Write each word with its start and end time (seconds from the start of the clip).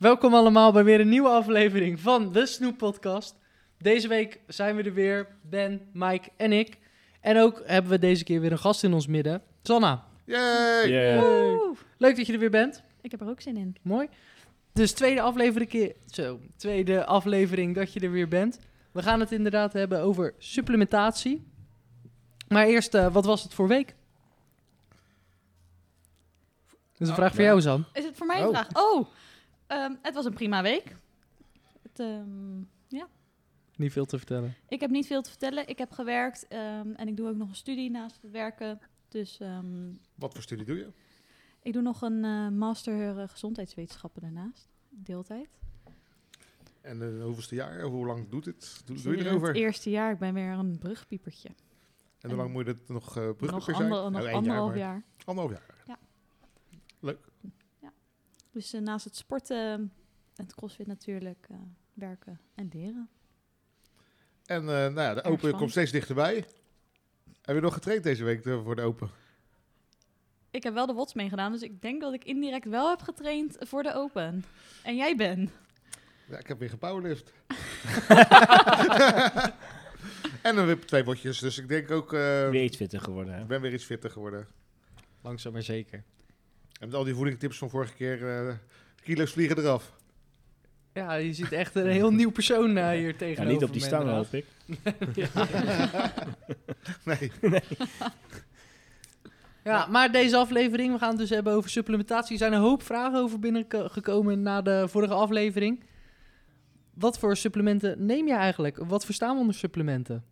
Welkom 0.00 0.34
allemaal 0.34 0.72
bij 0.72 0.84
weer 0.84 1.00
een 1.00 1.08
nieuwe 1.08 1.28
aflevering 1.28 2.00
van 2.00 2.32
de 2.32 2.46
Snoep 2.46 2.78
Podcast. 2.78 3.34
Deze 3.78 4.08
week 4.08 4.40
zijn 4.46 4.76
we 4.76 4.82
er 4.82 4.94
weer, 4.94 5.26
Ben, 5.42 5.80
Mike 5.92 6.28
en 6.36 6.52
ik. 6.52 6.78
En 7.20 7.38
ook 7.38 7.62
hebben 7.64 7.90
we 7.90 7.98
deze 7.98 8.24
keer 8.24 8.40
weer 8.40 8.52
een 8.52 8.58
gast 8.58 8.84
in 8.84 8.92
ons 8.92 9.06
midden, 9.06 9.42
Sanna. 9.62 10.04
Yay! 10.24 10.88
Yeah. 10.88 11.20
Woe! 11.20 11.74
Leuk 11.96 12.16
dat 12.16 12.26
je 12.26 12.32
er 12.32 12.38
weer 12.38 12.50
bent. 12.50 12.82
Ik 13.00 13.10
heb 13.10 13.20
er 13.20 13.28
ook 13.28 13.40
zin 13.40 13.56
in. 13.56 13.76
Mooi. 13.82 14.08
Dus 14.72 14.92
tweede 14.92 15.20
aflevering, 15.20 15.70
keer, 15.70 15.94
zo, 16.06 16.40
tweede 16.56 17.04
aflevering 17.04 17.74
dat 17.74 17.92
je 17.92 18.00
er 18.00 18.10
weer 18.10 18.28
bent. 18.28 18.58
We 18.92 19.02
gaan 19.02 19.20
het 19.20 19.32
inderdaad 19.32 19.72
hebben 19.72 20.00
over 20.00 20.34
supplementatie. 20.38 21.46
Maar 22.48 22.66
eerst, 22.66 22.94
eh, 22.94 23.12
wat 23.12 23.24
was 23.24 23.42
het 23.42 23.54
voor 23.54 23.68
week? 23.68 23.94
Dat 26.68 27.08
is 27.08 27.08
een 27.08 27.08
Ah, 27.08 27.14
vraag 27.14 27.30
voor 27.34 27.40
ja. 27.42 27.46
jou, 27.48 27.60
San. 27.60 27.84
Is 27.92 28.04
het 28.04 28.16
voor 28.16 28.26
mij 28.26 28.40
een 28.40 28.46
Oh. 28.46 28.50
vraag? 28.50 28.68
Oh, 28.72 29.06
ehm, 29.70 29.94
het 30.02 30.14
was 30.14 30.24
een 30.24 30.34
prima 30.34 30.62
week. 30.62 30.96
Het, 31.82 31.98
ehm, 32.00 32.58
Niet 33.76 33.92
veel 33.92 34.04
te 34.06 34.16
vertellen. 34.18 34.54
ik 34.68 34.80
heb 34.80 34.90
niet 34.90 35.06
veel 35.06 35.22
te 35.22 35.28
vertellen. 35.30 35.68
Ik 35.68 35.78
heb 35.78 35.90
gewerkt 35.90 36.48
ehm, 36.48 36.90
en 36.92 37.08
ik 37.08 37.16
doe 37.16 37.28
ook 37.28 37.36
nog 37.36 37.48
een 37.48 37.54
studie 37.54 37.90
naast 37.90 38.18
het 38.22 38.30
werken. 38.30 38.80
Dus 39.08 39.38
ehm, 39.40 39.90
Wat 40.14 40.32
voor 40.34 40.42
studie 40.42 40.64
doe 40.64 40.76
je? 40.76 40.92
ik 41.62 41.72
doe 41.72 41.82
nog 41.82 42.02
een 42.02 42.24
eh, 42.24 42.48
master 42.48 43.18
eh, 43.18 43.28
gezondheidswetenschappen 43.28 44.22
daarnaast. 44.22 44.68
Deeltijd. 44.88 45.48
En 46.80 47.00
uh, 47.00 47.22
hoeveelste 47.24 47.54
jaar? 47.54 47.82
Hoe 47.82 48.06
lang 48.06 48.28
doet 48.28 48.44
het? 48.44 48.82
Doe, 48.84 49.16
je 49.16 49.24
erover? 49.26 49.48
Het 49.48 49.56
eerste 49.56 49.90
jaar. 49.90 50.12
Ik 50.12 50.18
ben 50.18 50.34
weer 50.34 50.50
een 50.52 50.78
brugpiepertje. 50.78 51.48
En 52.20 52.28
hoe 52.28 52.38
lang 52.38 52.52
moet 52.52 52.64
je 52.66 52.72
het 52.72 52.88
nog 52.88 53.16
uh, 53.18 53.24
Nog, 53.24 53.36
brugpieper 53.36 53.74
zijn? 53.74 53.92
ander, 53.92 54.02
nog 54.02 54.10
Nou, 54.12 54.26
één 54.26 54.34
anderhalf 54.34 54.68
maar- 54.68 54.78
jaar. 54.78 55.02
Anderhalf 55.24 55.56
jaar. 55.58 55.74
Ja. 55.86 55.98
Dus 58.50 58.72
eh, 58.72 58.80
naast 58.80 59.04
het 59.04 59.16
sporten 59.16 59.58
en 60.36 60.44
het 60.44 60.54
crossfit 60.54 60.86
natuurlijk 60.86 61.46
eh, 61.50 61.56
werken 61.94 62.40
en 62.54 62.70
leren. 62.72 63.08
En 64.46 64.62
uh, 64.62 64.68
nou 64.68 65.00
ja, 65.00 65.14
de 65.14 65.20
Erg 65.20 65.32
Open 65.32 65.56
komt 65.56 65.70
steeds 65.70 65.90
dichterbij. 65.90 66.34
Heb 67.42 67.54
je 67.54 67.60
nog 67.60 67.74
getraind 67.74 68.02
deze 68.02 68.24
week 68.24 68.44
eh, 68.46 68.62
voor 68.62 68.76
de 68.76 68.82
Open? 68.82 69.10
Ik 70.50 70.62
heb 70.62 70.74
wel 70.74 70.86
de 70.86 70.92
WOTS 70.92 71.14
meegedaan, 71.14 71.52
dus 71.52 71.62
ik 71.62 71.82
denk 71.82 72.00
dat 72.00 72.12
ik 72.14 72.24
indirect 72.24 72.68
wel 72.68 72.88
heb 72.90 73.00
getraind 73.02 73.56
voor 73.60 73.82
de 73.82 73.94
Open. 73.94 74.44
En 74.82 74.96
jij 74.96 75.16
Ben? 75.16 75.50
Ja, 76.28 76.38
ik 76.38 76.46
heb 76.46 76.58
weer 76.58 76.70
gepowerlift. 76.70 77.32
en 80.42 80.54
dan 80.56 80.66
weer 80.66 80.86
twee 80.86 81.04
botjes, 81.04 81.38
dus 81.38 81.58
ik 81.58 81.68
denk 81.68 81.90
ook... 81.90 82.12
eh, 82.12 82.48
Weer 82.48 82.64
iets 82.64 82.76
fitter 82.76 83.00
geworden. 83.00 83.34
Hè? 83.34 83.40
ik 83.40 83.46
ben 83.46 83.60
weer 83.60 83.72
iets 83.72 83.84
fitter 83.84 84.10
geworden. 84.10 84.46
Langzaam 85.22 85.52
maar 85.52 85.62
zeker. 85.62 86.04
En 86.80 86.86
met 86.88 86.94
al 86.94 87.04
die 87.04 87.14
voedingstips 87.14 87.58
van 87.58 87.70
vorige 87.70 87.94
keer, 87.94 88.28
eh, 88.28 88.54
kilo's 89.02 89.32
vliegen 89.32 89.58
eraf. 89.58 89.92
Ja, 90.92 91.14
je 91.14 91.32
ziet 91.32 91.52
echt 91.52 91.74
een 91.74 91.86
heel 91.86 92.12
nieuw 92.12 92.30
persoon 92.30 92.76
eh, 92.76 92.88
hier 92.88 93.06
Ja, 93.06 93.12
tegenover 93.16 93.52
niet 93.52 93.62
op 93.64 93.72
die 93.72 93.82
stang 93.82 94.02
inderdaad. 94.02 94.30
hoop 94.30 94.34
ik. 94.34 94.46
Nee. 97.04 97.32
Ja, 99.64 99.86
maar 99.86 100.12
deze 100.12 100.36
aflevering, 100.36 100.92
we 100.92 100.98
gaan 100.98 101.08
het 101.08 101.18
dus 101.18 101.30
hebben 101.30 101.52
over 101.52 101.70
supplementatie. 101.70 102.32
Er 102.32 102.38
zijn 102.38 102.52
een 102.52 102.60
hoop 102.60 102.82
vragen 102.82 103.18
over 103.18 103.38
binnengekomen 103.38 104.42
na 104.42 104.62
de 104.62 104.84
vorige 104.88 105.14
aflevering. 105.14 105.84
Wat 106.94 107.18
voor 107.18 107.36
supplementen 107.36 108.06
neem 108.06 108.26
je 108.26 108.34
eigenlijk? 108.34 108.76
Wat 108.76 109.04
verstaan 109.04 109.34
we 109.34 109.40
onder 109.40 109.54
supplementen? 109.54 110.24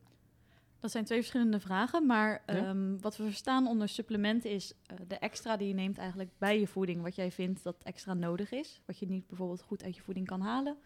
Dat 0.79 0.91
zijn 0.91 1.05
twee 1.05 1.19
verschillende 1.19 1.61
vragen, 1.61 2.07
maar 2.07 2.43
Ja? 2.47 2.55
ehm, 2.55 2.99
wat 2.99 3.17
we 3.17 3.25
verstaan 3.25 3.67
onder 3.67 3.89
supplementen 3.89 4.51
is 4.51 4.75
eh, 4.87 4.97
de 5.09 5.19
extra 5.19 5.57
die 5.57 5.69
je 5.69 5.75
neemt 5.75 5.99
eigenlijk 5.99 6.31
bij 6.39 6.61
je 6.61 6.67
voeding, 6.67 7.03
wat 7.03 7.15
jij 7.15 7.31
vindt 7.33 7.63
dat 7.63 7.83
extra 7.83 8.15
nodig 8.15 8.51
is, 8.51 8.83
wat 8.85 8.99
je 8.99 9.07
niet 9.07 9.27
bijvoorbeeld 9.27 9.63
goed 9.63 9.83
uit 9.85 9.97
je 9.97 10.03
voeding 10.03 10.27
kan 10.27 10.41
halen, 10.41 10.77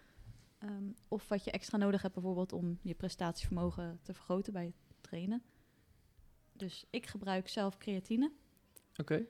Ehm, 0.62 0.90
of 1.08 1.28
wat 1.28 1.44
je 1.44 1.50
extra 1.50 1.76
nodig 1.78 2.02
hebt 2.02 2.14
bijvoorbeeld 2.14 2.52
om 2.52 2.78
je 2.82 2.94
prestatievermogen 2.94 3.98
te 4.02 4.14
vergroten 4.14 4.52
bij 4.52 4.64
het 4.64 4.74
trainen. 5.00 5.42
Dus 6.52 6.86
ik 6.91 7.06
gebruik 7.06 7.48
zelf 7.48 7.78
creatine. 7.78 8.32
Oké. 8.97 9.26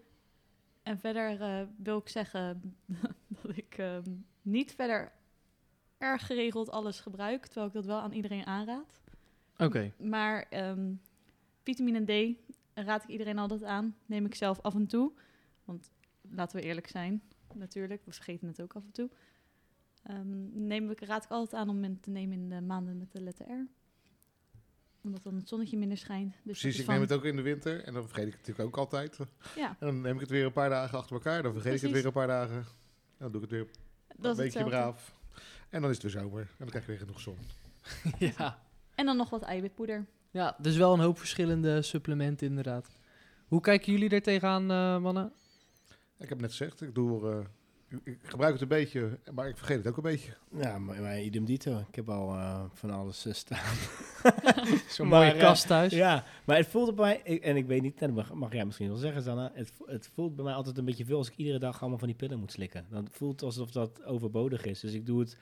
En 0.83 0.99
verder 0.99 1.41
eh, 1.41 1.67
wil 1.77 1.97
ik 1.99 2.09
zeggen 2.09 2.77
dat 3.43 3.57
ik 3.57 3.79
ehm, 3.79 4.11
niet 4.43 4.75
verder 4.75 5.13
erg 5.99 6.27
geregeld 6.27 6.71
alles 6.71 7.01
gebruik, 7.01 7.47
terwijl 7.47 7.67
ik 7.67 7.73
dat 7.73 7.85
wel 7.87 8.01
aan 8.01 8.13
iedereen 8.13 8.47
aanraad. 8.47 9.02
Oké. 9.65 9.93
Maar 9.99 10.47
ehm, 10.51 10.93
vitamine 11.63 12.05
D 12.05 12.37
raad 12.75 13.03
ik 13.03 13.09
iedereen 13.09 13.39
altijd 13.39 13.63
aan. 13.63 13.97
Neem 14.07 14.27
ik 14.27 14.35
zelf 14.35 14.61
af 14.61 14.75
en 14.75 14.87
toe. 14.87 15.13
Want 15.65 15.91
laten 16.31 16.57
we 16.57 16.63
eerlijk 16.63 16.89
zijn, 16.89 17.23
natuurlijk. 17.55 18.05
We 18.05 18.13
vergeten 18.13 18.49
het 18.49 18.63
ook 18.63 18.73
af 18.73 18.85
en 18.85 18.93
toe. 18.93 19.11
Ehm, 20.03 20.67
neem 20.67 20.91
ik, 20.91 21.01
raad 21.01 21.25
ik 21.25 21.31
altijd 21.31 21.61
aan 21.61 21.69
om 21.69 21.83
het 21.83 22.03
te 22.03 22.11
nemen 22.11 22.39
in 22.39 22.49
de 22.49 22.61
maanden 22.61 22.99
met 22.99 23.13
de 23.13 23.21
letter 23.21 23.47
R. 23.47 23.67
Omdat 25.03 25.23
dan 25.23 25.35
het 25.35 25.49
zonnetje 25.49 25.79
minder 25.79 25.99
schijnt. 25.99 26.35
Dus 26.43 26.61
Precies, 26.61 26.79
ik 26.79 26.85
van, 26.85 26.95
neem 26.95 27.03
het 27.03 27.13
ook 27.13 27.25
in 27.25 27.37
de 27.37 27.43
winter 27.43 27.85
en 27.85 27.95
dan 27.95 28.03
vergeet 28.03 28.27
ik 28.27 28.33
het 28.33 28.47
natuurlijk 28.47 28.67
ook 28.69 28.77
altijd. 28.77 29.19
Ja, 29.57 29.69
En 29.69 29.87
dan 29.87 30.01
neem 30.01 30.15
ik 30.15 30.21
het 30.21 30.31
weer 30.31 30.45
een 30.45 30.53
paar 30.53 30.69
dagen 30.69 30.99
achter 30.99 31.17
elkaar, 31.17 31.43
dan 31.43 31.53
vergeet 31.53 31.75
ik 31.75 31.81
het 31.81 31.91
weer 31.91 32.07
een 32.07 32.13
paar 32.13 32.27
dagen. 32.27 32.57
En 32.57 32.65
dan 33.19 33.33
doe 33.33 33.43
ik 33.43 33.51
het 33.51 33.59
weer 33.59 33.69
dat 34.17 34.39
een 34.39 34.45
beetje 34.45 34.45
hetzelfde. 34.45 34.71
braaf. 34.71 35.15
En 35.69 35.81
dan 35.81 35.91
is 35.91 36.03
het 36.03 36.13
weer 36.13 36.23
zomer 36.23 36.41
en 36.41 36.49
dan 36.59 36.69
krijg 36.69 36.85
je 36.85 36.91
weer 36.91 37.01
genoeg 37.01 37.21
zon. 37.21 37.39
ja. 38.37 38.63
En 39.03 39.09
dan 39.09 39.17
nog 39.17 39.31
wat 39.31 39.43
eiwitpoeder. 39.43 40.07
ja, 40.31 40.57
dus 40.59 40.77
wel 40.77 40.93
een 40.93 41.01
hoop 41.01 41.19
verschillende 41.19 41.83
supplementen 41.83 42.47
inderdaad. 42.47 42.89
Hoe 43.47 43.61
kijken 43.61 43.93
jullie 43.93 44.11
er 44.11 44.23
tegenaan, 44.23 44.71
eh 44.71 44.99
mannen? 44.99 45.33
Ik 46.19 46.29
heb 46.29 46.41
net 46.41 46.51
gezegd, 46.51 46.81
ik, 46.83 46.95
doe, 46.95 47.31
eh, 47.31 47.99
ik 48.05 48.19
gebruik 48.23 48.53
het 48.53 48.63
een 48.63 48.69
beetje, 48.69 49.19
maar 49.33 49.49
ik 49.49 49.57
vergeet 49.57 49.77
het 49.77 49.87
ook 49.87 49.97
een 49.97 50.03
beetje. 50.03 50.33
Ja, 50.57 50.79
maar, 50.79 51.01
maar 51.01 51.21
idem 51.21 51.45
dito. 51.45 51.79
Ik 51.89 51.95
heb 51.95 52.09
al 52.09 52.33
eh, 52.35 52.65
van 52.73 52.91
alles 52.91 53.27
staan. 53.31 53.75
Zo'n 54.89 55.09
Maar, 55.09 55.27
mooie 55.27 55.37
kast 55.41 55.67
thuis. 55.67 55.93
Ja, 55.93 56.25
maar 56.45 56.57
het 56.57 56.67
voelt 56.67 56.95
bij 56.95 57.05
mij, 57.05 57.21
ik- 57.35 57.43
en 57.43 57.57
ik 57.57 57.67
weet 57.67 57.83
niet, 57.83 58.01
en 58.01 58.07
dat 58.15 58.17
mag, 58.17 58.35
mag 58.35 58.53
jij 58.53 58.65
misschien 58.65 58.89
wel 58.89 58.97
zeggen, 58.97 59.23
Sanna. 59.23 59.51
Het, 59.55 59.73
het 59.85 60.11
voelt 60.15 60.35
bij 60.37 60.45
mij 60.45 60.55
altijd 60.55 60.79
een 60.79 60.85
beetje 60.85 61.05
veel 61.05 61.19
als 61.19 61.29
ik 61.29 61.37
iedere 61.37 61.59
dag 61.59 61.81
allemaal 61.81 61.99
van 61.99 62.09
die 62.09 62.17
pillen 62.17 62.39
moet 62.39 62.53
slikken. 62.53 62.87
Dan 62.91 63.09
voelt 63.11 63.33
het 63.33 63.43
alsof 63.43 63.71
dat 63.71 64.05
overbodig 64.05 64.65
is. 64.65 64.81
Dus 64.81 64.93
ik 64.93 65.07
doe 65.07 65.21
het 65.21 65.37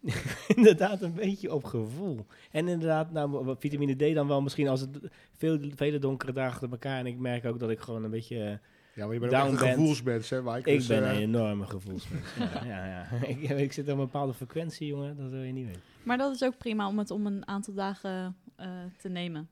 inderdaad 0.56 1.02
een 1.02 1.14
beetje 1.14 1.54
op 1.54 1.64
gevoel. 1.64 2.26
En 2.50 2.68
inderdaad, 2.68 3.10
nou, 3.12 3.44
wat 3.44 3.60
vitamine 3.60 3.94
D 3.94 4.14
dan 4.14 4.28
wel 4.28 4.42
misschien 4.42 4.68
als 4.68 4.80
het 4.80 4.98
veel, 5.36 5.58
vele 5.74 5.98
donkere 5.98 6.32
dagen 6.32 6.52
achter 6.52 6.70
elkaar. 6.70 6.98
En 6.98 7.06
ik 7.06 7.18
merk 7.18 7.44
ook 7.44 7.58
dat 7.60 7.70
ik 7.70 7.80
gewoon 7.80 8.04
een 8.04 8.10
beetje... 8.10 8.36
eh, 8.44 8.50
Ja, 8.94 9.04
maar 9.04 9.14
je 9.14 9.20
bent 9.20 9.34
ook 9.34 9.42
een 9.48 9.56
bent. 9.56 9.60
gevoelsmens, 9.60 10.30
hè 10.30 10.42
Mike? 10.42 10.70
ik 10.70 10.78
Dus, 10.78 10.86
ben 10.86 11.04
eh, 11.04 11.10
een 11.14 11.20
enorme 11.20 11.66
gevoelsmens. 11.66 12.26
ja, 12.38 12.64
ja, 12.64 12.86
ja. 12.86 13.06
ik, 13.26 13.40
ik 13.42 13.72
zit 13.72 13.84
op 13.84 13.90
een 13.90 13.96
bepaalde 13.96 14.34
frequentie, 14.34 14.86
jongen. 14.86 15.16
Dat 15.16 15.30
wil 15.30 15.42
je 15.42 15.52
niet 15.52 15.66
weten. 15.66 15.82
Maar 16.02 16.18
dat 16.18 16.34
is 16.34 16.42
ook 16.44 16.58
prima 16.58 16.88
om 16.88 16.98
het 16.98 17.10
om 17.10 17.26
een 17.26 17.48
aantal 17.48 17.74
dagen 17.74 18.36
eh, 18.56 18.68
te 18.98 19.08
nemen. 19.08 19.48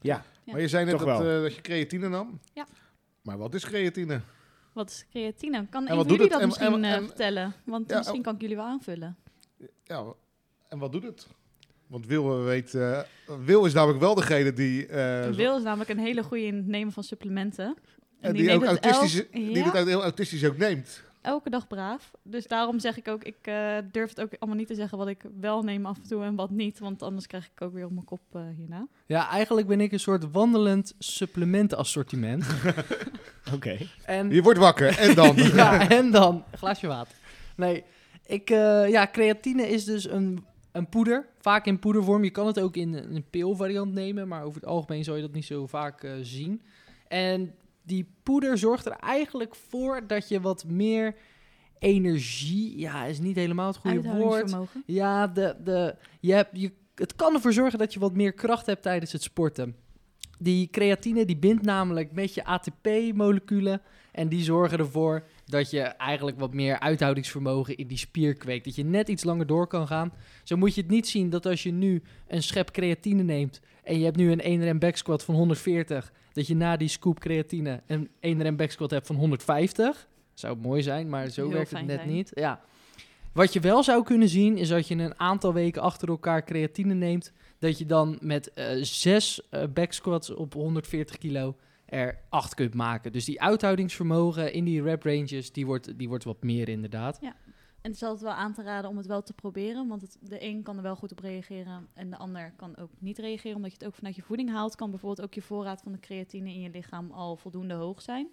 Ja, 0.00 0.24
Maar 0.44 0.60
je 0.60 0.68
zei 0.68 0.84
net 0.84 0.98
dat, 0.98 1.04
wel. 1.04 1.20
eh, 1.36 1.42
dat 1.42 1.54
je 1.54 1.60
creatine 1.60 2.08
nam. 2.08 2.40
Ja. 2.52 2.66
Maar 3.22 3.38
wat 3.38 3.54
is 3.54 3.64
creatine? 3.64 4.20
Wat 4.72 4.90
is 4.90 5.06
creatine? 5.10 5.66
Kan 5.70 5.86
En 5.86 5.96
jullie 5.96 6.28
dat 6.28 6.40
En- 6.40 6.46
misschien 6.46 6.72
en- 6.72 6.84
eh, 6.84 6.92
en- 6.92 7.06
vertellen? 7.06 7.52
Want 7.64 7.90
Ja, 7.90 7.96
misschien 7.96 8.18
oh. 8.18 8.24
kan 8.24 8.34
ik 8.34 8.40
jullie 8.40 8.56
wel 8.56 8.64
aanvullen. 8.64 9.16
Ja, 9.84 10.04
en 10.68 10.78
wat 10.78 10.92
doet 10.92 11.02
het? 11.02 11.26
Want 11.86 12.06
Wil 12.06 12.42
weet, 12.42 12.74
eh, 12.74 13.00
Wil 13.44 13.64
is 13.64 13.72
namelijk 13.72 14.00
wel 14.00 14.14
degene 14.14 14.52
die, 14.52 14.86
eh, 14.86 15.30
Wil 15.30 15.56
is 15.56 15.62
namelijk 15.62 15.90
een 15.90 15.98
hele 15.98 16.22
goede 16.22 16.44
in 16.44 16.56
het 16.56 16.66
nemen 16.66 16.92
van 16.92 17.02
supplementen. 17.02 17.76
en 18.20 18.32
die, 18.32 18.52
ook 18.52 18.60
neemt 18.62 18.70
het 18.80 18.84
autistisch, 18.84 19.20
elk- 19.20 19.32
die 19.32 19.56
ja, 19.56 19.64
het 19.64 19.76
ook 19.80 19.86
heel 19.86 20.02
autistisch 20.02 20.44
ook 20.44 20.56
neemt. 20.56 21.02
elke 21.22 21.50
dag 21.50 21.66
braaf. 21.66 22.10
Dus 22.22 22.46
daarom 22.46 22.78
zeg 22.78 22.96
ik 22.96 23.08
ook, 23.08 23.24
ik 23.24 23.36
eh, 23.42 23.76
durf 23.92 24.08
het 24.08 24.20
ook 24.20 24.30
allemaal 24.38 24.58
niet 24.58 24.66
te 24.66 24.74
zeggen 24.74 24.98
wat 24.98 25.08
ik 25.08 25.22
wel 25.40 25.62
neem 25.62 25.86
af 25.86 25.96
en 25.96 26.08
toe 26.08 26.22
en 26.24 26.34
wat 26.34 26.50
niet. 26.50 26.78
Want 26.78 27.02
anders 27.02 27.26
krijg 27.26 27.44
ik 27.54 27.60
ook 27.62 27.72
weer 27.74 27.84
op 27.84 27.92
mijn 27.92 28.04
kop 28.04 28.20
eh, 28.32 28.40
hierna. 28.56 28.86
Ja, 29.06 29.28
eigenlijk 29.30 29.66
ben 29.66 29.80
ik 29.80 29.92
een 29.92 30.00
soort 30.00 30.30
wandelend 30.32 30.94
supplementenassortiment. 30.98 32.44
oké. 33.54 33.76
En 34.04 34.30
Je 34.30 34.42
wordt 34.42 34.58
wakker 34.58 34.98
en 34.98 35.14
dan. 35.14 35.36
ja, 35.62 35.88
en 35.88 36.10
dan 36.10 36.44
glaasje 36.56 36.86
water. 36.86 37.14
Nee, 37.56 37.84
ik, 38.26 38.50
eh, 38.50 38.88
ja, 38.88 39.08
creatine 39.12 39.68
is 39.68 39.84
dus 39.84 40.08
een, 40.08 40.44
een 40.72 40.88
poeder. 40.88 41.28
Vaak 41.38 41.66
in 41.66 41.78
poedervorm. 41.78 42.24
Je 42.24 42.30
kan 42.30 42.46
het 42.46 42.60
ook 42.60 42.76
in 42.76 42.94
een, 42.94 43.24
pilvariant 43.30 43.92
nemen, 43.92 44.28
maar 44.28 44.42
over 44.44 44.60
het 44.60 44.70
algemeen 44.70 45.04
zal 45.04 45.16
je 45.16 45.22
dat 45.22 45.32
niet 45.32 45.44
zo 45.44 45.66
vaak 45.66 46.02
eh, 46.02 46.12
zien. 46.22 46.62
En 47.08 47.54
die 47.82 48.08
poeder 48.22 48.58
zorgt 48.58 48.86
er 48.86 48.92
eigenlijk 48.92 49.54
voor 49.54 50.06
dat 50.06 50.28
je 50.28 50.40
wat 50.40 50.64
meer 50.64 51.14
energie, 51.78 52.78
ja, 52.78 53.04
is 53.04 53.20
niet 53.20 53.36
helemaal 53.36 53.66
het 53.66 53.76
goede 53.76 54.16
woord. 54.16 54.56
Ja, 54.86 55.26
de, 55.26 55.56
de, 55.64 55.96
je 56.20 56.32
hebt, 56.32 56.50
je, 56.52 56.72
het 56.94 57.14
kan 57.14 57.34
ervoor 57.34 57.52
zorgen 57.52 57.78
dat 57.78 57.92
je 57.92 58.00
wat 58.00 58.14
meer 58.14 58.32
kracht 58.32 58.66
hebt 58.66 58.82
tijdens 58.82 59.12
het 59.12 59.22
sporten. 59.22 59.76
Die 60.38 60.68
creatine 60.70 61.24
die 61.24 61.36
bindt 61.36 61.62
namelijk 61.62 62.12
met 62.12 62.34
je 62.34 62.44
ATP-moleculen. 62.44 63.82
En 64.12 64.28
die 64.28 64.42
zorgen 64.42 64.78
ervoor 64.78 65.24
dat 65.54 65.70
je 65.70 65.80
eigenlijk 65.80 66.38
wat 66.38 66.54
meer 66.54 66.78
uithoudingsvermogen 66.80 67.76
in 67.76 67.86
die 67.86 67.98
spier 67.98 68.34
kweekt. 68.34 68.64
Dat 68.64 68.74
je 68.74 68.84
net 68.84 69.08
iets 69.08 69.24
langer 69.24 69.46
door 69.46 69.66
kan 69.66 69.86
gaan. 69.86 70.12
Zo 70.42 70.56
moet 70.56 70.74
je 70.74 70.80
het 70.80 70.90
niet 70.90 71.08
zien 71.08 71.30
dat 71.30 71.46
als 71.46 71.62
je 71.62 71.72
nu 71.72 72.02
een 72.28 72.42
schep 72.42 72.70
creatine 72.70 73.22
neemt... 73.22 73.60
en 73.82 73.98
je 73.98 74.04
hebt 74.04 74.16
nu 74.16 74.32
een 74.32 74.40
1 74.40 74.62
rem 74.62 74.78
back 74.78 74.96
squat 74.96 75.24
van 75.24 75.34
140... 75.34 76.12
dat 76.32 76.46
je 76.46 76.56
na 76.56 76.76
die 76.76 76.88
scoop 76.88 77.18
creatine 77.20 77.82
een 77.86 78.08
1 78.20 78.42
rem 78.42 78.56
back 78.56 78.70
squat 78.70 78.90
hebt 78.90 79.06
van 79.06 79.16
150. 79.16 80.08
Zou 80.34 80.56
mooi 80.56 80.82
zijn, 80.82 81.08
maar 81.08 81.28
zo 81.28 81.42
Heel 81.42 81.52
werkt 81.52 81.70
het 81.70 81.86
net 81.86 81.96
zijn. 81.96 82.12
niet. 82.12 82.30
Ja. 82.34 82.60
Wat 83.32 83.52
je 83.52 83.60
wel 83.60 83.82
zou 83.82 84.04
kunnen 84.04 84.28
zien, 84.28 84.56
is 84.58 84.68
dat 84.68 84.88
je 84.88 84.94
een 84.94 85.20
aantal 85.20 85.52
weken 85.52 85.82
achter 85.82 86.08
elkaar 86.08 86.44
creatine 86.44 86.94
neemt. 86.94 87.32
Dat 87.58 87.78
je 87.78 87.86
dan 87.86 88.18
met 88.20 88.52
eh, 88.52 88.66
zes 88.80 89.48
eh, 89.50 89.62
back 89.74 89.92
squats 89.92 90.30
op 90.30 90.52
140 90.52 91.18
kilo 91.18 91.56
er 91.86 92.18
acht 92.28 92.54
kunt 92.54 92.74
maken. 92.74 93.12
Dus 93.12 93.24
die 93.24 93.40
uithoudingsvermogen 93.42 94.52
in 94.52 94.64
die 94.64 94.82
rep 94.82 95.02
ranges, 95.02 95.52
die 95.52 95.66
wordt, 95.66 95.98
die 95.98 96.08
wordt 96.08 96.24
wat 96.24 96.42
meer 96.42 96.68
inderdaad. 96.68 97.18
En 97.20 97.90
het 97.90 97.94
is 97.94 98.02
altijd 98.02 98.22
wel 98.22 98.32
aan 98.32 98.52
te 98.52 98.62
raden 98.62 98.90
om 98.90 98.96
het 98.96 99.06
wel 99.06 99.22
te 99.22 99.32
proberen. 99.32 99.88
Want 99.88 100.00
het, 100.02 100.16
de 100.20 100.42
een 100.44 100.62
kan 100.62 100.76
er 100.76 100.82
wel 100.82 100.96
goed 100.96 101.12
op 101.12 101.18
reageren. 101.18 101.88
En 101.94 102.10
de 102.10 102.16
ander 102.16 102.52
kan 102.56 102.76
ook 102.76 102.90
niet 102.98 103.18
reageren. 103.18 103.56
Omdat 103.56 103.70
je 103.70 103.76
het 103.78 103.86
ook 103.86 103.94
vanuit 103.94 104.16
je 104.16 104.22
voeding 104.22 104.50
haalt. 104.50 104.76
Kan 104.76 104.90
bijvoorbeeld 104.90 105.26
ook 105.26 105.34
je 105.34 105.42
voorraad 105.42 105.82
van 105.82 105.92
de 105.92 105.98
creatine 106.00 106.48
in 106.48 106.60
je 106.60 106.70
lichaam 106.70 107.10
al 107.10 107.36
voldoende 107.36 107.74
hoog 107.74 108.02
zijn. 108.02 108.28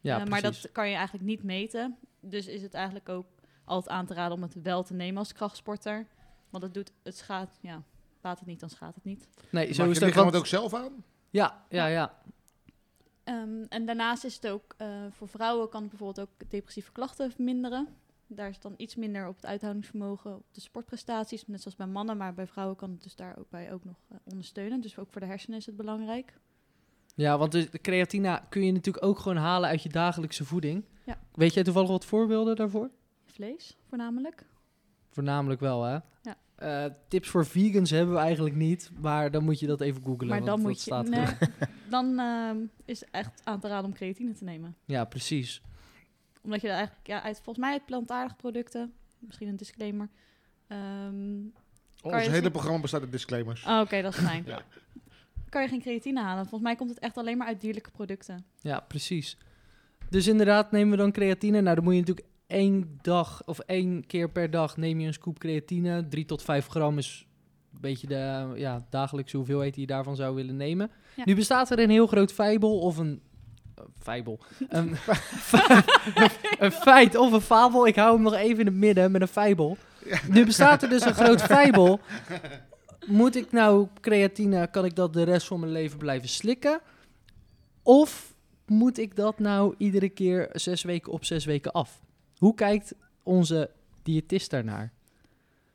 Ja, 0.00 0.20
Eh, 0.20 0.26
maar 0.26 0.42
dat 0.42 0.68
kan 0.72 0.88
je 0.88 0.94
eigenlijk 0.94 1.24
niet 1.26 1.42
meten. 1.42 1.96
Dus 2.20 2.46
is 2.46 2.62
het 2.62 2.74
eigenlijk 2.74 3.08
ook 3.08 3.26
altijd 3.64 3.96
aan 3.96 4.06
te 4.06 4.14
raden 4.14 4.36
om 4.36 4.42
het 4.42 4.62
wel 4.62 4.82
te 4.82 4.94
nemen 4.94 5.18
als 5.18 5.32
krachtsporter. 5.32 6.06
Want 6.50 6.64
het 6.64 6.74
doet, 6.74 6.92
het 7.02 7.16
schaadt, 7.16 7.58
ja, 7.60 7.82
laat 8.22 8.38
het 8.38 8.48
niet, 8.48 8.60
dan 8.60 8.70
schaadt 8.70 8.94
het 8.94 9.04
niet. 9.04 9.28
Nee, 9.50 9.72
zo 9.72 9.84
je 9.84 9.90
is 9.90 9.94
het 9.94 10.04
ook. 10.04 10.10
lichaam 10.10 10.26
het 10.26 10.36
ook 10.36 10.46
zelf 10.46 10.74
aan? 10.74 11.04
Ja, 11.30 11.64
ja, 11.68 11.86
ja. 11.86 12.22
Ehm, 13.24 13.62
en 13.68 13.86
daarnaast 13.86 14.24
is 14.24 14.34
het 14.34 14.46
ook, 14.46 14.74
eh, 14.76 14.88
voor 15.10 15.28
vrouwen 15.28 15.68
kan 15.68 15.80
het 15.80 15.90
bijvoorbeeld 15.90 16.28
ook 16.28 16.50
depressieve 16.50 16.92
klachten 16.92 17.30
verminderen. 17.30 17.88
Daar 18.26 18.48
is 18.48 18.60
dan 18.60 18.74
iets 18.76 18.94
minder 18.94 19.28
op 19.28 19.36
het 19.36 19.46
uithoudingsvermogen, 19.46 20.34
op 20.34 20.44
de 20.50 20.60
sportprestaties, 20.60 21.46
net 21.46 21.60
zoals 21.60 21.76
bij 21.76 21.86
mannen. 21.86 22.16
Maar 22.16 22.34
bij 22.34 22.46
vrouwen 22.46 22.76
kan 22.76 22.90
het 22.90 23.02
dus 23.02 23.16
daar 23.16 23.38
ook 23.38 23.50
bij 23.50 23.72
ook 23.72 23.84
nog 23.84 23.96
eh, 24.08 24.16
ondersteunen. 24.24 24.80
Dus 24.80 24.98
ook 24.98 25.08
voor 25.10 25.20
de 25.20 25.26
hersenen 25.26 25.58
is 25.58 25.66
het 25.66 25.76
belangrijk. 25.76 26.38
Ja, 27.14 27.38
want 27.38 27.52
de 27.52 27.70
de 27.70 27.80
creatina 27.80 28.46
kun 28.48 28.64
je 28.64 28.72
natuurlijk 28.72 29.04
ook 29.04 29.18
gewoon 29.18 29.36
halen 29.36 29.68
uit 29.68 29.82
je 29.82 29.88
dagelijkse 29.88 30.44
voeding. 30.44 30.84
Ja. 31.04 31.18
Weet 31.32 31.54
jij 31.54 31.62
toevallig 31.62 31.88
wat 31.88 32.04
voorbeelden 32.04 32.56
daarvoor? 32.56 32.90
Vlees 33.24 33.76
voornamelijk. 33.88 34.46
Voornamelijk 35.10 35.60
wel, 35.60 35.82
hè? 35.82 35.98
Ja. 36.22 36.36
Eh, 36.64 36.84
tips 37.08 37.28
voor 37.28 37.46
vegans 37.46 37.90
hebben 37.90 38.14
we 38.14 38.20
eigenlijk 38.20 38.54
niet, 38.54 38.90
maar 39.00 39.30
dan 39.30 39.44
moet 39.44 39.60
je 39.60 39.66
dat 39.66 39.80
even 39.80 40.02
googlen. 40.04 40.28
maar 40.28 40.36
want 40.40 40.50
dan 40.50 40.60
moet 40.60 40.74
je, 40.74 40.80
staat 40.80 41.08
nee, 41.08 41.26
dan 41.90 42.18
ehm, 42.18 42.56
is 42.84 43.00
het 43.00 43.08
echt 43.10 43.40
aan 43.44 43.60
te 43.60 43.68
raden 43.68 43.84
om 43.84 43.94
creatine 43.94 44.32
te 44.32 44.44
nemen. 44.44 44.76
Ja, 44.84 45.04
precies. 45.04 45.62
Omdat 46.42 46.60
je 46.60 46.68
er 46.68 46.74
eigenlijk, 46.74 47.06
ja, 47.06 47.22
uit, 47.22 47.36
volgens 47.36 47.58
mij 47.64 47.72
uit 47.72 47.84
plantaardige 47.86 48.36
producten, 48.36 48.92
misschien 49.18 49.48
een 49.48 49.56
disclaimer. 49.56 50.08
ehm, 50.66 51.38
Ons 52.02 52.14
hele 52.26 52.42
zien? 52.42 52.50
programma 52.50 52.80
bestaat 52.80 53.00
uit 53.00 53.12
disclaimers. 53.12 53.64
oh, 53.64 53.80
Oké, 53.80 54.02
dat 54.02 54.14
is 54.14 54.20
fijn. 54.20 54.44
Ja. 54.54 54.62
Kan 55.48 55.62
je 55.62 55.68
geen 55.68 55.80
creatine 55.80 56.20
halen? 56.22 56.42
Volgens 56.42 56.62
mij 56.62 56.76
komt 56.76 56.90
het 56.90 56.98
echt 56.98 57.16
alleen 57.16 57.36
maar 57.38 57.46
uit 57.46 57.60
dierlijke 57.60 57.90
producten. 57.90 58.44
Ja, 58.60 58.80
precies. 58.80 59.36
Dus 60.10 60.26
inderdaad 60.26 60.70
nemen 60.70 60.90
we 60.90 60.96
dan 60.96 61.12
creatine. 61.12 61.60
Nou, 61.60 61.74
dan 61.74 61.84
moet 61.84 61.94
je 61.94 62.00
natuurlijk 62.00 62.26
één 62.46 62.98
dag 63.02 63.42
of 63.44 63.58
één 63.58 64.06
keer 64.06 64.30
per 64.30 64.50
dag 64.50 64.76
neem 64.76 65.00
je 65.00 65.06
een 65.06 65.12
scoop 65.12 65.38
creatine. 65.38 66.08
3 66.08 66.24
tot 66.24 66.42
5 66.42 66.66
gram 66.68 66.98
is 66.98 67.26
een 67.72 67.80
beetje 67.80 68.06
de 68.06 68.52
ja, 68.54 68.86
dagelijkse 68.90 69.36
hoeveelheid 69.36 69.72
die 69.74 69.80
je 69.80 69.92
daarvan 69.92 70.16
zou 70.16 70.34
willen 70.34 70.56
nemen. 70.56 70.90
Ja. 71.16 71.22
Nu 71.24 71.34
bestaat 71.34 71.70
er 71.70 71.78
een 71.78 71.90
heel 71.90 72.06
groot 72.06 72.32
fijbel 72.32 72.78
of 72.78 72.96
een... 72.96 73.20
fijbel. 73.98 74.38
Een, 74.68 74.96
een 76.58 76.72
feit 76.72 77.16
of 77.16 77.32
een 77.32 77.40
fabel. 77.40 77.86
Ik 77.86 77.96
hou 77.96 78.14
hem 78.14 78.22
nog 78.22 78.34
even 78.34 78.58
in 78.58 78.66
het 78.66 78.74
midden 78.74 79.10
met 79.10 79.20
een 79.20 79.28
fijbel. 79.28 79.76
Nu 80.28 80.44
bestaat 80.44 80.82
er 80.82 80.88
dus 80.88 81.04
een 81.04 81.14
groot 81.14 81.42
fijbel. 81.42 82.00
Moet 83.06 83.36
ik 83.36 83.52
nou 83.52 83.88
creatine, 84.00 84.70
kan 84.70 84.84
ik 84.84 84.96
dat 84.96 85.12
de 85.12 85.22
rest 85.22 85.46
van 85.46 85.60
mijn 85.60 85.72
leven 85.72 85.98
blijven 85.98 86.28
slikken? 86.28 86.80
Of 87.82 88.34
moet 88.66 88.98
ik 88.98 89.16
dat 89.16 89.38
nou 89.38 89.74
iedere 89.78 90.08
keer 90.08 90.48
zes 90.52 90.82
weken 90.82 91.12
op 91.12 91.24
zes 91.24 91.44
weken 91.44 91.72
af? 91.72 92.00
Hoe 92.44 92.54
kijkt 92.54 92.94
onze 93.22 93.70
diëtist 94.02 94.50
daarnaar? 94.50 94.92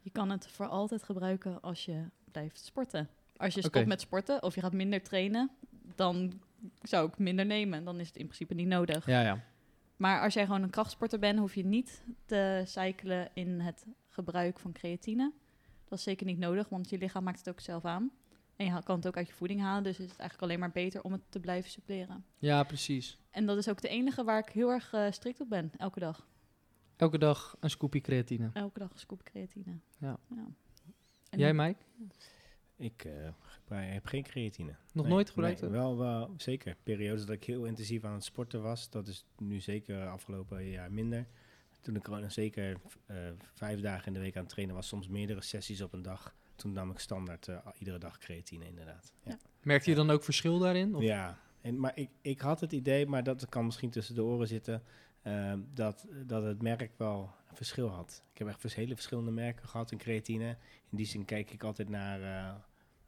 Je 0.02 0.10
kan 0.10 0.30
het 0.30 0.48
voor 0.48 0.68
altijd 0.68 1.04
gebruiken 1.04 1.62
als 1.62 1.86
je 1.86 2.04
blijft 2.32 2.66
sporten. 2.66 3.10
Als 3.38 3.54
je 3.54 3.62
stopt 3.62 3.86
met 3.86 4.02
sporten 4.02 4.44
of 4.44 4.56
je 4.56 4.62
gaat 4.62 4.74
minder 4.74 5.02
trainen, 5.02 5.52
dan 5.96 6.42
zou 6.82 7.08
ik 7.08 7.18
minder 7.18 7.46
nemen. 7.46 7.84
Dan 7.84 8.00
is 8.00 8.08
het 8.08 8.18
in 8.18 8.26
principe 8.26 8.54
niet 8.54 8.68
nodig. 8.68 9.06
Ja, 9.06 9.22
ja. 9.22 9.44
Maar 9.96 10.22
als 10.22 10.34
jij 10.34 10.46
gewoon 10.46 10.64
een 10.64 10.70
krachtsporter 10.70 11.20
bent, 11.20 11.40
hoef 11.40 11.56
je 11.56 11.66
niet 11.66 12.04
te 12.26 12.64
cyclen 12.66 13.30
in 13.34 13.60
het 13.60 13.86
gebruik 14.08 14.60
van 14.60 14.72
creatine. 14.72 15.32
Dat 15.88 15.98
is 15.98 16.04
zeker 16.04 16.26
niet 16.26 16.40
nodig, 16.40 16.70
want 16.70 16.90
je 16.90 16.98
lichaam 16.98 17.24
maakt 17.24 17.40
het 17.40 17.50
ook 17.50 17.60
zelf 17.60 17.86
aan. 17.86 18.12
En 18.56 18.66
je 18.66 18.84
kan 18.84 18.96
het 18.96 19.08
ook 19.08 19.18
uit 19.18 19.28
je 19.28 19.34
voeding 19.34 19.62
halen, 19.62 19.84
dus 19.84 20.00
is 20.00 20.10
het 20.10 20.20
eigenlijk 20.20 20.42
alleen 20.42 20.60
maar 20.60 20.84
beter 20.84 21.02
om 21.02 21.12
het 21.12 21.22
te 21.30 21.40
blijven 21.40 21.72
suppleren. 21.72 22.26
Ja, 22.38 22.64
precies. 22.64 23.18
En 23.32 23.46
dat 23.46 23.58
is 23.58 23.70
ook 23.70 23.82
de 23.82 23.90
enige 23.90 24.24
waar 24.24 24.40
ik 24.40 24.50
heel 24.50 24.70
erg 24.70 24.94
eh, 24.94 25.12
strikt 25.12 25.42
op 25.42 25.50
ben, 25.50 25.72
elke 25.78 26.00
dag. 26.00 26.28
Elke 27.00 27.18
dag 27.18 27.56
een 27.60 27.70
scoopje 27.70 28.02
creatine. 28.02 28.50
Elke 28.54 28.80
dag 28.80 28.92
een 28.92 29.00
scoop 29.00 29.24
creatine. 29.24 29.80
Ja. 30.00 30.20
En 31.30 31.40
Jij, 31.40 31.54
Mike? 31.54 31.80
Ik 32.76 33.04
eh, 33.06 33.30
gebruik- 33.42 33.92
heb 33.94 34.06
geen 34.06 34.24
creatine. 34.24 34.76
Nog 34.94 35.06
Nee, 35.06 35.14
nooit 35.14 35.30
gebruikt? 35.30 35.62
nee, 35.62 35.70
wel, 35.70 35.98
wel, 35.98 36.34
zeker. 36.38 36.76
Periodes 36.84 37.26
dat 37.26 37.36
ik 37.36 37.44
heel 37.44 37.66
intensief 37.66 38.04
aan 38.04 38.14
het 38.14 38.24
sporten 38.24 38.62
was. 38.62 38.90
Dat 38.90 39.08
is 39.08 39.26
nu 39.38 39.60
zeker 39.60 40.08
afgelopen 40.08 40.66
jaar 40.70 40.92
minder. 40.92 41.28
Toen 41.82 41.96
ik 41.96 42.06
gewoon 42.06 42.32
zeker 42.32 42.78
eh, 43.06 43.16
vijf 43.54 43.80
dagen 43.80 44.08
in 44.08 44.14
de 44.14 44.20
week 44.20 44.36
aan 44.36 44.42
het 44.44 44.52
trainen 44.52 44.76
was. 44.76 44.88
Soms 44.88 45.08
meerdere 45.08 45.42
sessies 45.42 45.82
op 45.82 45.94
een 45.94 46.02
dag. 46.02 46.36
Toen 46.56 46.72
nam 46.74 46.92
ik 46.92 47.00
standaard 47.00 47.48
eh, 47.48 47.58
iedere 47.78 47.98
dag 47.98 48.18
creatine 48.18 48.66
inderdaad. 48.66 49.14
Ja, 49.24 49.38
Merkte 49.62 49.90
je 49.90 49.96
dan 49.96 50.10
ook 50.10 50.24
verschil 50.24 50.60
daarin? 50.60 50.96
Of? 50.96 51.02
ja. 51.02 51.40
En, 51.62 51.80
maar 51.80 51.92
ik, 51.96 52.10
ik 52.22 52.40
had 52.40 52.60
het 52.60 52.72
idee, 52.72 53.06
maar 53.08 53.24
dat 53.24 53.50
kan 53.50 53.66
misschien 53.66 53.90
tussen 53.90 54.16
de 54.16 54.24
oren 54.24 54.48
zitten... 54.48 54.84
eh, 55.30 55.60
dat, 55.74 56.08
dat 56.26 56.44
het 56.44 56.62
merk 56.62 56.92
wel 56.98 57.32
een 57.50 57.56
verschil 57.56 57.88
had. 57.88 58.24
Ik 58.32 58.38
heb 58.38 58.48
echt 58.48 58.74
hele 58.74 58.96
verschillende 58.96 59.32
merken 59.32 59.68
gehad 59.68 59.92
in 59.92 59.98
creatine. 59.98 60.58
In 60.90 60.98
die 60.98 61.06
zin 61.06 61.26
kijk 61.26 61.52
ik 61.52 61.64
altijd 61.64 61.90
naar... 61.90 62.22
eh, 62.22 62.56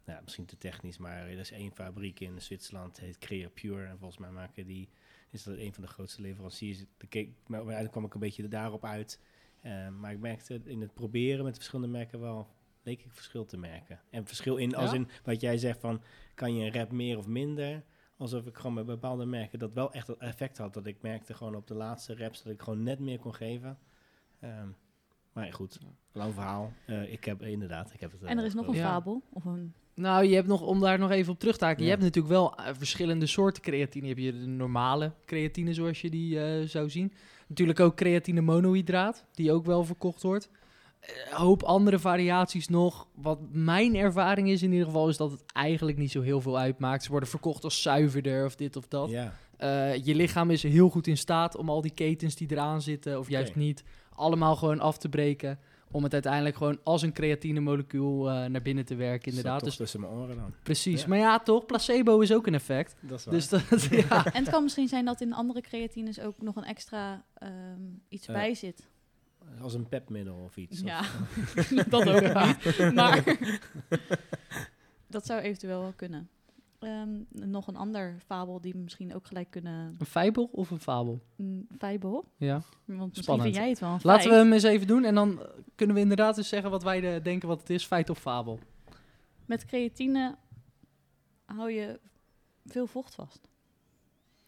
nou, 0.06 0.24
misschien 0.24 0.46
te 0.46 0.58
technisch, 0.58 0.98
maar 0.98 1.18
er 1.18 1.40
is 1.40 1.52
één 1.52 1.72
fabriek 1.72 2.20
in 2.20 2.42
Zwitserland, 2.42 3.00
heet 3.00 3.18
Crea 3.18 3.50
Pure. 3.50 3.86
En 3.86 3.98
volgens 3.98 4.20
mij 4.20 4.30
maken 4.30 4.66
die, 4.66 4.90
is 5.30 5.44
dat 5.44 5.58
een 5.58 5.74
van 5.74 5.84
de 5.84 5.90
grootste 5.90 6.22
leveranciers. 6.22 6.86
De 6.98 7.08
keek, 7.08 7.30
maar 7.46 7.58
uiteindelijk 7.58 7.92
kwam 7.92 8.06
ik 8.06 8.14
een 8.14 8.20
beetje 8.20 8.48
daarop 8.48 8.86
uit. 8.86 9.20
Eh, 9.62 9.90
maar 9.90 10.12
ik 10.12 10.20
merkte 10.20 10.62
in 10.66 10.82
het 10.82 10.94
proberen 10.94 11.44
met 11.44 11.56
verschillende 11.56 11.92
merken 11.92 12.20
wel, 12.20 12.48
leek 12.84 13.04
ik 13.04 13.12
verschil 13.12 13.46
te 13.46 13.58
merken. 13.58 14.00
En 14.10 14.28
verschil 14.28 14.58
in, 14.58 14.76
als 14.76 14.94
in 14.94 15.08
wat 15.24 15.42
jij 15.42 15.58
zegt 15.58 15.80
van, 15.80 16.02
kan 16.34 16.56
je 16.56 16.66
een 16.66 16.72
rep 16.72 16.92
meer 16.92 17.18
of 17.18 17.28
minder? 17.28 17.84
Alsof 18.22 18.46
ik 18.46 18.58
gewoon 18.58 18.76
bij 18.76 18.86
bepaalde 18.86 19.26
merken 19.26 19.60
dat 19.60 19.74
wel 19.74 19.94
echt 19.94 20.08
dat 20.08 20.18
effect 20.18 20.58
had. 20.58 20.74
Dat 20.74 20.86
ik 20.86 20.98
merkte 21.02 21.34
gewoon 21.34 21.56
op 21.56 21.68
de 21.68 21.74
laatste 21.74 22.14
reps 22.14 22.44
dat 22.44 22.54
ik 22.54 22.62
gewoon 22.62 22.84
net 22.84 23.00
meer 23.00 23.20
kon 23.20 23.34
geven. 23.34 23.78
Ehm, 24.40 24.68
maar 25.34 25.54
goed, 25.54 25.80
lang 26.12 26.34
verhaal. 26.34 26.74
Eh, 26.86 27.12
ik 27.14 27.26
heb 27.26 27.42
inderdaad, 27.44 27.94
ik 27.94 28.00
heb 28.00 28.12
het. 28.12 28.22
En 28.22 28.38
er 28.38 28.40
eh, 28.44 28.46
is 28.46 28.54
nog 28.54 28.68
een 28.68 28.74
Ja. 28.74 28.90
fabel. 28.92 29.22
Of 29.30 29.46
een, 29.46 29.74
Nou, 29.94 30.26
je 30.26 30.36
hebt 30.36 30.48
nog, 30.48 30.62
om 30.62 30.80
daar 30.80 31.00
nog 31.00 31.12
even 31.12 31.34
op 31.34 31.40
terug 31.40 31.58
te 31.58 31.66
haken, 31.66 31.84
je 31.84 31.90
hebt 31.90 32.02
natuurlijk 32.02 32.34
wel 32.34 32.56
eh, 32.56 32.74
verschillende 32.74 33.26
soorten 33.26 33.62
creatine. 33.64 34.08
Je 34.08 34.14
hebt 34.14 34.26
je 34.26 34.40
de 34.40 34.48
normale 34.48 35.12
creatine, 35.26 35.74
zoals 35.74 36.02
je 36.02 36.10
die 36.10 36.44
eh, 36.44 36.68
zou 36.68 36.90
zien. 36.90 37.14
Natuurlijk 37.48 37.80
ook 37.80 37.96
creatine 37.96 38.42
monohydraat, 38.42 39.26
die 39.32 39.52
ook 39.52 39.66
wel 39.66 39.84
verkocht 39.84 40.22
wordt. 40.22 40.50
Eh, 41.02 41.10
Een 41.32 41.38
hoop 41.38 41.64
andere 41.64 42.00
variaties 42.00 42.68
nog. 42.68 43.08
Wat 43.16 43.40
mijn 43.52 43.96
ervaring 43.96 44.50
is 44.50 44.64
in 44.64 44.72
ieder 44.72 44.86
geval, 44.86 45.10
is 45.10 45.18
dat 45.18 45.32
het 45.32 45.44
eigenlijk 45.54 45.98
niet 45.98 46.12
zo 46.12 46.22
heel 46.22 46.42
veel 46.42 46.58
uitmaakt. 46.58 47.04
Ze 47.04 47.10
worden 47.10 47.30
verkocht 47.30 47.64
als 47.64 47.82
zuiverder 47.82 48.46
of 48.46 48.56
dit 48.56 48.76
of 48.76 48.88
dat. 48.88 49.10
Ja, 49.10 49.34
Eh, 49.58 50.06
je 50.06 50.16
lichaam 50.16 50.50
is 50.50 50.64
heel 50.64 50.90
goed 50.90 51.08
in 51.08 51.18
staat 51.18 51.56
om 51.56 51.70
al 51.70 51.82
die 51.82 51.92
ketens 51.94 52.36
die 52.36 52.52
eraan 52.52 52.82
zitten, 52.82 53.20
of 53.20 53.30
juist 53.30 53.56
niet, 53.56 53.84
allemaal 54.16 54.56
gewoon 54.56 54.80
af 54.80 54.98
te 54.98 55.10
breken. 55.10 55.60
Om 55.92 56.04
het 56.04 56.14
uiteindelijk 56.14 56.56
gewoon 56.56 56.80
als 56.84 57.02
een 57.02 57.14
creatine 57.14 57.60
molecuul 57.60 58.30
eh, 58.30 58.46
naar 58.46 58.62
binnen 58.62 58.86
te 58.86 58.96
werken, 58.96 59.30
inderdaad. 59.30 59.60
Toch 59.60 59.68
Dus 59.68 59.78
tussen 59.78 60.00
mijn 60.00 60.12
oren 60.14 60.36
dan. 60.36 60.54
Precies, 60.64 61.02
Ja. 61.02 61.08
maar 61.08 61.18
ja, 61.18 61.40
toch, 61.40 61.66
placebo 61.66 62.20
is 62.20 62.34
ook 62.34 62.48
een 62.48 62.54
effect. 62.54 62.96
Dat 63.00 63.20
is 63.20 63.26
waar. 63.26 63.34
Dus 63.34 63.50
dat, 63.50 63.62
ja. 64.10 64.26
en 64.26 64.42
het 64.44 64.50
kan 64.50 64.64
misschien 64.64 64.88
zijn 64.88 65.06
dat 65.06 65.22
in 65.22 65.34
andere 65.34 65.62
creatines 65.62 66.20
ook 66.20 66.42
nog 66.42 66.56
een 66.56 66.64
extra 66.64 67.26
ehm, 67.34 67.52
iets 68.10 68.28
Eh, 68.28 68.34
bij 68.34 68.54
zit. 68.56 68.88
Als 69.62 69.74
een 69.74 69.90
pepmiddel 69.90 70.36
of 70.36 70.58
iets. 70.58 70.80
Ja, 70.80 71.00
Of, 71.00 71.68
dat 71.90 72.10
ook 72.10 72.46
niet. 72.46 72.94
Maar 72.94 73.38
dat 75.08 75.26
zou 75.26 75.42
eventueel 75.42 75.82
wel 75.82 75.94
kunnen. 75.96 76.30
Ehm, 76.80 77.10
nog 77.30 77.68
een 77.68 77.76
ander 77.76 78.16
fabel 78.26 78.62
die 78.62 78.74
we 78.74 78.80
misschien 78.80 79.16
ook 79.16 79.28
gelijk 79.28 79.50
kunnen... 79.50 79.96
Een 80.00 80.06
fijbel 80.06 80.50
of 80.52 80.72
een 80.72 80.80
fabel? 80.80 81.22
Een 81.38 81.68
fijbel? 81.78 82.26
Ja. 82.38 82.62
Want 82.86 82.98
misschien 82.98 83.24
Spannend. 83.24 83.42
vind 83.42 83.56
jij 83.56 83.70
het 83.70 83.80
wel 83.80 83.90
een 83.90 84.00
Laten 84.04 84.30
we 84.30 84.36
hem 84.36 84.54
eens 84.54 84.64
even 84.64 84.88
doen 84.88 85.04
en 85.04 85.16
dan 85.16 85.42
eh, 85.42 85.48
kunnen 85.76 85.96
we 85.96 86.02
inderdaad 86.02 86.38
eens 86.38 86.50
zeggen 86.50 86.70
wat 86.70 86.84
wij 86.84 87.16
eh, 87.16 87.24
denken 87.24 87.48
wat 87.48 87.60
het 87.60 87.70
is, 87.70 87.86
feit 87.86 88.10
of 88.10 88.20
fabel. 88.20 88.60
Met 89.46 89.66
creatine 89.66 90.38
hou 91.46 91.72
je 91.72 92.00
veel 92.66 92.88
vocht 92.88 93.16
vast. 93.16 93.48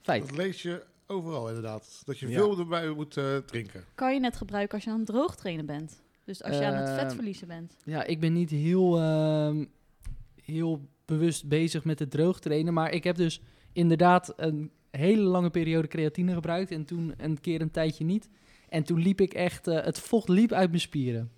Feit. 0.02 0.28
Dat 0.28 0.38
lees 0.38 0.62
je 0.62 0.86
overal 1.08 1.48
inderdaad. 1.48 2.02
Dat 2.06 2.20
je 2.20 2.28
Ja. 2.28 2.34
veel 2.34 2.60
erbij 2.60 2.90
moet 2.90 3.18
eh, 3.18 3.38
drinken. 3.38 3.84
Kan 3.96 4.14
je 4.14 4.20
net 4.20 4.38
gebruiken 4.38 4.76
als 4.76 4.84
je 4.84 4.90
aan 4.92 4.98
het 4.98 5.06
droog 5.06 5.36
trainen 5.36 5.66
bent. 5.66 6.02
Dus 6.26 6.44
als 6.44 6.58
je 6.58 6.66
aan 6.66 6.74
het 6.74 6.90
vet 6.90 7.00
Ehm, 7.06 7.16
verliezen 7.16 7.48
bent. 7.48 7.78
Ja, 7.86 8.04
ik 8.04 8.20
ben 8.20 8.34
niet 8.34 8.50
heel, 8.50 9.00
ehm, 9.00 9.66
heel 10.44 10.88
bewust 11.06 11.48
bezig 11.48 11.84
met 11.84 12.00
het 12.00 12.12
droog 12.12 12.40
trainen. 12.40 12.74
Maar 12.74 12.92
ik 12.92 13.04
heb 13.04 13.16
dus 13.16 13.42
inderdaad 13.74 14.34
een 14.36 14.72
hele 14.92 15.22
lange 15.22 15.50
periode 15.50 15.88
creatine 15.88 16.34
gebruikt. 16.34 16.72
En 16.72 16.86
toen 16.86 17.14
een 17.18 17.40
keer 17.42 17.62
een 17.62 17.72
tijdje 17.72 18.06
niet. 18.06 18.30
En 18.70 18.84
toen 18.84 19.00
liep 19.00 19.22
ik 19.22 19.34
echt, 19.34 19.68
eh, 19.68 19.84
het 19.84 20.00
vocht 20.00 20.30
liep 20.30 20.52
uit 20.52 20.70
mijn 20.70 20.82
spieren. 20.82 21.32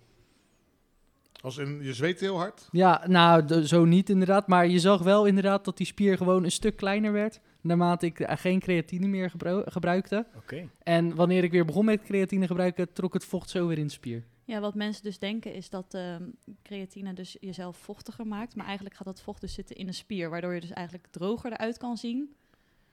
Als 1.42 1.56
in, 1.56 1.82
je 1.82 1.94
zweet 1.94 2.20
heel 2.20 2.36
hard. 2.36 2.68
Ja, 2.72 3.04
nou, 3.06 3.44
de- 3.44 3.66
zo 3.66 3.84
niet 3.84 4.10
inderdaad. 4.10 4.46
Maar 4.48 4.66
je 4.68 4.78
zag 4.80 5.02
wel 5.02 5.24
inderdaad 5.26 5.64
dat 5.64 5.76
die 5.76 5.86
spier 5.86 6.16
gewoon 6.16 6.44
een 6.44 6.50
stuk 6.52 6.76
kleiner 6.76 7.12
werd. 7.12 7.40
Naarmate 7.60 8.06
ik 8.06 8.20
eh, 8.20 8.36
geen 8.36 8.60
creatine 8.60 9.06
meer 9.06 9.30
gebru- 9.30 9.62
gebruikte. 9.66 10.26
Oké. 10.36 10.68
En 10.82 11.14
wanneer 11.14 11.44
ik 11.44 11.50
weer 11.50 11.64
begon 11.64 11.84
met 11.84 12.02
creatine 12.02 12.46
gebruiken, 12.46 12.92
trok 12.92 13.14
het 13.14 13.24
vocht 13.24 13.50
zo 13.50 13.66
weer 13.66 13.78
in 13.78 13.86
de 13.86 13.92
spier. 13.92 14.24
Ja, 14.44 14.60
wat 14.60 14.74
mensen 14.74 15.02
dus 15.02 15.18
denken 15.18 15.54
is 15.54 15.70
dat 15.70 15.94
ehm, 15.94 16.22
creatine 16.62 17.12
dus 17.12 17.36
jezelf 17.40 17.76
vochtiger 17.76 18.26
maakt. 18.26 18.54
Maar 18.56 18.66
eigenlijk 18.66 18.96
gaat 18.96 19.06
dat 19.06 19.20
vocht 19.20 19.40
dus 19.40 19.54
zitten 19.54 19.76
in 19.76 19.86
een 19.86 19.94
spier. 19.94 20.30
Waardoor 20.30 20.54
je 20.54 20.60
dus 20.60 20.70
eigenlijk 20.70 21.06
droger 21.10 21.52
eruit 21.52 21.78
kan 21.78 21.96
zien 21.96 22.34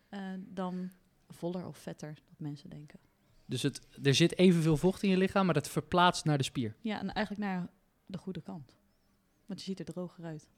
eh, 0.10 0.20
dan 0.40 0.90
voller 1.30 1.68
of 1.68 1.78
vetter, 1.78 2.14
dat 2.14 2.40
mensen 2.40 2.70
denken. 2.70 3.00
Dus 3.46 3.62
het, 3.62 3.82
er 4.04 4.14
zit 4.16 4.38
evenveel 4.38 4.78
vocht 4.78 5.04
in 5.04 5.10
je 5.10 5.18
lichaam, 5.18 5.46
maar 5.46 5.56
het 5.56 5.68
verplaatst 5.70 6.26
naar 6.26 6.38
de 6.38 6.44
spier. 6.44 6.76
Ja, 6.82 7.00
en 7.00 7.14
eigenlijk 7.14 7.46
naar 7.48 7.68
de 8.06 8.18
goede 8.18 8.42
kant. 8.42 8.76
Want 9.46 9.60
je 9.60 9.66
ziet 9.66 9.80
er 9.80 9.86
droger 9.86 10.24
uit. 10.26 10.50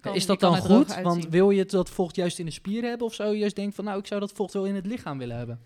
Kan- 0.00 0.14
is 0.14 0.26
dat 0.26 0.40
dan 0.40 0.56
goed? 0.58 1.00
Want 1.00 1.28
wil 1.28 1.50
je 1.50 1.64
dat 1.64 1.90
vocht 1.90 2.16
juist 2.16 2.38
in 2.38 2.44
de 2.44 2.50
spier 2.50 2.82
hebben? 2.82 3.06
Of 3.06 3.14
zou 3.14 3.32
je 3.32 3.38
juist 3.38 3.56
denken 3.56 3.74
van, 3.74 3.84
nou, 3.84 3.98
ik 3.98 4.06
zou 4.06 4.20
dat 4.20 4.32
vocht 4.32 4.52
wel 4.52 4.64
in 4.66 4.74
het 4.74 4.86
lichaam 4.86 5.18
willen 5.18 5.36
hebben? 5.36 5.60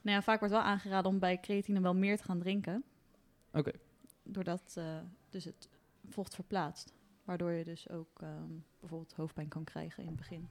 Nou 0.00 0.16
ja, 0.16 0.22
vaak 0.22 0.38
wordt 0.38 0.54
wel 0.54 0.62
aangeraden 0.62 1.10
om 1.10 1.18
bij 1.18 1.40
creatine 1.40 1.80
wel 1.80 1.94
meer 1.94 2.16
te 2.16 2.22
gaan 2.24 2.38
drinken. 2.38 2.84
Oké. 3.52 3.70
Doordat 4.22 4.74
eh, 4.76 4.98
dus 5.28 5.44
het 5.44 5.68
vocht 6.08 6.34
verplaatst. 6.34 6.92
Waardoor 7.24 7.50
je 7.50 7.64
dus 7.64 7.88
ook 7.88 8.20
ehm, 8.20 8.50
bijvoorbeeld 8.80 9.12
hoofdpijn 9.14 9.48
kan 9.48 9.64
krijgen 9.64 10.02
in 10.02 10.08
het 10.08 10.16
begin. 10.18 10.48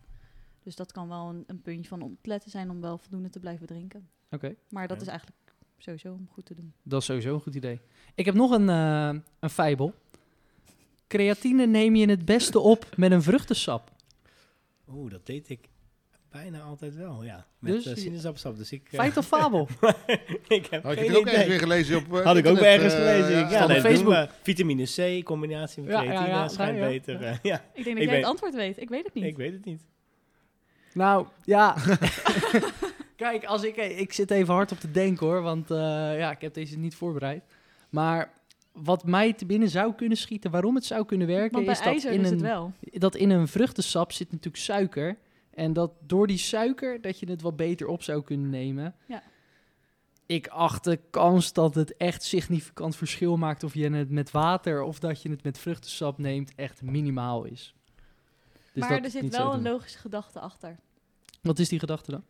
Dus 0.63 0.75
dat 0.75 0.91
kan 0.91 1.07
wel 1.07 1.29
een, 1.29 1.43
een 1.47 1.61
puntje 1.61 1.89
van 1.89 2.01
opletten 2.01 2.51
zijn 2.51 2.69
om 2.69 2.81
wel 2.81 2.97
voldoende 2.97 3.29
te 3.29 3.39
blijven 3.39 3.67
drinken. 3.67 4.09
Oké, 4.31 4.55
Maar 4.69 4.87
dat 4.87 4.97
Ja. 4.97 5.03
is 5.03 5.09
eigenlijk 5.09 5.39
sowieso 5.83 6.11
om 6.11 6.27
goed 6.31 6.45
te 6.45 6.53
doen. 6.55 6.73
dat 6.83 6.99
is 6.99 7.05
sowieso 7.05 7.33
een 7.33 7.41
goed 7.41 7.55
idee. 7.55 7.79
Ik 8.15 8.25
heb 8.25 8.35
nog 8.35 8.51
een, 8.51 8.69
eh 8.69 9.09
een 9.39 9.49
fijbel. 9.49 9.93
Creatine 11.07 11.65
neem 11.65 11.95
je 11.95 12.09
het 12.09 12.25
beste 12.25 12.59
op 12.59 12.85
met 12.95 13.11
een 13.11 13.23
vruchtensap. 13.23 13.91
Oeh, 14.89 15.11
dat 15.11 15.25
deed 15.25 15.49
ik 15.49 15.59
bijna 16.29 16.61
altijd 16.61 16.95
wel, 16.95 17.23
ja. 17.23 17.45
Met 17.59 17.73
Dus 17.73 17.83
dus, 17.83 17.93
je- 17.93 17.99
sinaasappensap. 17.99 18.57
Dus 18.57 18.71
ik, 18.71 18.87
eh, 18.91 18.99
Feit 18.99 19.17
of 19.17 19.25
fabel? 19.27 19.67
ik 20.47 20.65
heb 20.65 20.83
Had 20.83 20.93
je 20.97 21.03
het 21.05 21.15
ook 21.15 21.21
idee. 21.21 21.33
ergens 21.33 21.47
weer 21.47 21.59
gelezen 21.59 21.97
op 21.97 22.23
Had 22.23 22.37
ik 22.37 22.45
ook 22.45 22.57
ergens 22.57 22.93
gelezen. 22.93 23.31
ja. 23.31 23.39
ja, 23.39 23.47
Stond 23.47 23.61
op 23.63 23.67
nee, 23.69 23.81
Facebook. 23.81 24.29
Vitamine 24.41 24.83
C, 24.83 24.97
in 24.97 25.23
combinatie 25.23 25.81
met 25.83 25.91
Ja, 25.91 26.01
ja, 26.01 26.07
creatine, 26.09 26.29
ja, 26.35 26.47
schijnt 26.47 26.77
ja, 26.77 26.83
ja. 26.83 26.89
beter. 26.89 27.39
ja, 27.43 27.65
Ik 27.73 27.83
denk 27.83 27.85
dat 27.85 27.85
Ik 27.85 27.85
jij 27.85 28.05
weet- 28.05 28.15
het 28.15 28.25
antwoord 28.25 28.55
weet. 28.55 28.81
Ik 28.81 28.89
weet 28.89 29.03
het 29.05 29.13
niet. 29.13 29.23
ik 29.23 29.37
weet 29.37 29.51
het 29.53 29.65
niet. 29.65 29.81
Nou, 30.93 31.27
ja. 31.43 31.75
Kijk, 33.23 33.45
als 33.45 33.63
ik, 33.63 33.75
ik 33.75 34.13
zit 34.13 34.31
even 34.31 34.53
hard 34.53 34.71
op 34.71 34.79
te 34.79 34.91
denken 34.91 35.27
hoor, 35.27 35.41
want 35.41 35.71
eh, 35.71 35.77
ja, 36.17 36.31
ik 36.31 36.41
heb 36.41 36.53
deze 36.53 36.77
niet 36.77 36.95
voorbereid. 36.95 37.43
Maar 37.89 38.33
wat 38.71 39.05
mij 39.05 39.33
te 39.33 39.45
binnen 39.45 39.69
zou 39.69 39.93
kunnen 39.93 40.17
schieten, 40.17 40.51
waarom 40.51 40.75
het 40.75 40.85
zou 40.85 41.05
kunnen 41.05 41.27
werken, 41.27 41.65
is 41.65 41.81
dat 41.81 42.03
in, 42.03 42.21
is 42.21 42.29
een, 42.29 42.73
dat 42.91 43.15
in 43.15 43.29
een 43.29 43.47
vruchtensap 43.47 44.11
zit 44.11 44.31
natuurlijk 44.31 44.63
suiker. 44.63 45.17
En 45.53 45.73
dat 45.73 45.91
door 45.99 46.27
die 46.27 46.37
suiker, 46.37 47.01
dat 47.01 47.19
je 47.19 47.29
het 47.29 47.41
wat 47.41 47.55
beter 47.55 47.87
op 47.87 48.03
zou 48.03 48.23
kunnen 48.23 48.49
nemen. 48.49 48.95
Ja. 49.05 49.23
Ik 50.25 50.47
acht 50.47 50.83
de 50.83 50.99
kans 51.09 51.53
dat 51.53 51.75
het 51.75 51.97
echt 51.97 52.23
significant 52.23 52.95
verschil 52.95 53.37
maakt 53.37 53.63
of 53.63 53.73
je 53.73 53.89
het 53.89 54.09
met 54.09 54.31
water 54.31 54.81
of 54.81 54.99
dat 54.99 55.21
je 55.21 55.29
het 55.29 55.43
met 55.43 55.57
vruchtensap 55.57 56.17
neemt, 56.17 56.55
echt 56.55 56.81
minimaal 56.81 57.43
is. 57.43 57.75
Dus 58.73 58.83
maar 58.83 59.03
er 59.03 59.09
zit 59.09 59.35
wel 59.35 59.53
een 59.53 59.61
logische 59.61 59.97
gedachte 59.97 60.39
achter. 60.39 60.75
Wat 61.41 61.59
is 61.59 61.69
die 61.69 61.79
gedachte 61.79 62.11
dan? 62.11 62.23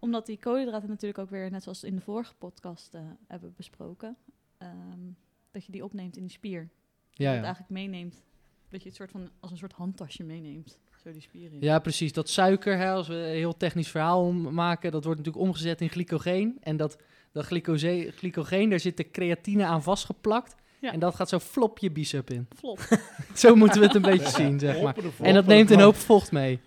Omdat 0.00 0.26
die 0.26 0.38
koolhydraten 0.38 0.88
natuurlijk 0.88 1.18
ook 1.18 1.30
weer, 1.30 1.50
net 1.50 1.62
zoals 1.62 1.84
in 1.84 1.94
de 1.94 2.00
vorige 2.00 2.34
podcast 2.34 2.94
eh, 2.94 3.00
hebben 3.26 3.54
besproken, 3.56 4.16
ehm, 4.58 4.98
dat 5.50 5.64
je 5.64 5.72
die 5.72 5.84
opneemt 5.84 6.16
in 6.16 6.22
die 6.22 6.32
spier. 6.32 6.60
Dat 6.60 6.70
Ja, 7.10 7.24
je 7.24 7.26
het 7.28 7.38
ja. 7.38 7.42
eigenlijk 7.44 7.72
meeneemt. 7.72 8.22
Dat 8.68 8.82
je 8.82 8.88
het 8.88 8.96
soort 8.96 9.10
van 9.10 9.30
als 9.40 9.50
een 9.50 9.56
soort 9.56 9.72
handtasje 9.72 10.24
meeneemt. 10.24 10.78
Zo 11.02 11.12
die 11.12 11.20
spier 11.20 11.52
in. 11.52 11.60
Ja, 11.60 11.78
precies. 11.78 12.12
Dat 12.12 12.28
suiker, 12.28 12.76
hè, 12.76 12.90
als 12.90 13.08
we 13.08 13.14
een 13.14 13.34
heel 13.34 13.56
technisch 13.56 13.88
verhaal 13.88 14.26
om 14.26 14.54
maken, 14.54 14.92
dat 14.92 15.04
wordt 15.04 15.18
natuurlijk 15.18 15.46
omgezet 15.46 15.80
in 15.80 15.88
glycogeen. 15.88 16.58
En 16.60 16.76
dat, 16.76 16.98
dat 17.32 17.46
glycogeen, 18.14 18.70
daar 18.70 18.80
zit 18.80 18.96
de 18.96 19.10
creatine 19.10 19.64
aan 19.64 19.82
vastgeplakt. 19.82 20.54
Ja. 20.80 20.92
En 20.92 20.98
dat 21.00 21.14
gaat 21.14 21.28
zo 21.28 21.38
flop 21.38 21.78
je 21.78 21.90
bicep 21.90 22.30
in. 22.30 22.46
Flop. 22.56 22.78
zo 23.34 23.54
moeten 23.54 23.80
we 23.80 23.86
het 23.86 23.94
een 23.94 24.02
beetje 24.02 24.28
zien, 24.28 24.58
zeg 24.58 24.82
maar. 24.82 24.96
En 25.20 25.34
dat 25.34 25.46
neemt 25.46 25.70
een 25.70 25.80
hoop 25.80 25.96
vocht 25.96 26.32
mee. 26.32 26.60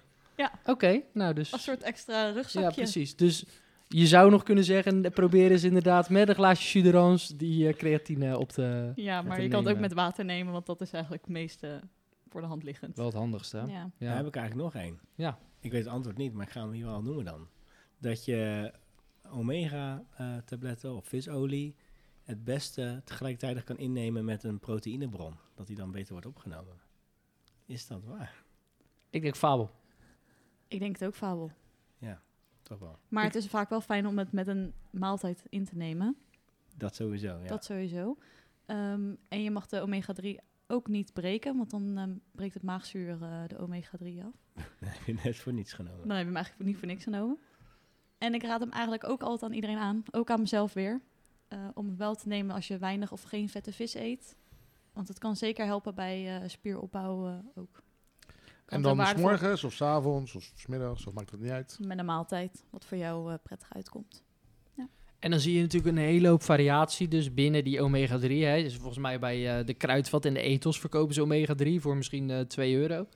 Ja. 0.44 0.52
Oké, 0.66 1.02
nou 1.14 1.34
dus... 1.34 1.52
Als 1.52 1.64
soort 1.64 1.84
extra 1.84 2.28
Ja, 2.28 2.32
rugzakje. 2.32 2.82
precies. 2.82 3.16
Dus 3.16 3.46
je 3.88 4.08
zou 4.08 4.30
nog 4.32 4.44
kunnen 4.44 4.64
zeggen, 4.64 5.12
probeer 5.12 5.52
eens 5.52 5.64
inderdaad 5.64 6.10
met 6.10 6.30
een 6.30 6.36
glaasje 6.36 6.80
jus 6.80 6.92
d'orange 6.92 7.36
die 7.36 7.68
eh, 7.68 7.74
creatine 7.74 8.38
op 8.38 8.50
te... 8.50 8.92
Ja, 8.96 9.22
te 9.22 9.28
maar 9.28 9.42
je 9.42 9.48
kan 9.48 9.66
het 9.66 9.74
ook 9.74 9.80
met 9.80 9.94
water 9.94 10.26
nemen, 10.26 10.54
want 10.54 10.66
dat 10.66 10.82
is 10.82 10.92
eigenlijk 10.92 11.24
het 11.24 11.34
meeste 11.34 11.82
voor 12.30 12.42
de 12.42 12.48
hand 12.48 12.64
liggend. 12.64 12.96
Wel 12.96 13.06
het 13.06 13.16
handigste, 13.16 13.58
hè? 13.58 13.64
Ja. 13.64 13.92
Ja. 13.98 14.08
Daar 14.08 14.16
heb 14.16 14.28
ik 14.28 14.36
eigenlijk 14.36 14.74
nog 14.74 14.84
één. 14.84 15.00
Ja. 15.16 15.38
Ik 15.60 15.72
weet 15.72 15.84
het 15.84 15.94
antwoord 15.94 16.18
niet, 16.18 16.34
maar 16.34 16.46
ik 16.46 16.52
ga 16.52 16.62
hem 16.62 16.72
hier 16.72 16.86
wel 16.86 17.02
noemen 17.02 17.26
dan. 17.26 17.48
Dat 17.98 18.26
je 18.26 18.72
omega-tabletten 19.30 20.96
of 20.96 21.08
visolie 21.08 21.76
het 22.24 22.44
beste 22.44 23.02
tegelijkertijd 23.06 23.64
kan 23.64 23.78
innemen 23.78 24.26
met 24.26 24.44
een 24.44 24.60
proteïnebron. 24.60 25.36
Dat 25.56 25.68
die 25.68 25.76
dan 25.76 25.92
beter 25.92 26.12
wordt 26.12 26.28
opgenomen. 26.28 26.82
Is 27.66 27.88
dat 27.88 28.04
waar? 28.04 28.44
Ik 29.10 29.22
denk 29.22 29.36
fabel. 29.36 29.72
Ik 30.74 30.80
denk 30.80 31.00
het 31.00 31.08
ook 31.08 31.16
fabel. 31.16 31.52
Toch 32.64 32.80
wel. 32.80 33.00
Maar 33.08 33.24
het 33.24 33.36
is 33.36 33.48
vaak 33.48 33.70
wel 33.70 33.82
fijn 33.82 34.08
om 34.08 34.18
het 34.18 34.32
met 34.32 34.48
een 34.48 34.74
maaltijd 34.90 35.44
in 35.50 35.66
te 35.66 35.76
nemen. 35.76 36.18
Dat 36.78 36.96
sowieso, 36.96 37.40
ja. 37.40 37.48
Dat 37.48 37.66
sowieso. 37.66 38.18
Ehm, 38.66 39.16
en 39.28 39.44
je 39.44 39.52
mag 39.52 39.68
de 39.68 39.82
omega-3 39.82 40.40
ook 40.68 40.88
niet 40.88 41.14
breken, 41.14 41.58
want 41.58 41.70
dan 41.70 41.98
ehm, 41.98 42.14
breekt 42.32 42.54
het 42.54 42.64
maagzuur 42.64 43.22
eh, 43.22 43.44
de 43.48 43.58
omega-3 43.58 44.24
af. 44.24 44.34
Dat 44.80 44.90
heb 44.90 45.06
je 45.06 45.14
net 45.24 45.36
voor 45.36 45.54
niets 45.54 45.74
genomen. 45.74 46.08
Dan 46.08 46.10
heb 46.10 46.20
je 46.20 46.26
hem 46.26 46.36
eigenlijk 46.36 46.66
niet 46.66 46.78
voor 46.78 46.88
niks 46.88 47.04
genomen. 47.04 47.40
En 48.18 48.34
ik 48.34 48.44
raad 48.44 48.60
hem 48.60 48.72
eigenlijk 48.72 49.04
ook 49.04 49.22
altijd 49.22 49.44
aan 49.44 49.56
iedereen 49.56 49.78
aan, 49.78 50.04
ook 50.12 50.30
aan 50.30 50.40
mezelf 50.40 50.74
weer, 50.74 51.02
eh, 51.48 51.68
om 51.74 51.88
het 51.88 51.98
wel 51.98 52.16
te 52.16 52.28
nemen 52.28 52.56
als 52.56 52.68
je 52.68 52.78
weinig 52.78 53.12
of 53.12 53.22
geen 53.22 53.50
vette 53.50 53.74
vis 53.74 53.94
eet. 53.94 54.36
Want 54.94 55.08
het 55.08 55.20
kan 55.20 55.36
zeker 55.36 55.66
helpen 55.66 55.96
bij 55.96 56.42
eh, 56.42 56.50
spieropbouw 56.50 57.44
ook. 57.56 57.84
En 58.74 58.82
dan 58.82 58.94
s 58.96 58.98
waardevol- 58.98 59.30
morgens 59.30 59.64
of 59.64 59.74
s 59.74 59.82
avonds 59.82 60.36
of 60.36 60.52
s 60.56 60.66
middags, 60.68 61.06
of 61.08 61.14
maakt 61.14 61.32
het 61.32 61.40
niet 61.40 61.52
uit. 61.52 61.78
Met 61.82 61.98
een 62.00 62.06
maaltijd, 62.06 62.64
wat 62.70 62.86
voor 62.86 62.98
jou 62.98 63.32
eh, 63.32 63.38
prettig 63.44 63.68
uitkomt. 63.74 64.24
En 65.20 65.32
dan 65.32 65.40
zie 65.40 65.54
je 65.56 65.62
natuurlijk 65.62 65.98
een 65.98 66.04
hele 66.04 66.28
hoop 66.28 66.44
variatie 66.44 67.08
dus 67.08 67.34
binnen 67.34 67.64
die 67.64 67.82
omega-3. 67.82 68.22
Hè. 68.28 68.62
Dus 68.64 68.76
volgens 68.76 68.98
mij 68.98 69.20
bij 69.20 69.60
eh, 69.60 69.66
de 69.66 69.74
kruidvat 69.74 70.26
en 70.26 70.34
de 70.34 70.42
ethos 70.42 70.80
verkopen 70.80 71.14
ze 71.14 71.22
omega-3 71.22 71.82
voor 71.82 71.96
misschien 71.98 72.30
eh 72.30 72.40
2 72.40 72.76
euro. 72.76 73.08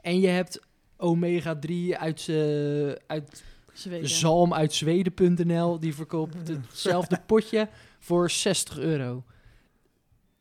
En 0.00 0.20
je 0.20 0.28
hebt 0.28 0.60
omega-3 0.96 1.98
uit, 1.98 2.28
eh, 2.28 2.88
uit 3.06 3.44
Zweden. 3.72 4.08
zalm 4.08 4.54
uit 4.54 4.72
Zweden.nl. 4.72 5.78
Die 5.80 5.94
verkoopt 5.94 6.48
hetzelfde 6.48 7.20
potje 7.26 7.68
voor 7.98 8.30
60 8.30 8.78
euro. 8.78 9.24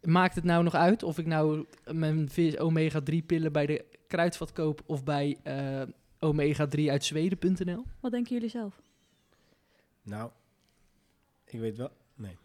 Maakt 0.01 0.35
het 0.35 0.43
nou 0.43 0.63
nog 0.63 0.73
uit 0.75 1.03
of 1.03 1.17
ik 1.17 1.25
nou 1.25 1.65
mijn 1.91 2.29
vis- 2.29 2.57
omega-3 2.57 3.25
pillen 3.25 3.51
bij 3.51 3.65
de 3.65 3.85
kruidvat 4.11 4.51
koop 4.51 4.81
of 4.85 5.03
bij 5.03 5.37
eh, 5.43 5.81
omega-3 6.19 6.89
uit 6.89 7.03
Zweden.nl? 7.03 7.85
Wat 7.99 8.11
denken 8.11 8.33
jullie 8.33 8.49
zelf? 8.49 8.81
Nou, 10.01 10.31
ik 11.45 11.59
weet 11.59 11.77
wel. 11.77 11.89
Nee. 12.15 12.37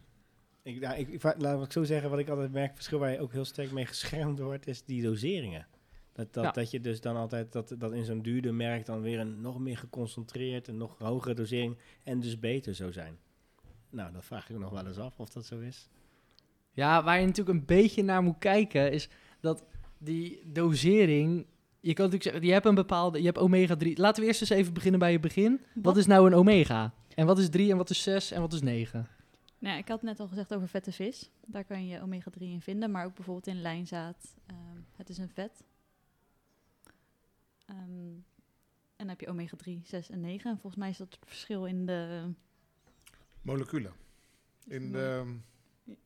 Ik, 0.63 0.81
nou, 0.81 0.97
ik, 0.99 1.09
ik, 1.09 1.23
laat 1.39 1.65
ik 1.65 1.73
zo 1.73 1.85
zeggen, 1.85 2.11
wat 2.11 2.19
ik 2.19 2.29
altijd 2.29 2.53
merk, 2.53 2.75
verschil 2.75 2.99
waar 2.99 3.11
je 3.11 3.21
ook 3.21 3.33
heel 3.33 3.45
sterk 3.45 3.73
mee 3.73 3.87
geschermd 3.87 4.39
wordt, 4.39 4.67
is 4.67 4.85
die 4.85 5.03
doseringen. 5.03 5.67
Dat, 6.13 6.33
dat, 6.33 6.45
Ja. 6.45 6.51
dat 6.51 6.71
je 6.71 6.81
dus 6.81 7.01
dan 7.01 7.17
altijd, 7.17 7.53
dat, 7.53 7.75
dat 7.79 7.93
in 7.93 8.05
zo'n 8.05 8.23
duurder 8.23 8.55
merk 8.55 8.87
dan 8.87 9.01
weer 9.01 9.19
een 9.19 9.41
nog 9.41 9.59
meer 9.59 9.77
geconcentreerd 9.79 10.69
en 10.69 10.77
nog 10.77 10.99
hogere 10.99 11.35
dosering 11.35 11.79
en 12.03 12.21
dus 12.21 12.39
beter 12.39 12.75
zou 12.75 12.93
zijn. 12.93 13.19
Nou, 13.91 14.13
dat 14.13 14.25
vraag 14.25 14.49
ik 14.49 14.57
me 14.57 14.63
nog 14.63 14.71
wel 14.71 14.87
eens 14.87 14.99
af 14.99 15.19
of 15.21 15.29
dat 15.29 15.47
zo 15.47 15.59
is. 15.59 15.89
Ja, 16.73 17.03
waar 17.05 17.21
je 17.21 17.27
natuurlijk 17.27 17.59
een 17.59 17.65
beetje 17.67 18.03
naar 18.03 18.23
moet 18.23 18.39
kijken, 18.39 18.93
is 18.93 19.09
dat 19.41 19.65
die 19.99 20.43
dosering. 20.53 21.47
Je 21.87 21.95
kan 21.95 22.05
natuurlijk 22.05 22.23
zeggen, 22.23 22.43
je 22.47 22.53
hebt 22.53 22.67
een 22.67 22.75
bepaalde, 22.75 23.19
je 23.19 23.25
hebt 23.25 23.39
omega-3. 23.39 23.93
Laten 23.95 24.23
we 24.23 24.29
eerst 24.29 24.41
eens 24.41 24.51
even 24.51 24.73
beginnen 24.73 25.01
bij 25.01 25.13
het 25.13 25.21
begin. 25.21 25.61
Wat, 25.75 25.85
Wat? 25.85 25.97
is 25.97 26.07
nou 26.07 26.27
een 26.27 26.35
omega? 26.35 26.95
En 27.15 27.27
wat 27.27 27.39
is 27.39 27.49
3 27.49 27.71
en 27.71 27.77
wat 27.77 27.91
is 27.91 28.03
6 28.03 28.31
en 28.31 28.41
wat 28.41 28.53
is 28.53 28.61
9? 28.63 29.09
Nou, 29.59 29.79
ik 29.79 29.89
had 29.89 30.03
net 30.03 30.21
al 30.21 30.29
gezegd 30.29 30.55
over 30.55 30.69
vette 30.69 30.93
vis. 30.93 31.31
Daar 31.47 31.65
kan 31.65 31.87
je 31.87 32.01
omega-3 32.01 32.39
in 32.39 32.61
vinden, 32.61 32.91
maar 32.91 33.05
ook 33.05 33.15
bijvoorbeeld 33.15 33.47
in 33.47 33.61
lijnzaad. 33.61 34.35
Ehm, 34.47 34.81
het 34.97 35.09
is 35.09 35.19
een 35.19 35.29
vet. 35.29 35.63
Ehm, 37.67 37.79
en 37.79 38.25
dan 38.97 39.09
heb 39.09 39.21
je 39.21 39.29
omega-3, 39.29 39.81
6 39.85 40.11
en 40.11 40.21
9. 40.21 40.51
En 40.51 40.59
volgens 40.59 40.83
mij 40.83 40.91
is 40.91 40.97
dat 40.97 41.11
het 41.11 41.29
verschil 41.29 41.67
in 41.67 41.87
de... 41.87 42.31
Moleculen. 43.43 43.93
In 44.67 44.93
de, 44.93 45.35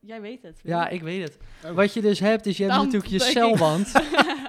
Jij 0.01 0.21
weet 0.21 0.43
het. 0.43 0.61
Ja, 0.63 0.89
ik 0.89 1.03
weet 1.03 1.23
het. 1.23 1.39
Wat 1.75 1.95
je 1.95 2.01
dus 2.01 2.21
hebt, 2.21 2.47
is 2.47 2.57
je 2.57 2.63
hebt 2.63 2.75
Damp, 2.75 2.93
natuurlijk 2.93 3.23
je 3.25 3.31
celwand. 3.31 3.93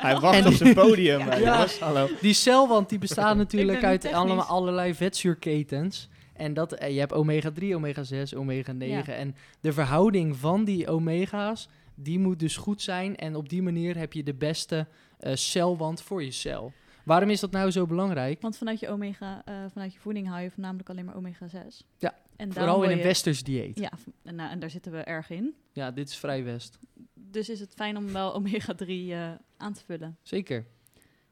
Hij 0.02 0.20
wacht 0.20 0.38
En 0.38 0.48
op 0.48 0.54
zijn 0.54 0.74
podium, 0.74 1.20
Ja. 1.20 1.68
hallo. 1.80 2.08
Die 2.22 2.34
celwand 2.34 2.90
die 2.90 3.00
bestaat 3.00 3.36
natuurlijk 3.46 3.84
uit 3.84 4.14
allemaal 4.14 4.46
allerlei 4.46 4.94
vetzuurketens. 4.94 6.10
En 6.34 6.54
dat, 6.54 6.74
eh, 6.74 6.94
je 6.94 7.00
hebt 7.00 7.14
omega 7.14 7.52
3, 7.52 7.76
omega 7.76 8.04
6, 8.04 8.36
omega 8.36 8.72
9. 8.72 9.16
En 9.16 9.36
de 9.60 9.74
verhouding 9.74 10.38
van 10.38 10.64
die 10.64 10.88
omega's, 10.88 11.68
die 11.96 12.20
moet 12.20 12.40
dus 12.40 12.58
goed 12.58 12.82
zijn. 12.82 13.16
En 13.16 13.36
op 13.36 13.50
die 13.50 13.62
manier 13.62 13.98
heb 13.98 14.14
je 14.14 14.24
de 14.24 14.34
beste 14.34 14.88
eh, 15.20 15.36
celwand 15.36 16.02
voor 16.02 16.24
je 16.24 16.32
cel. 16.32 16.74
Waarom 17.06 17.30
is 17.30 17.40
dat 17.40 17.52
nou 17.52 17.72
zo 17.72 17.86
belangrijk? 17.86 18.42
Want 18.42 18.58
vanuit 18.58 18.80
je 18.80 18.90
omega, 18.90 19.42
eh, 19.46 19.54
vanuit 19.72 19.94
je 19.94 20.00
voeding 20.00 20.28
haal 20.28 20.40
je 20.40 20.52
voornamelijk 20.52 20.90
alleen 20.90 21.06
maar 21.06 21.16
omega 21.16 21.48
6. 21.48 21.84
Ja, 21.98 22.14
en 22.42 22.54
Vooral 22.54 22.84
in 22.84 22.92
een 22.98 23.04
westers 23.04 23.44
dieet. 23.44 23.76
Ja. 23.80 23.82
Ja, 23.92 23.98
v- 23.98 24.08
en, 24.24 24.36
nou, 24.36 24.52
en 24.52 24.60
daar 24.60 24.70
zitten 24.70 24.92
we 24.92 24.98
erg 24.98 25.30
in. 25.30 25.56
dit 25.74 26.10
is 26.10 26.18
vrij 26.18 26.44
west. 26.44 26.78
Dus 27.14 27.50
is 27.50 27.60
het 27.60 27.74
fijn 27.74 27.98
om 27.98 28.12
wel 28.12 28.34
omega 28.38 28.74
3 28.74 29.14
eh, 29.14 29.32
aan 29.58 29.74
te 29.74 29.84
vullen. 29.86 30.18
Zeker. 30.22 30.66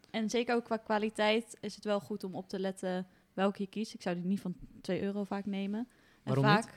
En 0.09 0.29
zeker 0.29 0.55
ook 0.55 0.63
qua 0.63 0.77
kwaliteit 0.77 1.57
is 1.61 1.75
het 1.75 1.83
wel 1.83 1.99
goed 1.99 2.23
om 2.23 2.35
op 2.35 2.49
te 2.49 2.59
letten 2.59 3.07
welke 3.33 3.61
je 3.61 3.67
kiest. 3.67 3.93
Ik 3.93 4.01
zou 4.01 4.15
die 4.15 4.25
niet 4.25 4.39
van 4.39 4.55
2 4.81 5.01
euro 5.01 5.23
vaak 5.23 5.45
nemen. 5.45 5.79
En 5.79 5.87
Waarom 6.23 6.43
vaak 6.43 6.73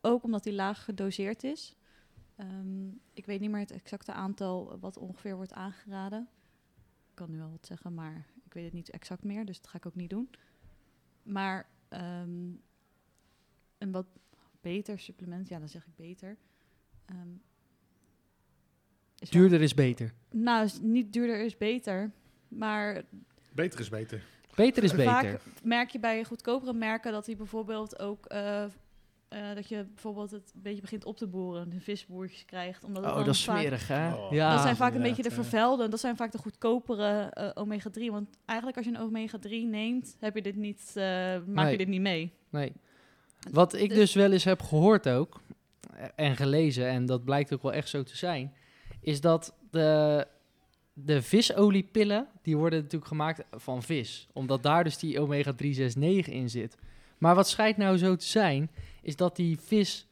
ook 0.00 0.22
omdat 0.22 0.42
die 0.42 0.52
laag 0.52 0.84
gedoseerd 0.84 1.44
is. 1.44 1.74
Ehm, 2.36 2.88
ik 3.12 3.26
weet 3.26 3.40
niet 3.40 3.50
meer 3.50 3.60
het 3.60 3.70
exacte 3.70 4.12
aantal 4.12 4.78
wat 4.80 4.96
ongeveer 4.96 5.36
wordt 5.36 5.52
aangeraden. 5.52 6.28
Ik 7.08 7.14
kan 7.14 7.30
nu 7.30 7.38
wel 7.38 7.50
wat 7.50 7.66
zeggen, 7.66 7.94
maar 7.94 8.26
ik 8.44 8.52
weet 8.54 8.64
het 8.64 8.72
niet 8.72 8.90
exact 8.90 9.24
meer, 9.24 9.44
dus 9.44 9.60
dat 9.60 9.70
ga 9.70 9.76
ik 9.76 9.86
ook 9.86 9.94
niet 9.94 10.10
doen. 10.10 10.30
Maar 11.22 11.68
ehm, 11.88 12.50
een 13.78 13.90
wat 13.92 14.06
beter 14.60 14.98
supplement, 14.98 15.48
ja, 15.48 15.58
dan 15.58 15.68
zeg 15.68 15.86
ik 15.86 15.96
beter. 15.96 16.36
Ehm, 17.06 17.18
is 19.18 19.30
wel- 19.30 19.40
Duurder 19.40 19.60
is 19.60 19.74
beter. 19.74 20.12
nou, 20.30 20.64
is 20.64 20.80
niet 20.80 21.12
duurder 21.12 21.44
is 21.44 21.56
beter. 21.56 22.10
Maar 22.48 23.02
Beter 23.52 23.80
is 23.80 23.88
beter. 23.88 24.22
Beter 24.54 24.82
is 24.82 24.90
beter. 24.92 25.04
vaak 25.12 25.40
merk 25.62 25.90
je 25.90 25.98
bij 25.98 26.24
goedkopere 26.24 26.72
merken 26.72 27.12
dat 27.12 27.24
die 27.24 27.36
bijvoorbeeld 27.36 27.98
ook... 27.98 28.26
eh, 28.26 28.64
eh, 28.64 29.54
dat 29.54 29.68
je 29.68 29.84
bijvoorbeeld 29.84 30.30
het 30.30 30.52
een 30.54 30.62
beetje 30.62 30.80
begint 30.80 31.04
op 31.04 31.16
te 31.16 31.26
boren. 31.26 31.70
De 31.70 31.80
visboertjes 31.80 32.44
krijgt. 32.44 32.84
Omdat 32.84 33.04
Oh, 33.04 33.16
dat 33.16 33.26
is 33.28 33.42
smerig, 33.42 33.88
hè? 33.88 34.14
Oh. 34.14 34.32
ja. 34.32 34.52
dat 34.52 34.62
zijn 34.62 34.76
vaak 34.76 34.94
een 34.94 35.02
beetje 35.02 35.22
de 35.22 35.28
ja. 35.28 35.34
vervuilde. 35.34 35.88
Dat 35.88 36.00
zijn 36.00 36.16
vaak 36.16 36.32
de 36.32 36.38
goedkopere 36.38 37.20
eh, 37.30 37.50
omega-3. 37.54 38.10
Want 38.10 38.36
eigenlijk 38.44 38.78
als 38.78 38.86
je 38.86 38.92
een 38.94 39.00
omega-3 39.10 39.68
neemt, 39.68 40.16
heb 40.20 40.34
je 40.34 40.42
dit 40.42 40.56
niet, 40.56 40.92
eh, 40.94 41.02
maak 41.46 41.46
Nee. 41.46 41.70
je 41.70 41.78
dit 41.78 41.88
niet 41.88 42.00
mee. 42.00 42.32
Nee. 42.50 42.72
Wat 43.50 43.74
ik 43.74 43.88
Dus- 43.88 43.98
dus 43.98 44.14
wel 44.14 44.32
eens 44.32 44.44
heb 44.44 44.62
gehoord 44.62 45.08
ook, 45.08 45.40
en 46.14 46.36
gelezen, 46.36 46.88
en 46.88 47.06
dat 47.06 47.24
blijkt 47.24 47.52
ook 47.54 47.62
wel 47.62 47.72
echt 47.72 47.88
zo 47.88 48.02
te 48.02 48.16
zijn, 48.16 48.54
is 49.00 49.20
dat 49.20 49.54
de, 49.70 50.26
de 50.92 51.22
visoliepillen, 51.22 52.26
die 52.42 52.56
worden 52.56 52.78
natuurlijk 52.78 53.10
gemaakt 53.10 53.44
van 53.50 53.82
vis. 53.82 54.28
Omdat 54.32 54.62
daar 54.62 54.84
dus 54.84 54.98
die 54.98 55.20
omega 55.20 55.52
369 55.52 56.34
in 56.34 56.50
zit. 56.50 56.76
Maar 57.18 57.34
wat 57.34 57.48
schijnt 57.48 57.76
nou 57.76 57.96
zo 57.96 58.16
te 58.16 58.26
zijn, 58.26 58.70
is 59.02 59.16
dat 59.16 59.36
die 59.36 59.58
vis... 59.60 60.06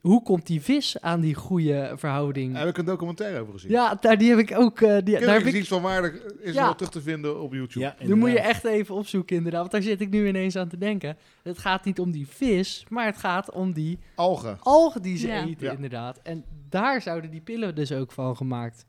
Hoe 0.00 0.22
komt 0.22 0.46
die 0.46 0.60
vis 0.62 1.00
aan 1.00 1.20
die 1.20 1.34
goede 1.34 1.92
verhouding? 1.96 2.52
Daar 2.52 2.60
heb 2.60 2.70
ik 2.70 2.78
een 2.78 2.84
documentaire 2.84 3.40
over 3.40 3.52
gezien. 3.52 3.70
Ja, 3.70 3.94
daar, 4.00 4.18
die 4.18 4.30
heb 4.30 4.38
ik 4.38 4.58
ook... 4.58 4.80
eh, 4.80 4.88
die, 4.88 5.02
daar 5.04 5.12
heb 5.20 5.20
Kennis 5.28 5.52
ik, 5.54 5.60
iets 5.60 5.68
van 5.68 5.82
waarde 5.82 6.36
is 6.40 6.54
Ja. 6.54 6.64
wel 6.64 6.74
terug 6.74 6.90
te 6.92 7.00
vinden 7.02 7.40
op 7.40 7.52
YouTube. 7.52 7.80
Ja, 7.80 7.96
Dan 8.08 8.18
moet 8.18 8.30
je 8.30 8.40
echt 8.40 8.64
even 8.64 8.94
opzoeken 8.94 9.36
inderdaad, 9.36 9.60
want 9.60 9.72
daar 9.72 9.82
zit 9.82 10.00
ik 10.00 10.10
nu 10.10 10.28
ineens 10.28 10.56
aan 10.56 10.68
te 10.68 10.78
denken. 10.78 11.16
Het 11.42 11.58
gaat 11.58 11.84
niet 11.84 12.00
om 12.00 12.10
die 12.10 12.26
vis, 12.26 12.84
maar 12.88 13.06
het 13.06 13.16
gaat 13.16 13.50
om 13.52 13.72
die 13.72 13.98
Algen. 14.14 14.56
algen 14.60 15.02
die 15.02 15.16
ze 15.16 15.26
Ja. 15.26 15.44
eten, 15.46 15.66
Ja. 15.66 15.72
inderdaad. 15.72 16.20
En 16.22 16.44
daar 16.68 17.02
zouden 17.02 17.30
die 17.30 17.40
pillen 17.40 17.74
dus 17.74 17.92
ook 17.92 18.12
van 18.12 18.36
gemaakt 18.36 18.84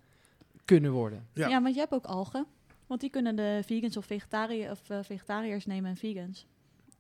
kunnen 0.66 0.92
worden. 0.92 1.28
Ja. 1.34 1.48
Ja. 1.48 1.62
want 1.62 1.74
je 1.74 1.80
hebt 1.80 1.94
ook 1.94 2.06
algen. 2.06 2.46
Want 2.88 3.02
die 3.02 3.10
kunnen 3.10 3.36
de 3.36 3.62
vegans 3.66 3.98
of, 3.98 4.06
vegetari 4.06 4.70
of 4.70 4.90
eh, 4.90 4.98
vegetariërs 5.02 5.66
nemen 5.66 5.90
en 5.90 5.98
vegans. 5.98 6.48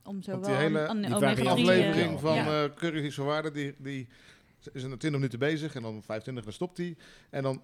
Om 0.03 0.22
zo 0.22 0.31
Want 0.31 0.46
wel 0.46 0.55
die 0.55 0.63
hele- 0.65 0.79
een, 0.79 0.89
een 0.89 1.01
die 1.01 1.15
omega-3... 1.15 1.20
variant- 1.20 1.48
eh, 1.48 1.51
aflevering 1.51 2.13
eh, 2.13 2.20
van 2.22 2.36
ja. 2.36 2.63
eh 2.63 2.70
Curry 2.75 3.05
is 3.05 3.15
van 3.15 3.25
Waarde, 3.25 3.51
die, 3.51 3.75
die 3.77 4.08
is 4.74 4.84
een 4.84 4.98
20 4.98 5.12
minuten 5.12 5.39
bezig 5.39 5.75
en 5.75 5.81
dan 5.81 6.03
25 6.03 6.43
dan 6.43 6.53
stopt 6.53 6.77
hij. 6.77 6.96
En 7.29 7.43
dan 7.43 7.62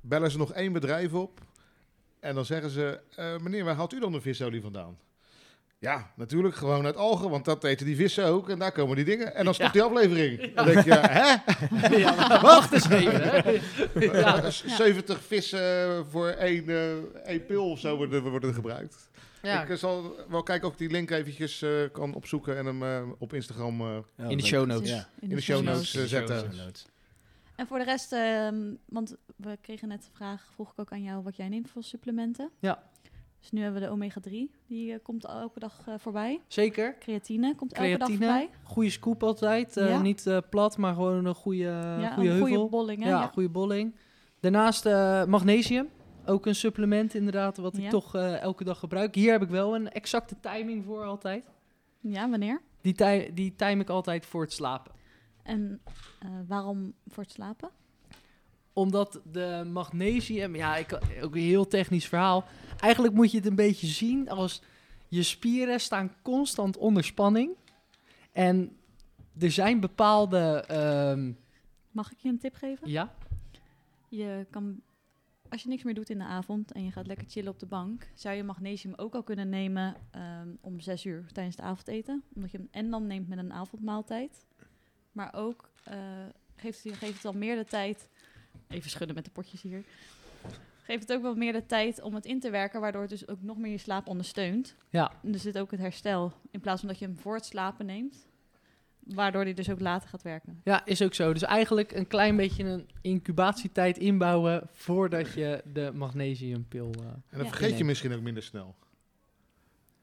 bellen 0.00 0.30
ze 0.30 0.38
nog 0.38 0.52
één 0.52 0.72
bedrijf 0.72 1.12
op 1.12 1.40
en 2.20 2.34
dan 2.34 2.44
zeggen 2.44 2.70
ze, 2.70 3.00
eh, 3.16 3.38
meneer, 3.38 3.64
waar 3.64 3.74
haalt 3.74 3.92
u 3.92 4.00
dan 4.00 4.12
de 4.12 4.20
visolie 4.20 4.60
vandaan? 4.60 4.98
Ja, 5.78 6.10
natuurlijk 6.16 6.54
gewoon 6.54 6.84
uit 6.84 6.96
algen, 6.96 7.30
want 7.30 7.44
dat 7.44 7.64
eten 7.64 7.86
die 7.86 7.96
vissen 7.96 8.24
ook 8.26 8.48
en 8.48 8.58
daar 8.58 8.72
komen 8.72 8.96
die 8.96 9.04
dingen. 9.04 9.34
En 9.34 9.44
dan 9.44 9.54
stopt 9.54 9.72
die 9.72 9.82
aflevering. 9.82 10.54
Dan 10.54 10.66
denk 10.66 10.84
je, 10.84 10.92
hè? 10.94 11.34
ja, 12.04 12.40
wacht 12.40 12.72
eens 12.72 12.88
even. 12.88 13.22
Hè? 13.22 13.50
ja. 14.18 14.42
Eh, 14.42 14.50
70 14.50 15.22
vissen 15.24 16.06
voor 16.10 16.28
één, 16.28 16.68
eh, 16.68 16.92
één 17.24 17.46
pil 17.46 17.70
of 17.70 17.78
zo 17.80 17.96
worden, 17.96 18.22
worden 18.30 18.54
gebruikt. 18.54 19.08
Ja. 19.44 19.62
Ik 19.62 19.68
eh, 19.68 19.76
zal 19.76 20.14
wel 20.28 20.42
kijken 20.42 20.66
of 20.66 20.72
ik 20.72 20.78
die 20.78 20.90
link 20.90 21.10
eventjes 21.10 21.62
eh, 21.62 21.70
kan 21.92 22.14
opzoeken 22.14 22.56
en 22.58 22.66
hem 22.66 22.82
eh, 22.82 23.02
op 23.18 23.32
Instagram 23.32 23.80
eh, 23.80 23.96
Ja, 24.16 24.24
in 24.28 24.36
de 24.38 24.44
show 24.44 24.66
notes. 24.66 24.90
Ja. 24.90 25.08
in 25.20 25.28
de 25.28 25.40
show 25.40 25.62
notes 25.62 25.94
In 25.94 26.00
de 26.00 26.08
show 26.08 26.18
zetten. 26.26 26.38
Show 26.52 26.64
notes. 26.64 26.86
En 27.56 27.66
voor 27.66 27.78
de 27.78 27.84
rest, 27.84 28.12
ehm, 28.12 28.74
want 28.86 29.16
we 29.36 29.58
kregen 29.60 29.88
net 29.88 30.02
de 30.02 30.08
vraag, 30.12 30.48
vroeg 30.54 30.72
ik 30.72 30.78
ook 30.80 30.92
aan 30.92 31.02
jou 31.02 31.22
wat 31.22 31.36
jij 31.36 31.48
neemt 31.48 31.70
voor 31.70 31.82
supplementen. 31.82 32.50
Ja. 32.58 32.82
Dus 33.40 33.50
nu 33.52 33.62
hebben 33.62 33.80
we 33.80 33.86
de 33.86 33.92
omega-3, 33.92 34.32
die 34.66 34.98
komt 34.98 35.24
elke 35.24 35.58
dag 35.58 35.82
eh, 35.86 35.94
voorbij. 35.98 36.40
Zeker. 36.48 36.96
Creatine 36.98 37.54
komt 37.54 37.72
elke 37.72 37.98
dag 37.98 38.08
voorbij. 38.08 38.50
goede 38.62 38.90
scoop 38.90 39.22
altijd. 39.22 39.76
eh, 39.76 39.88
Ja. 39.88 40.00
Niet 40.00 40.26
eh, 40.26 40.38
plat, 40.50 40.76
maar 40.76 40.94
gewoon 40.94 41.24
een 41.24 41.34
goede, 41.34 41.58
ja, 41.62 42.12
goede 42.14 42.28
een 42.28 42.34
heuvel. 42.36 42.56
goede 42.56 42.70
bolling. 42.70 43.02
Hè? 43.02 43.08
ja, 43.08 43.20
Ja. 43.20 43.26
goede 43.26 43.48
bolling. 43.48 43.94
Daarnaast 44.40 44.86
eh, 44.86 45.24
magnesium. 45.24 45.88
Ook 46.26 46.46
een 46.46 46.54
supplement 46.54 47.14
inderdaad, 47.14 47.56
wat 47.56 47.76
ik 47.76 47.88
toch 47.90 48.14
eh, 48.14 48.40
elke 48.40 48.64
dag 48.64 48.78
gebruik. 48.78 49.14
Hier 49.14 49.32
heb 49.32 49.42
ik 49.42 49.48
wel 49.48 49.74
een 49.74 49.90
exacte 49.92 50.40
timing 50.40 50.84
voor 50.84 51.04
altijd. 51.04 51.46
ja, 52.00 52.30
wanneer? 52.30 52.60
Die, 52.80 52.92
ti- 52.92 53.30
die 53.34 53.54
time 53.56 53.80
ik 53.82 53.88
altijd 53.88 54.26
voor 54.26 54.42
het 54.42 54.52
slapen. 54.52 54.92
En 55.42 55.80
eh, 56.18 56.28
waarom 56.46 56.94
voor 57.08 57.22
het 57.22 57.32
slapen? 57.32 57.70
Omdat 58.72 59.20
de 59.32 59.68
magnesium, 59.72 60.56
ja, 60.56 60.76
ik, 60.76 60.92
ook 61.22 61.34
een 61.34 61.40
heel 61.40 61.66
technisch 61.66 62.08
verhaal. 62.08 62.44
Eigenlijk 62.80 63.14
moet 63.14 63.30
je 63.30 63.36
het 63.36 63.46
een 63.46 63.54
beetje 63.54 63.86
zien 63.86 64.28
als 64.30 64.62
je 65.08 65.22
spieren 65.22 65.80
staan 65.80 66.12
constant 66.22 66.76
onder 66.76 67.04
spanning. 67.04 67.50
En 68.32 68.76
er 69.38 69.50
zijn 69.50 69.80
bepaalde, 69.80 70.64
ehm, 70.68 71.32
Mag 71.90 72.12
ik 72.12 72.18
je 72.18 72.28
een 72.28 72.38
tip 72.38 72.54
geven? 72.54 72.90
ja, 72.90 73.14
Je 74.08 74.46
kan, 74.50 74.80
als 75.48 75.62
je 75.62 75.68
niks 75.68 75.82
meer 75.82 75.94
doet 75.94 76.10
in 76.10 76.18
de 76.18 76.24
avond 76.24 76.72
en 76.72 76.84
je 76.84 76.90
gaat 76.90 77.06
lekker 77.06 77.26
chillen 77.28 77.52
op 77.52 77.58
de 77.58 77.66
bank, 77.66 78.08
zou 78.14 78.36
je 78.36 78.42
magnesium 78.42 78.92
ook 78.96 79.14
al 79.14 79.22
kunnen 79.22 79.48
nemen 79.48 79.94
ehm, 80.10 80.48
om 80.60 80.80
zes 80.80 81.04
uur 81.04 81.24
tijdens 81.32 81.56
het 81.56 81.64
avondeten. 81.64 82.22
Omdat 82.34 82.50
je 82.50 82.56
hem 82.58 82.68
en 82.70 82.90
dan 82.90 83.06
neemt 83.06 83.28
met 83.28 83.38
een 83.38 83.52
avondmaaltijd. 83.52 84.46
Maar 85.12 85.34
ook 85.34 85.70
eh, 85.84 85.96
geeft, 86.56 86.84
het- 86.84 86.94
geeft 86.94 87.12
het 87.12 87.22
dan 87.22 87.38
meer 87.38 87.56
de 87.56 87.64
tijd. 87.64 88.08
Even 88.68 88.90
schudden 88.90 89.14
met 89.16 89.24
de 89.24 89.30
potjes 89.30 89.62
hier. 89.62 89.84
Geeft 90.82 91.08
het 91.08 91.12
ook 91.16 91.22
wel 91.22 91.34
meer 91.34 91.52
de 91.52 91.66
tijd 91.66 92.02
om 92.02 92.14
het 92.14 92.24
in 92.24 92.40
te 92.40 92.50
werken, 92.50 92.80
waardoor 92.80 93.00
het 93.00 93.10
dus 93.10 93.28
ook 93.28 93.42
nog 93.42 93.56
meer 93.58 93.70
je 93.70 93.78
slaap 93.78 94.06
ondersteunt. 94.08 94.76
ja, 94.90 95.12
En 95.22 95.32
dus 95.32 95.42
zit 95.42 95.58
ook 95.58 95.70
het 95.70 95.80
herstel. 95.80 96.32
In 96.50 96.60
plaats 96.60 96.80
van 96.80 96.88
dat 96.88 96.98
je 96.98 97.04
hem 97.04 97.16
voor 97.18 97.34
het 97.34 97.44
slapen 97.44 97.86
neemt. 97.86 98.26
Waardoor 99.06 99.42
hij 99.42 99.54
dus 99.54 99.70
ook 99.70 99.80
later 99.80 100.08
gaat 100.08 100.22
werken. 100.22 100.60
ja, 100.64 100.84
is 100.86 101.02
ook 101.02 101.14
zo. 101.14 101.32
Dus 101.32 101.42
eigenlijk 101.42 101.92
een 101.92 102.06
klein 102.06 102.36
beetje 102.36 102.64
een 102.64 102.88
incubatietijd 103.00 103.98
inbouwen 103.98 104.68
voordat 104.72 105.32
je 105.32 105.62
de 105.72 105.90
magnesiumpil... 105.94 106.90
eh, 106.98 107.04
En 107.06 107.22
dan 107.30 107.42
Ja. 107.42 107.48
vergeet 107.48 107.68
je 107.70 107.74
Nee. 107.74 107.84
misschien 107.84 108.14
ook 108.14 108.20
minder 108.20 108.42
snel. 108.42 108.74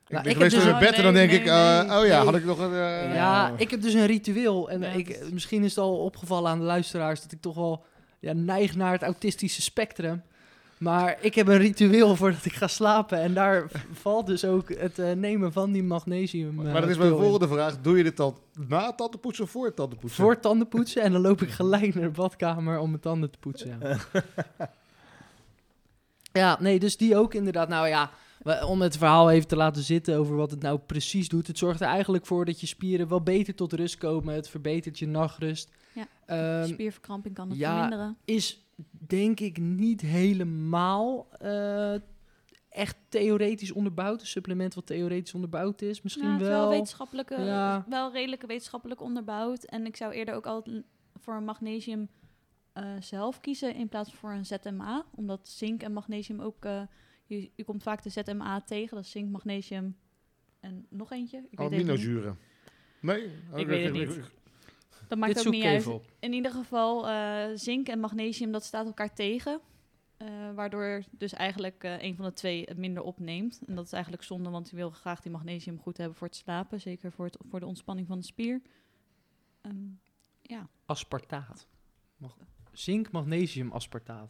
Ik 0.08 0.18
Nou, 0.18 0.30
ik 0.30 0.38
heb 0.40 0.50
dus 0.50 0.64
in 0.64 0.70
een- 0.74 0.80
bed 0.80 0.94
en 0.94 1.04
dan 1.04 1.14
nee, 1.14 1.28
denk 1.28 1.42
ik, 1.42 1.48
eh, 1.48 1.80
nee. 1.88 2.00
oh 2.00 2.06
ja, 2.06 2.16
Nee. 2.18 2.26
had 2.26 2.36
ik 2.36 2.46
nog 2.46 2.60
een... 2.60 2.72
eh, 2.74 3.16
Ja, 3.16 3.54
ik 3.58 3.72
heb 3.72 3.82
dus 3.82 3.94
een 3.94 4.06
ritueel. 4.06 4.70
En 4.70 4.82
Ja, 4.82 4.88
ik, 4.88 5.32
misschien 5.32 5.64
is 5.64 5.70
het 5.76 5.84
al 5.84 5.98
opgevallen 5.98 6.52
aan 6.52 6.60
de 6.60 6.66
luisteraars 6.66 7.22
dat 7.22 7.32
ik 7.32 7.42
toch 7.42 7.56
wel 7.56 7.86
ja, 8.20 8.34
neig 8.34 8.76
naar 8.76 8.92
het 8.92 9.04
autistische 9.04 9.62
spectrum. 9.62 10.22
Maar 10.82 11.18
ik 11.22 11.36
heb 11.36 11.48
een 11.48 11.58
ritueel 11.58 12.16
voordat 12.16 12.46
ik 12.46 12.54
ga 12.54 12.68
slapen. 12.68 13.20
En 13.20 13.34
daar 13.34 13.72
valt 13.92 14.28
dus 14.28 14.46
ook 14.46 14.70
het 14.74 15.00
eh, 15.00 15.12
nemen 15.12 15.52
van 15.52 15.72
die 15.72 15.84
magnesium. 15.84 16.60
eh, 16.66 16.72
Maar 16.72 16.82
dan 16.82 16.90
is 16.90 16.98
mijn 16.98 17.12
in. 17.12 17.18
volgende 17.18 17.48
vraag, 17.48 17.82
doe 17.82 17.98
je 17.98 18.04
dit 18.04 18.18
dan 18.18 18.38
na 18.68 18.86
het 18.86 18.98
tandenpoetsen 18.98 19.44
of 19.44 19.50
voor 19.52 19.66
het 19.66 19.76
tandenpoetsen? 19.76 20.24
Voor 20.24 20.40
tanden 20.40 20.68
poetsen. 20.68 21.02
En 21.02 21.12
dan 21.12 21.22
loop 21.22 21.42
ik 21.42 21.50
gelijk 21.50 21.94
naar 21.96 22.04
de 22.04 22.10
badkamer 22.10 22.80
om 22.80 22.90
mijn 22.90 23.02
tanden 23.02 23.32
te 23.32 23.38
poetsen. 23.40 23.78
Ja. 23.82 23.98
ja, 26.42 26.58
nee, 26.60 26.80
dus 26.80 26.98
die 26.98 27.18
ook 27.18 27.34
inderdaad. 27.34 27.68
Nou 27.70 27.88
ja, 27.88 28.12
om 28.66 28.82
het 28.82 28.98
verhaal 28.98 29.32
even 29.32 29.48
te 29.48 29.56
laten 29.56 29.84
zitten 29.84 30.18
over 30.18 30.36
wat 30.36 30.52
het 30.52 30.62
nou 30.62 30.80
precies 30.86 31.30
doet. 31.30 31.48
Het 31.48 31.58
zorgt 31.58 31.82
er 31.82 31.88
eigenlijk 31.88 32.26
voor 32.26 32.46
dat 32.46 32.60
je 32.62 32.68
spieren 32.68 33.08
wel 33.08 33.22
beter 33.22 33.56
tot 33.56 33.74
rust 33.74 33.98
komen. 33.98 34.34
Het 34.36 34.50
verbetert 34.50 35.00
je 35.00 35.08
nachtrust. 35.08 35.70
Ja. 35.94 36.08
Ehm, 36.26 36.68
Spierverkramping 36.68 37.36
kan 37.36 37.50
het 37.50 37.58
ja, 37.58 37.72
verminderen. 37.72 38.18
is 38.26 38.66
denk 38.90 39.40
ik 39.40 39.58
niet 39.58 40.02
helemaal 40.02 41.28
eh, 41.40 41.96
echt 42.70 42.98
theoretisch 43.10 43.72
onderbouwd. 43.72 44.22
Een 44.22 44.28
supplement 44.28 44.74
wat 44.74 44.86
theoretisch 44.86 45.34
onderbouwd 45.34 45.82
is. 45.82 46.02
Misschien 46.02 46.26
Ja, 46.28 46.32
het 46.34 46.42
is 46.42 46.48
wel. 46.48 46.60
wel 46.60 46.70
wetenschappelijke, 46.70 47.42
Ja. 47.42 47.86
wel 47.90 48.12
redelijk 48.12 48.42
wetenschappelijk 48.46 49.02
onderbouwd. 49.02 49.64
En 49.64 49.86
ik 49.86 49.96
zou 49.96 50.14
eerder 50.14 50.34
ook 50.36 50.46
altijd 50.46 50.84
voor 51.16 51.36
een 51.36 51.44
magnesium 51.44 52.10
eh, 52.74 52.94
zelf 53.00 53.40
kiezen 53.40 53.76
in 53.76 53.88
plaats 53.88 54.10
van 54.10 54.20
voor 54.20 54.32
een 54.32 54.46
ZMA. 54.46 55.06
Omdat 55.16 55.48
zink 55.50 55.84
en 55.84 55.94
magnesium 55.94 56.40
ook... 56.42 56.66
eh, 56.66 56.82
je, 57.26 57.50
je 57.56 57.64
komt 57.64 57.84
vaak 57.84 58.04
de 58.04 58.10
ZMA 58.10 58.62
tegen, 58.62 58.96
dat 58.96 59.06
is 59.06 59.12
zink, 59.12 59.30
magnesium, 59.32 59.98
en 60.60 60.86
nog 60.90 61.12
eentje. 61.12 61.46
Ik. 61.50 61.60
Aminozuren. 61.60 62.38
Nee? 63.02 63.26
Oh, 63.54 63.60
Ik 63.60 63.68
weet 63.68 63.84
het 63.86 63.94
niet. 63.94 64.32
Dat 65.12 65.20
maakt 65.20 65.36
Dit 65.36 65.48
ook 65.48 65.54
niet 65.54 65.64
uit. 65.64 65.88
In 66.20 66.34
ieder 66.34 66.52
geval, 66.52 67.08
eh, 67.10 67.46
zink 67.54 67.88
en 67.88 68.00
magnesium, 68.00 68.52
dat 68.52 68.64
staat 68.64 68.86
elkaar 68.86 69.14
tegen. 69.14 69.60
Eh, 70.18 70.28
waardoor 70.56 71.04
dus 71.12 71.34
eigenlijk 71.34 71.84
eh, 71.84 72.02
een 72.02 72.16
van 72.16 72.26
de 72.26 72.34
twee 72.34 72.64
het 72.66 72.78
minder 72.78 73.04
opneemt. 73.04 73.62
En 73.68 73.76
dat 73.76 73.86
is 73.86 73.92
eigenlijk 73.92 74.24
zonde, 74.24 74.50
want 74.50 74.70
je 74.70 74.76
wil 74.76 74.90
graag 74.90 75.22
die 75.22 75.32
magnesium 75.32 75.80
goed 75.80 75.98
hebben 75.98 76.18
voor 76.18 76.28
het 76.28 76.36
slapen. 76.36 76.82
Zeker 76.82 77.12
voor, 77.12 77.26
het, 77.26 77.38
voor 77.50 77.60
de 77.60 77.66
ontspanning 77.66 78.08
van 78.08 78.20
de 78.20 78.26
spier. 78.26 78.62
Ehm, 79.62 79.76
ja. 80.42 80.68
Aspartaat. 80.86 81.68
Mag- 82.18 82.38
Zink, 82.72 83.12
magnesium, 83.12 83.72
aspartaat. 83.72 84.30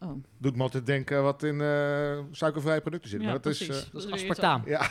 Oh, 0.00 0.12
Doet 0.38 0.56
me 0.56 0.62
altijd 0.62 0.86
denken 0.86 1.22
wat 1.22 1.42
in 1.42 1.60
eh, 1.60 2.18
suikervrije 2.30 2.80
producten 2.80 3.10
zit. 3.10 3.20
ja, 3.20 3.26
maar 3.26 3.40
dat 3.40 3.52
is, 3.52 3.66
precies. 3.66 3.84
eh, 3.86 3.92
Dat 3.92 4.04
is 4.04 4.10
aspartaam. 4.10 4.62
ja. 4.66 4.90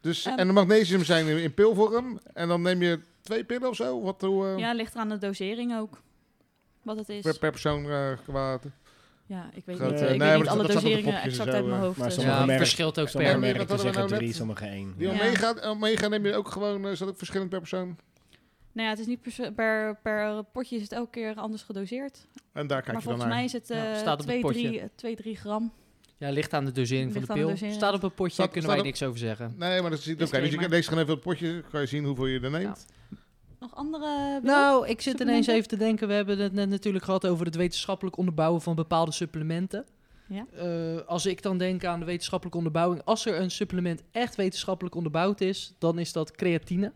Dus, 0.00 0.24
Ehm. 0.26 0.38
en 0.38 0.46
de 0.46 0.52
magnesium 0.52 1.04
zijn 1.04 1.26
in, 1.26 1.54
pilvorm. 1.54 2.18
En 2.34 2.48
dan 2.48 2.62
neem 2.62 2.82
je 2.82 3.00
twee 3.20 3.44
pillen 3.44 3.68
of 3.68 3.76
zo? 3.76 4.02
Wat, 4.02 4.20
hoe, 4.20 4.46
eh, 4.46 4.58
Ja, 4.58 4.72
ligt 4.72 4.94
eraan 4.94 5.08
de 5.08 5.18
dosering 5.18 5.76
ook. 5.78 6.00
Wat 6.82 6.96
het 6.96 7.08
is. 7.08 7.22
per, 7.22 7.38
per 7.38 7.50
persoon 7.50 7.90
eh, 7.90 8.12
qua... 8.24 8.58
Ja, 9.26 9.50
ik 9.54 9.62
weet 9.64 9.78
niet, 9.80 9.90
nee, 9.90 9.98
eh, 10.00 10.12
ik 10.12 10.18
maar 10.18 10.28
weet 10.30 10.38
niet 10.38 10.48
alle 10.48 10.66
doseringen 10.66 11.22
exact 11.22 11.50
zo, 11.50 11.56
uit 11.56 11.66
mijn 11.66 11.80
hoofd. 11.80 11.96
Maar 11.98 12.06
dus, 12.06 12.14
sommige 12.16 12.36
Ja, 12.38 12.44
merken- 12.44 12.64
verschilt 12.66 13.00
ook 13.00 13.08
Sommige 13.08 13.32
per... 13.32 13.40
merken 13.40 13.78
zeggen 13.78 13.92
nou 14.08 14.08
drie, 14.08 14.32
sommige 14.32 14.64
één. 14.66 14.94
Die 14.96 15.06
Ja. 15.08 15.12
omega, 15.12 15.54
omega 15.64 16.08
neem 16.08 16.26
je 16.26 16.34
ook 16.34 16.48
gewoon... 16.50 16.84
eh, 16.84 16.90
is 16.90 16.98
dat 16.98 17.08
ook 17.08 17.16
verschillend 17.18 17.50
per 17.50 17.58
persoon? 17.58 17.86
Nou 18.72 18.86
ja, 18.86 18.90
het 18.90 18.98
is 18.98 19.06
niet 19.06 19.20
per, 19.22 19.52
per, 19.52 19.96
per 20.02 20.44
potje 20.44 20.76
is 20.76 20.82
het 20.82 20.92
elke 20.92 21.10
keer 21.10 21.34
anders 21.34 21.62
gedoseerd. 21.62 22.26
En 22.52 22.66
daar 22.66 22.82
kijk 22.82 22.92
maar 22.94 23.02
je 23.02 23.08
dan 23.08 23.18
volgens 23.18 23.24
naar. 23.24 23.34
mij 23.34 23.44
is 23.44 23.52
het 23.52 23.68
Ja, 23.68 23.90
eh 23.92 23.96
staat 23.98 24.12
op 24.12 24.18
het 24.18 24.26
2, 24.26 24.40
potje. 24.40 24.68
3, 24.68 24.82
2, 24.94 25.16
3 25.16 25.36
gram. 25.36 25.72
Ja, 26.18 26.30
ligt 26.30 26.52
aan 26.54 26.64
de 26.64 26.72
dosering 26.72 27.12
van 27.12 27.20
Ligt 27.20 27.34
de 27.34 27.56
pil. 27.56 27.72
Staat 27.72 27.94
op 27.94 28.02
een 28.02 28.14
potje, 28.14 28.32
Staat- 28.32 28.50
kunnen 28.50 28.62
staat 28.62 28.70
wij 28.70 28.78
op- 28.78 28.84
niks 28.84 29.02
over 29.02 29.18
zeggen. 29.18 29.54
Nee, 29.56 29.80
maar 29.80 29.90
dat 29.90 29.98
is 29.98 30.06
niet... 30.06 30.22
Oké, 30.22 30.40
dus 30.40 30.50
je 30.50 30.56
kan, 30.56 30.68
lees 30.70 30.86
gewoon 30.86 31.02
even 31.02 31.14
op 31.14 31.24
het 31.24 31.28
potje. 31.28 31.62
kan 31.70 31.80
je 31.80 31.86
zien 31.86 32.04
hoeveel 32.04 32.26
je 32.26 32.40
er 32.40 32.50
neemt. 32.50 32.86
Nog 33.60 33.74
andere... 33.74 34.40
Nou, 34.42 34.88
ik 34.88 35.00
zit 35.00 35.20
ineens 35.20 35.46
even 35.46 35.68
te 35.68 35.76
denken. 35.76 36.08
We 36.08 36.14
hebben 36.14 36.38
het 36.38 36.52
net 36.52 36.68
natuurlijk 36.68 37.04
gehad 37.04 37.26
over 37.26 37.46
het 37.46 37.54
wetenschappelijk 37.54 38.16
onderbouwen 38.16 38.60
van 38.62 38.74
bepaalde 38.74 39.12
supplementen. 39.12 39.84
Ja. 40.26 40.46
Eh, 40.56 41.06
als 41.06 41.26
ik 41.26 41.42
dan 41.42 41.58
denk 41.58 41.84
aan 41.84 41.98
de 42.00 42.04
wetenschappelijke 42.06 42.58
onderbouwing, 42.58 43.02
als 43.04 43.26
er 43.26 43.40
een 43.40 43.50
supplement 43.50 44.02
echt 44.12 44.36
wetenschappelijk 44.36 44.94
onderbouwd 44.94 45.40
is, 45.40 45.74
dan 45.78 45.98
is 45.98 46.12
dat 46.12 46.30
creatine. 46.32 46.92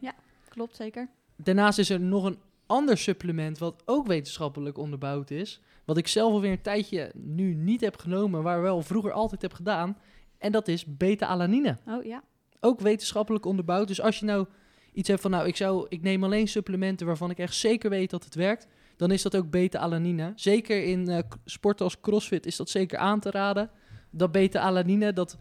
Klopt, 0.49 0.77
zeker. 0.77 1.09
Daarnaast 1.37 1.79
is 1.79 1.91
er 1.91 2.01
nog 2.01 2.25
een 2.25 2.39
ander 2.73 2.99
supplement 2.99 3.59
wat 3.59 3.83
ook 3.85 4.07
wetenschappelijk 4.07 4.79
onderbouwd 4.79 5.31
is. 5.31 5.61
Wat 5.85 5.97
ik 5.97 6.09
zelf 6.09 6.33
alweer 6.33 6.51
een 6.51 6.63
tijdje 6.63 7.13
nu 7.15 7.55
niet 7.55 7.81
heb 7.81 7.97
genomen, 7.97 8.43
maar 8.43 8.63
wel 8.63 8.83
vroeger 8.83 9.13
altijd 9.13 9.43
heb 9.43 9.53
gedaan. 9.53 9.99
En 10.39 10.53
dat 10.53 10.69
is 10.69 10.97
beta-alanine. 10.97 11.79
Oh 11.87 12.05
ja. 12.05 12.23
Ook 12.61 12.81
wetenschappelijk 12.81 13.47
onderbouwd. 13.47 13.89
Dus 13.89 14.01
als 14.01 14.19
je 14.19 14.25
nou 14.25 14.47
iets 14.93 15.09
hebt 15.09 15.21
van, 15.21 15.31
nou, 15.31 15.47
ik, 15.47 15.57
zou, 15.57 15.87
ik 15.89 16.03
neem 16.03 16.25
alleen 16.25 16.49
supplementen 16.49 17.07
waarvan 17.07 17.31
ik 17.31 17.39
echt 17.39 17.55
zeker 17.55 17.91
weet 17.91 18.11
dat 18.11 18.25
het 18.25 18.35
werkt, 18.35 18.67
dan 18.97 19.11
is 19.11 19.23
dat 19.23 19.37
ook 19.37 19.51
beta-alanine. 19.51 20.33
Zeker 20.35 20.85
in 20.85 21.09
eh, 21.09 21.19
sporten 21.45 21.85
als 21.85 22.01
CrossFit 22.01 22.47
is 22.47 22.57
dat 22.57 22.71
zeker 22.71 22.99
aan 22.99 23.21
te 23.21 23.31
raden. 23.31 23.71
Dat 24.11 24.33
beta-alanine, 24.33 25.13
dat 25.13 25.37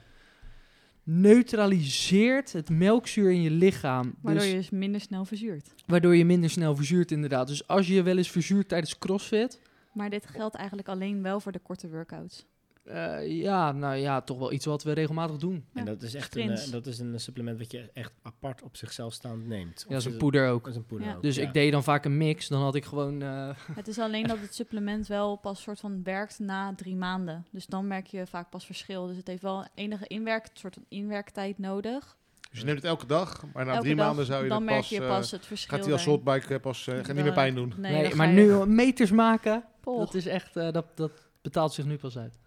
neutraliseert 1.20 2.54
het 2.54 2.70
melkzuur 2.70 3.32
in 3.32 3.42
je 3.42 3.52
lichaam. 3.52 4.14
Waardoor 4.22 4.44
Dus- 4.44 4.52
je 4.52 4.58
dus 4.58 4.70
minder 4.70 5.02
snel 5.02 5.26
verzuurt. 5.26 5.74
Waardoor 5.86 6.16
je 6.16 6.26
minder 6.26 6.50
snel 6.50 6.76
verzuurt, 6.76 7.12
inderdaad. 7.12 7.48
Dus 7.48 7.68
als 7.68 7.88
je 7.88 7.94
je 7.94 8.04
wel 8.04 8.18
eens 8.18 8.32
verzuurt 8.32 8.68
tijdens 8.68 8.98
CrossFit. 8.98 9.60
Maar 9.94 10.10
dit 10.10 10.26
geldt 10.28 10.56
eigenlijk 10.56 10.88
alleen 10.88 11.22
wel 11.22 11.40
voor 11.40 11.52
de 11.52 11.60
korte 11.60 11.90
workouts. 11.90 12.46
Eh, 12.84 13.28
ja, 13.42 13.72
nou 13.72 13.96
ja, 13.96 14.22
toch 14.22 14.38
wel 14.38 14.52
iets 14.52 14.66
wat 14.66 14.84
we 14.84 14.92
regelmatig 14.92 15.38
doen. 15.38 15.66
Ja, 15.74 15.80
En 15.80 15.86
dat 15.86 16.02
is 16.02 16.14
echt 16.14 16.36
een, 16.36 16.50
eh, 16.52 16.72
dat 16.72 16.86
is 16.86 17.00
een 17.00 17.20
supplement 17.20 17.58
wat 17.60 17.72
je 17.72 17.90
echt 17.94 18.12
apart 18.22 18.62
op 18.62 18.76
zichzelf 18.76 19.14
staand 19.14 19.48
neemt. 19.48 19.82
Ja, 19.88 19.90
dat 19.94 20.00
is 20.00 20.06
Of 20.08 20.12
een 20.12 20.18
poeder 20.18 20.50
ook. 20.50 20.64
Dat 20.64 20.74
is 20.74 20.80
een 20.80 20.86
poeder 20.86 21.08
Ja. 21.08 21.16
ook, 21.16 21.22
Dus 21.22 21.36
ja. 21.36 21.42
ik 21.42 21.54
deed 21.54 21.72
dan 21.72 21.84
vaak 21.84 22.06
een 22.06 22.18
mix. 22.18 22.48
Dan 22.48 22.62
had 22.62 22.76
ik 22.76 22.86
gewoon. 22.86 23.22
eh, 23.22 23.50
Het 23.76 23.88
is 23.88 24.00
alleen 24.00 24.28
dat 24.28 24.38
het 24.42 24.56
supplement 24.56 25.08
wel 25.08 25.36
pas 25.36 25.62
soort 25.62 25.80
van 25.80 26.04
werkt 26.04 26.40
na 26.40 26.76
drie 26.76 26.96
maanden. 26.96 27.46
Dus 27.52 27.66
dan 27.66 27.88
merk 27.88 28.06
je 28.08 28.28
vaak 28.28 28.50
pas 28.50 28.66
verschil. 28.66 29.08
Dus 29.08 29.18
het 29.18 29.28
heeft 29.28 29.42
wel 29.42 29.66
enige 29.76 30.08
inwerk, 30.08 30.48
soort 30.54 30.74
van 30.74 30.86
inwerktijd 30.90 31.58
nodig. 31.60 32.18
Dus 32.50 32.60
je 32.60 32.66
neemt 32.66 32.78
het 32.78 32.88
elke 32.88 33.06
dag. 33.06 33.44
Maar 33.54 33.66
na 33.66 33.72
Elke 33.72 33.84
drie 33.84 33.96
dag, 33.96 34.06
maanden 34.06 34.26
zou 34.26 34.44
je 34.44 34.50
dan 34.50 34.58
er 34.58 34.64
merk 34.64 34.78
pas... 34.80 34.90
je 34.90 35.02
eh, 35.02 35.08
pas 35.08 35.32
het 35.32 35.46
verschil. 35.46 35.78
gaat 35.78 35.86
hij 35.86 35.94
als 35.94 36.04
daarin. 36.06 36.24
saltbike 36.24 36.54
eh, 36.54 36.62
pas 36.62 36.84
gaat 36.84 37.16
niet 37.16 37.24
meer 37.24 37.34
pijn 37.34 37.56
doen. 37.56 37.74
Nee, 37.78 38.16
maar 38.16 38.28
nu 38.34 38.66
meters 38.66 39.12
maken. 39.12 39.64
Dat 39.84 40.14
is 40.14 40.26
echt. 40.26 40.56
eh, 40.56 40.72
dat, 40.72 40.86
dat 40.96 41.12
betaalt 41.42 41.74
zich 41.74 41.86
nu 41.86 41.98
pas 41.98 42.18
uit. 42.18 42.40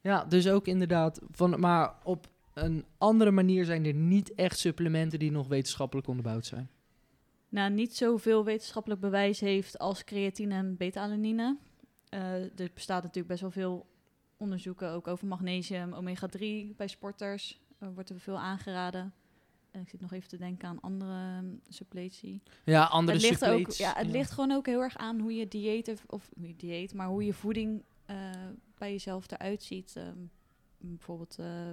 Ja. 0.00 0.24
Dus 0.24 0.48
ook 0.48 0.66
inderdaad. 0.66 1.20
Van, 1.30 1.60
maar 1.60 1.94
op 2.04 2.28
een 2.54 2.84
andere 2.98 3.30
manier 3.30 3.64
zijn 3.64 3.84
er 3.84 3.94
niet 3.94 4.34
echt 4.34 4.58
supplementen 4.58 5.18
die 5.18 5.30
nog 5.30 5.48
wetenschappelijk 5.48 6.06
onderbouwd 6.08 6.46
zijn. 6.46 6.70
nou, 7.48 7.70
niet 7.70 7.96
zoveel 7.96 8.44
wetenschappelijk 8.44 9.00
bewijs 9.00 9.40
heeft 9.40 9.78
als 9.78 10.04
creatine 10.04 10.54
en 10.54 10.76
beta-alanine. 10.76 11.56
Eh, 12.08 12.32
er 12.34 12.70
bestaat 12.74 13.02
natuurlijk 13.02 13.28
best 13.28 13.40
wel 13.40 13.50
veel 13.50 13.86
onderzoeken 14.36 14.90
ook 14.90 15.06
over 15.06 15.26
magnesium, 15.26 15.92
omega-3 15.94 16.76
bij 16.76 16.88
sporters. 16.88 17.60
Eh, 17.78 17.88
wordt 17.94 18.10
er 18.10 18.20
veel 18.20 18.38
aangeraden. 18.38 19.12
En 19.70 19.80
ik 19.80 19.88
zit 19.88 20.00
nog 20.00 20.12
even 20.12 20.28
te 20.28 20.36
denken 20.38 20.68
aan 20.68 20.80
andere 20.80 21.42
suppletie. 21.68 22.42
Ja, 22.64 22.84
andere 22.84 23.18
het 23.18 23.26
ligt, 23.28 23.44
ook, 23.46 23.70
ja, 23.70 23.92
het 23.96 24.06
ligt 24.06 24.30
gewoon 24.30 24.52
ook 24.52 24.66
heel 24.66 24.80
erg 24.80 24.96
aan 24.96 25.20
hoe 25.20 25.34
je 25.34 25.48
dieet, 25.48 25.88
of- 25.88 26.04
of 26.06 26.30
niet 26.36 26.60
dieet, 26.60 26.94
maar 26.94 27.06
hoe 27.08 27.24
je 27.24 27.32
voeding 27.32 27.82
bij 28.78 28.90
jezelf 28.90 29.30
eruit 29.30 29.62
ziet. 29.62 29.96
Ehm, 29.96 30.18
bijvoorbeeld 30.78 31.38
eh, 31.38 31.70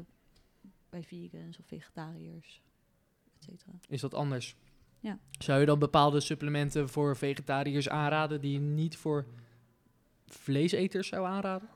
bij 0.90 1.04
vegans 1.04 1.60
of 1.60 1.66
vegetariërs, 1.66 2.62
et 3.38 3.44
cetera. 3.44 3.72
Is 3.88 4.02
dat 4.02 4.14
anders? 4.14 4.56
Ja. 5.00 5.20
Zou 5.40 5.60
je 5.60 5.66
dan 5.66 5.80
bepaalde 5.80 6.20
supplementen 6.20 6.90
voor 6.90 7.18
vegetariërs 7.18 7.90
aanraden 7.90 8.42
die 8.42 8.52
je 8.52 8.60
niet 8.60 8.98
voor 8.98 9.26
vleeseters 10.26 11.08
zou 11.08 11.26
aanraden? 11.26 11.70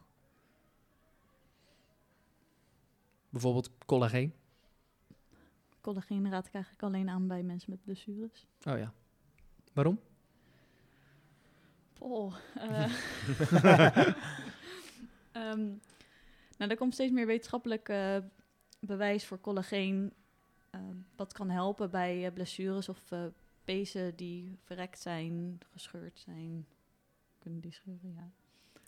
Bijvoorbeeld 3.30 3.72
collageen. 3.86 4.34
Collageen 5.82 6.30
raad 6.30 6.48
ik 6.48 6.54
eigenlijk 6.54 6.84
alleen 6.84 7.10
aan 7.10 7.28
bij 7.28 7.44
mensen 7.44 7.70
met 7.70 7.84
blessures. 7.84 8.48
Oh 8.64 8.78
ja. 8.78 8.94
Waarom? 9.74 10.00
Oh, 12.00 12.36
eh. 12.56 12.94
Ehm, 15.32 15.66
nou, 16.58 16.72
er 16.72 16.78
komt 16.78 16.94
steeds 16.94 17.12
meer 17.12 17.26
wetenschappelijk 17.26 17.90
eh, 17.90 18.18
bewijs 18.80 19.26
voor 19.26 19.42
collageen. 19.42 20.14
eh, 20.70 20.80
wat 21.16 21.34
kan 21.34 21.50
helpen 21.50 21.90
bij 21.92 22.26
eh, 22.26 22.34
blessures 22.34 22.90
of 22.90 23.12
eh 23.12 23.26
pezen 23.64 24.16
die 24.16 24.58
verrekt 24.64 25.00
zijn, 25.00 25.60
gescheurd 25.72 26.20
zijn. 26.20 26.66
Kunnen 27.40 27.60
die 27.62 27.74
scheuren, 27.74 28.14
ja. 28.16 28.30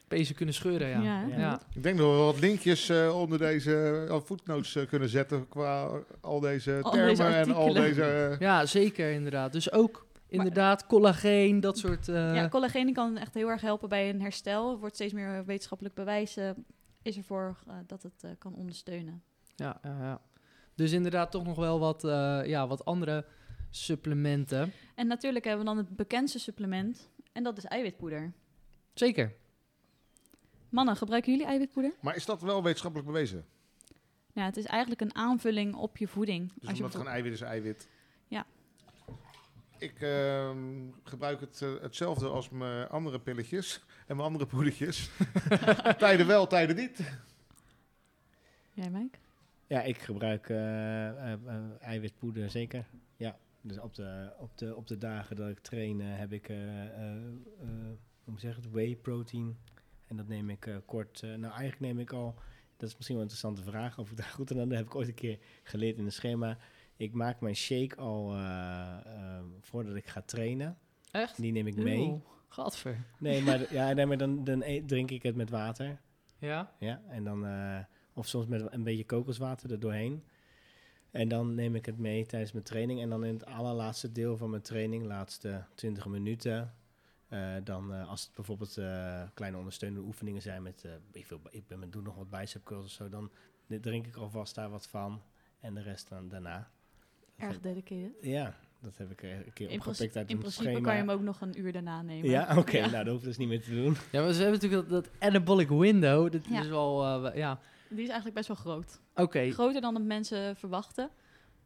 Pezen 0.07 0.35
kunnen 0.35 0.55
scheuren, 0.55 0.87
ja. 0.87 1.25
Ja? 1.27 1.61
Ik 1.73 1.83
denk 1.83 1.97
dat 1.97 2.09
we 2.11 2.17
wat 2.17 2.39
linkjes 2.39 2.89
eh, 2.89 3.19
onder 3.19 3.37
deze 3.37 4.05
uh, 4.09 4.19
voetnotes 4.19 4.85
kunnen 4.87 5.09
zetten 5.09 5.47
qua 5.47 6.03
al 6.21 6.39
deze 6.39 6.79
Al 6.81 6.91
termen 6.91 7.15
deze 7.15 7.23
en 7.23 7.51
al 7.53 7.73
deze... 7.73 8.35
Ja, 8.39 8.65
zeker 8.65 9.11
inderdaad. 9.11 9.51
Dus 9.51 9.71
ook 9.71 10.07
inderdaad 10.33 10.87
collageen, 10.87 11.59
dat 11.59 11.77
soort... 11.77 12.07
eh, 12.07 12.35
ja, 12.35 12.49
collageen 12.49 12.93
kan 12.93 13.17
echt 13.17 13.33
heel 13.33 13.49
erg 13.49 13.61
helpen 13.61 13.89
bij 13.89 14.09
een 14.09 14.21
herstel. 14.21 14.71
Er 14.71 14.79
wordt 14.79 14.95
steeds 14.95 15.13
meer 15.13 15.45
wetenschappelijk 15.45 15.95
bewijs 15.95 16.37
is 17.03 17.17
ervoor 17.17 17.57
eh, 17.67 17.75
dat 17.87 18.03
het 18.03 18.23
eh, 18.23 18.31
kan 18.37 18.53
ondersteunen. 18.53 19.23
ja, 19.55 19.79
ja, 19.83 19.99
ja. 19.99 20.21
Dus 20.75 20.91
inderdaad 20.91 21.31
toch 21.31 21.43
nog 21.43 21.57
wel 21.57 21.79
wat, 21.79 22.03
eh, 22.03 22.41
ja, 22.45 22.67
wat 22.67 22.85
andere 22.85 23.25
supplementen. 23.69 24.71
En 24.95 25.07
natuurlijk 25.07 25.45
hebben 25.45 25.65
we 25.65 25.73
dan 25.73 25.85
het 25.85 25.95
bekendste 25.95 26.39
supplement. 26.39 27.09
En 27.31 27.43
dat 27.43 27.57
is 27.57 27.65
eiwitpoeder. 27.65 28.33
Zeker. 28.93 29.33
Mannen, 30.69 30.95
gebruiken 30.95 31.31
jullie 31.31 31.47
eiwitpoeder? 31.47 31.93
Maar 32.01 32.15
is 32.15 32.25
dat 32.25 32.41
wel 32.41 32.63
wetenschappelijk 32.63 33.09
bewezen? 33.09 33.45
Ja, 34.31 34.45
het 34.45 34.57
is 34.57 34.65
eigenlijk 34.65 35.01
een 35.01 35.15
aanvulling 35.15 35.75
op 35.75 35.97
je 35.97 36.07
voeding. 36.07 36.53
Dus 36.53 36.53
Als 36.55 36.61
je 36.61 36.67
omdat 36.83 36.83
het 36.83 36.93
gewoon 36.93 37.13
eiwit 37.13 37.33
is 37.33 37.41
eiwit. 37.41 37.87
Ja. 38.27 38.45
Ik 39.83 40.01
ehm, 40.01 40.89
gebruik 41.03 41.39
het, 41.39 41.61
eh, 41.61 41.81
hetzelfde 41.81 42.27
als 42.27 42.49
mijn 42.49 42.87
andere 42.87 43.19
pilletjes 43.19 43.83
en 44.07 44.15
mijn 44.15 44.27
andere 44.27 44.45
poedertjes. 44.45 45.09
tijden 45.97 46.27
wel, 46.27 46.47
tijden 46.47 46.75
niet. 46.75 46.99
Jij, 48.73 48.89
Mike? 48.89 49.17
Ja, 49.67 49.81
ik 49.81 49.97
gebruik 49.97 50.49
eh, 50.49 51.33
eh, 51.33 51.39
eiwitpoeder 51.81 52.49
zeker. 52.49 52.85
Ja, 53.17 53.37
dus 53.63 53.79
op 53.79 53.95
de, 53.95 54.33
op 54.37 54.57
de, 54.57 54.75
op 54.75 54.87
de 54.87 54.97
dagen 54.97 55.35
dat 55.35 55.49
ik 55.49 55.59
train 55.59 55.99
heb 55.99 56.31
ik, 56.31 56.49
eh, 56.49 56.85
eh, 56.85 57.15
eh, 57.61 57.69
hoe 58.23 58.39
zeggen, 58.39 58.63
het 58.63 58.71
whey 58.71 58.97
protein. 59.01 59.57
En 60.07 60.15
dat 60.15 60.27
neem 60.27 60.49
ik 60.49 60.65
eh, 60.65 60.75
kort, 60.85 61.21
nou 61.21 61.41
eigenlijk 61.41 61.79
neem 61.79 61.99
ik 61.99 62.11
al, 62.11 62.35
dat 62.77 62.89
is 62.89 62.95
misschien 62.95 63.15
wel 63.15 63.25
een 63.25 63.31
interessante 63.31 63.71
vraag 63.71 63.99
of 63.99 64.11
ik 64.11 64.17
daar 64.17 64.25
goed 64.25 64.51
aan 64.51 64.57
heb, 64.57 64.69
dat 64.69 64.77
heb 64.77 64.87
ik 64.87 64.95
ooit 64.95 65.07
een 65.07 65.13
keer 65.13 65.39
geleerd 65.63 65.97
in 65.97 66.05
een 66.05 66.11
schema. 66.11 66.57
Ik 67.03 67.13
maak 67.13 67.41
mijn 67.41 67.55
shake 67.55 67.95
al 67.95 68.33
eh, 68.33 68.97
eh, 69.05 69.43
voordat 69.61 69.95
ik 69.95 70.07
ga 70.07 70.21
trainen. 70.21 70.77
Echt? 71.11 71.41
Die 71.41 71.51
neem 71.51 71.67
ik 71.67 71.75
mee. 71.75 71.99
Oeh, 71.99 72.21
Gadver. 72.47 73.05
Nee, 73.19 73.41
maar, 73.41 73.73
ja, 73.73 73.93
nee, 73.93 74.05
maar 74.05 74.17
dan, 74.17 74.43
dan 74.43 74.61
eet- 74.63 74.87
drink 74.87 75.11
ik 75.11 75.23
het 75.23 75.35
met 75.35 75.49
water. 75.49 75.99
Ja? 76.37 76.71
Ja, 76.79 77.01
en 77.07 77.23
dan, 77.23 77.45
eh, 77.45 77.79
of 78.13 78.27
soms 78.27 78.47
met 78.47 78.73
een 78.73 78.83
beetje 78.83 79.05
kokoswater 79.05 79.71
er 79.71 79.79
doorheen. 79.79 80.23
En 81.11 81.27
dan 81.27 81.55
neem 81.55 81.75
ik 81.75 81.85
het 81.85 81.97
mee 81.97 82.25
tijdens 82.25 82.51
mijn 82.51 82.63
training. 82.65 83.01
En 83.01 83.09
dan 83.09 83.25
in 83.25 83.33
het 83.33 83.45
allerlaatste 83.45 84.11
deel 84.11 84.37
van 84.37 84.49
mijn 84.49 84.61
training, 84.61 85.03
laatste 85.05 85.63
20 85.75 86.07
minuten. 86.07 86.73
eh, 87.27 87.55
dan 87.63 87.91
als 88.07 88.21
het 88.23 88.31
bijvoorbeeld 88.35 88.73
kleine 89.33 89.57
ondersteunende 89.57 90.05
oefeningen 90.07 90.41
zijn 90.41 90.61
met, 90.63 90.85
ik, 91.11 91.27
wil, 91.27 91.41
ik 91.51 91.67
ben, 91.67 91.89
doe 91.91 92.01
nog 92.01 92.15
wat 92.15 92.29
bicep 92.29 92.63
curls 92.63 92.85
of 92.85 92.91
zo, 92.91 93.09
dan 93.09 93.31
drink 93.67 94.07
ik 94.07 94.15
alvast 94.15 94.55
daar 94.55 94.69
wat 94.69 94.87
van. 94.87 95.21
En 95.59 95.73
de 95.73 95.81
rest 95.81 96.09
dan 96.09 96.27
daarna. 96.29 96.71
Dat 97.37 97.49
Erg 97.49 97.59
dedicated. 97.59 98.11
ja, 98.21 98.55
dat 98.81 98.97
heb 98.97 99.11
ik 99.11 99.23
er 99.23 99.31
een 99.45 99.53
keer 99.53 99.69
In, 99.69 99.77
opgepikt 99.77 100.15
uit 100.15 100.29
in 100.29 100.37
principe 100.37 100.63
schema. 100.63 100.81
kan 100.81 100.93
je 100.93 100.99
hem 100.99 101.09
ook 101.09 101.21
nog 101.21 101.41
een 101.41 101.59
uur 101.59 101.71
daarna 101.71 102.01
nemen. 102.01 102.29
Ja, 102.29 102.57
oké, 102.57 102.77
Ja. 102.77 102.89
nou 102.89 103.03
dat 103.03 103.13
hoeft 103.13 103.23
dus 103.25 103.37
niet 103.37 103.47
meer 103.47 103.61
te 103.63 103.69
doen. 103.75 103.95
Ja, 104.11 104.21
maar 104.21 104.33
ze 104.33 104.41
hebben 104.41 104.59
natuurlijk 104.61 104.89
dat, 104.89 105.03
dat 105.03 105.13
anabolic 105.19 105.69
window. 105.69 106.31
Dat 106.31 106.45
Ja. 106.45 106.61
is 106.61 106.67
wel, 106.67 107.03
eh, 107.03 107.21
we- 107.21 107.37
ja, 107.37 107.59
Die 107.89 107.97
is 108.01 108.05
eigenlijk 108.09 108.35
best 108.35 108.47
wel 108.47 108.57
groot. 108.57 109.01
oké. 109.15 109.51
Groter 109.51 109.81
dan 109.81 109.93
de 109.93 109.99
mensen 109.99 110.55
verwachten. 110.55 111.09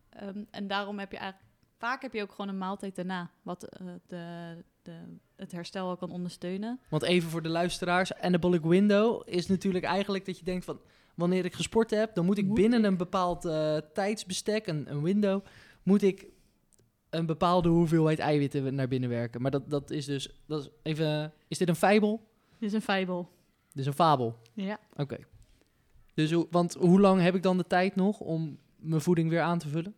Ehm, 0.10 0.44
en 0.52 0.68
daarom 0.68 1.00
heb 1.00 1.12
je 1.12 1.18
eigenlijk... 1.18 1.52
Vaak 1.78 2.02
heb 2.02 2.14
je 2.14 2.22
ook 2.22 2.32
gewoon 2.32 2.48
een 2.48 2.58
maaltijd 2.58 2.96
daarna. 2.96 3.30
Wat 3.42 3.64
eh, 3.64 3.88
de, 4.08 4.56
de, 4.82 4.94
het 5.36 5.52
herstel 5.52 5.86
wel 5.86 5.98
kan 5.98 6.12
ondersteunen. 6.12 6.80
Want 6.90 7.04
even 7.04 7.30
voor 7.30 7.42
de 7.42 7.50
luisteraars, 7.50 8.14
anabolic 8.14 8.64
window 8.64 9.22
is 9.26 9.48
natuurlijk 9.48 9.86
eigenlijk 9.86 10.26
dat 10.26 10.38
je 10.40 10.46
denkt 10.46 10.66
van... 10.66 10.80
Wanneer 11.18 11.46
ik 11.46 11.54
gesport 11.54 11.90
heb, 11.90 12.14
dan 12.16 12.26
moet 12.26 12.38
ik 12.38 12.46
Moet 12.46 12.56
binnen 12.56 12.80
ik? 12.80 12.86
een 12.86 12.98
bepaald 12.98 13.46
eh, 13.46 13.78
tijdsbestek, 13.94 14.68
een, 14.68 14.92
een 14.92 15.02
window, 15.02 15.46
moet 15.84 16.02
ik 16.02 16.26
een 17.10 17.26
bepaalde 17.26 17.70
hoeveelheid 17.70 18.20
eiwitten 18.20 18.76
naar 18.76 18.88
binnen 18.88 19.10
werken. 19.10 19.42
Maar 19.42 19.52
dat, 19.52 19.70
dat 19.70 19.92
is 19.92 20.06
dus, 20.06 20.42
dat 20.46 20.62
is 20.62 20.70
even, 20.84 21.34
is 21.48 21.58
dit 21.58 21.70
een 21.70 21.76
fabel? 21.76 22.28
Dit 22.60 22.70
is 22.70 22.74
een 22.74 22.82
fibel. 22.96 23.30
Dit 23.70 23.80
is 23.80 23.86
een 23.86 23.94
fabel. 23.94 24.38
Ja. 24.54 24.80
Oké. 24.96 25.18
Dus 26.14 26.32
hoe, 26.32 26.48
want 26.52 26.74
hoe 26.74 27.00
lang 27.00 27.22
heb 27.22 27.36
ik 27.36 27.44
dan 27.44 27.58
de 27.58 27.68
tijd 27.68 27.96
nog 27.96 28.20
om 28.20 28.58
mijn 28.76 29.02
voeding 29.02 29.30
weer 29.30 29.42
aan 29.42 29.60
te 29.60 29.68
vullen? 29.68 29.96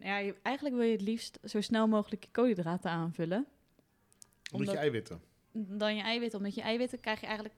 ja 0.00 0.18
je, 0.18 0.34
eigenlijk 0.42 0.76
wil 0.76 0.84
je 0.84 0.92
het 0.92 1.00
liefst 1.00 1.38
zo 1.44 1.60
snel 1.60 1.86
mogelijk 1.86 2.24
je 2.24 2.30
koolhydraten 2.30 2.90
aanvullen. 2.90 3.38
Omdat 3.38 4.52
Omdat- 4.52 4.74
je 4.74 4.80
eiwitten. 4.80 5.20
dan 5.52 5.96
je 5.96 6.02
eiwitten. 6.02 6.38
Omdat 6.38 6.54
je 6.54 6.62
eiwitten 6.62 7.00
krijg 7.00 7.20
je 7.20 7.26
eigenlijk... 7.26 7.54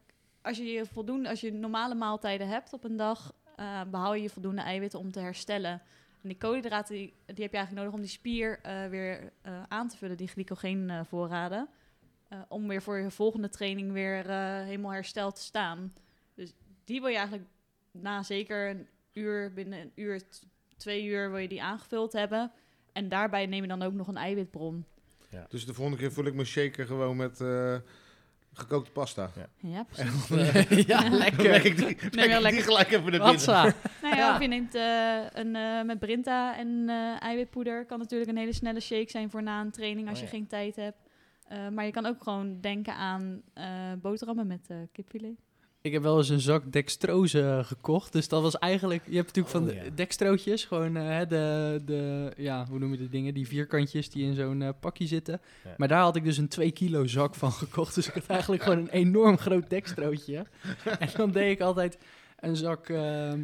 Als 0.46 0.56
je, 0.56 0.64
je 0.64 0.86
voldoende, 0.86 1.28
als 1.28 1.40
je 1.40 1.52
normale 1.52 1.94
maaltijden 1.94 2.48
hebt 2.48 2.72
op 2.72 2.84
een 2.84 2.96
dag... 2.96 3.32
eh 3.56 3.80
behoud 3.90 4.16
je 4.16 4.22
je 4.22 4.30
voldoende 4.30 4.60
eiwitten 4.62 4.98
om 4.98 5.12
te 5.12 5.20
herstellen. 5.20 5.82
En 6.22 6.28
die 6.28 6.36
koolhydraten 6.36 6.94
die, 6.94 7.14
die 7.26 7.42
heb 7.44 7.52
je 7.52 7.56
eigenlijk 7.56 7.74
nodig 7.74 7.92
om 7.92 8.00
die 8.00 8.10
spier 8.10 8.58
eh, 8.62 8.86
weer 8.86 9.32
eh, 9.42 9.62
aan 9.68 9.88
te 9.88 9.96
vullen. 9.96 10.16
Die 10.16 10.28
glycogeenvoorraden. 10.28 11.68
eh 12.28 12.38
om 12.48 12.68
weer 12.68 12.82
voor 12.82 12.98
je 12.98 13.10
volgende 13.10 13.48
training 13.48 13.92
weer 13.92 14.30
eh, 14.30 14.64
helemaal 14.64 14.92
hersteld 14.92 15.34
te 15.34 15.42
staan. 15.42 15.92
Dus 16.34 16.54
die 16.84 17.00
wil 17.00 17.10
je 17.10 17.16
eigenlijk 17.16 17.48
na 17.90 18.22
zeker 18.22 18.70
een 18.70 18.86
uur, 19.12 19.52
binnen 19.52 19.80
een 19.80 19.92
uur, 19.94 20.22
twee 20.76 21.04
uur 21.04 21.30
wil 21.30 21.38
je 21.38 21.48
die 21.48 21.62
aangevuld 21.62 22.12
hebben. 22.12 22.52
En 22.92 23.08
daarbij 23.08 23.46
neem 23.46 23.62
je 23.62 23.68
dan 23.68 23.82
ook 23.82 23.92
nog 23.92 24.08
een 24.08 24.16
eiwitbron. 24.16 24.84
Dus 25.48 25.66
de 25.66 25.74
volgende 25.74 25.98
keer 25.98 26.12
voel 26.12 26.24
ik 26.26 26.34
me 26.34 26.44
shaker 26.44 26.86
gewoon 26.86 27.16
met 27.16 27.40
eh, 27.40 27.76
gekookte 28.56 28.90
pasta. 28.90 29.30
Ja, 29.60 29.84
precies. 29.84 30.86
ja, 30.86 31.00
Dan 31.02 31.14
leg 31.16 31.36
lekker. 31.38 31.64
ik 31.66 31.76
die, 31.76 31.84
leg 31.86 31.90
ik 32.00 32.12
die 32.12 32.40
lekker. 32.40 32.62
gelijk 32.62 32.86
even 32.90 33.00
naar 33.02 33.10
binnen. 33.10 33.20
Watsa. 33.30 33.62
Nou 34.02 34.16
ja, 34.16 34.26
Ja. 34.26 34.34
of 34.34 34.40
je 34.40 34.48
neemt 34.48 34.74
eh, 34.74 35.16
een 35.32 35.56
eh, 35.56 35.82
met 35.82 35.98
Brinta 35.98 36.56
en 36.56 36.84
eh, 36.88 37.22
eiwitpoeder. 37.22 37.84
Kan 37.84 37.98
natuurlijk 37.98 38.30
een 38.30 38.36
hele 38.36 38.52
snelle 38.52 38.80
shake 38.80 39.10
zijn 39.10 39.30
voor 39.30 39.42
na 39.42 39.60
een 39.60 39.70
training 39.70 40.08
als 40.08 40.18
Oh 40.18 40.24
je 40.24 40.30
geen 40.30 40.46
tijd 40.46 40.76
hebt. 40.76 40.98
Eh, 41.48 41.68
maar 41.68 41.84
je 41.84 41.90
kan 41.90 42.06
ook 42.06 42.22
gewoon 42.22 42.60
denken 42.60 42.94
aan 42.94 43.42
eh, 43.54 43.64
boterhammen 44.02 44.46
met 44.46 44.66
eh 44.68 44.76
kipfilet. 44.92 45.44
Ik 45.86 45.92
heb 45.92 46.02
wel 46.02 46.18
eens 46.18 46.28
een 46.28 46.40
zak 46.40 46.72
dextrose 46.72 47.60
gekocht. 47.64 48.12
Dus 48.12 48.28
dat 48.28 48.42
was 48.42 48.58
eigenlijk... 48.58 49.02
Je 49.08 49.16
hebt 49.16 49.26
natuurlijk 49.26 49.54
van 49.54 49.62
Oh, 49.62 49.68
de 49.68 49.74
ja. 49.74 49.94
dextrootjes. 49.94 50.64
Gewoon 50.64 50.96
eh, 50.96 51.08
hè, 51.08 51.26
de, 51.26 51.80
de... 51.84 52.32
Ja, 52.36 52.66
hoe 52.68 52.78
noem 52.78 52.90
je 52.90 52.98
de 52.98 53.08
dingen? 53.08 53.34
Die 53.34 53.46
vierkantjes 53.46 54.10
die 54.10 54.24
in 54.24 54.34
zo'n 54.34 54.62
eh, 54.62 54.68
pakje 54.80 55.06
zitten. 55.06 55.40
Ja. 55.64 55.74
Maar 55.76 55.88
daar 55.88 56.00
had 56.00 56.16
ik 56.16 56.24
dus 56.24 56.38
een 56.38 56.48
2 56.48 56.70
kilo 56.70 57.06
zak 57.06 57.34
van 57.34 57.52
gekocht. 57.62 57.94
Dus 57.94 58.06
ik 58.08 58.14
had 58.14 58.26
eigenlijk 58.26 58.62
gewoon 58.62 58.78
een 58.78 58.88
enorm 58.88 59.38
groot 59.38 59.70
dextrootje. 59.70 60.46
en 60.98 61.08
dan 61.16 61.30
deed 61.30 61.50
ik 61.50 61.60
altijd 61.60 61.98
een 62.40 62.56
zak... 62.56 62.88
ehm, 62.88 63.40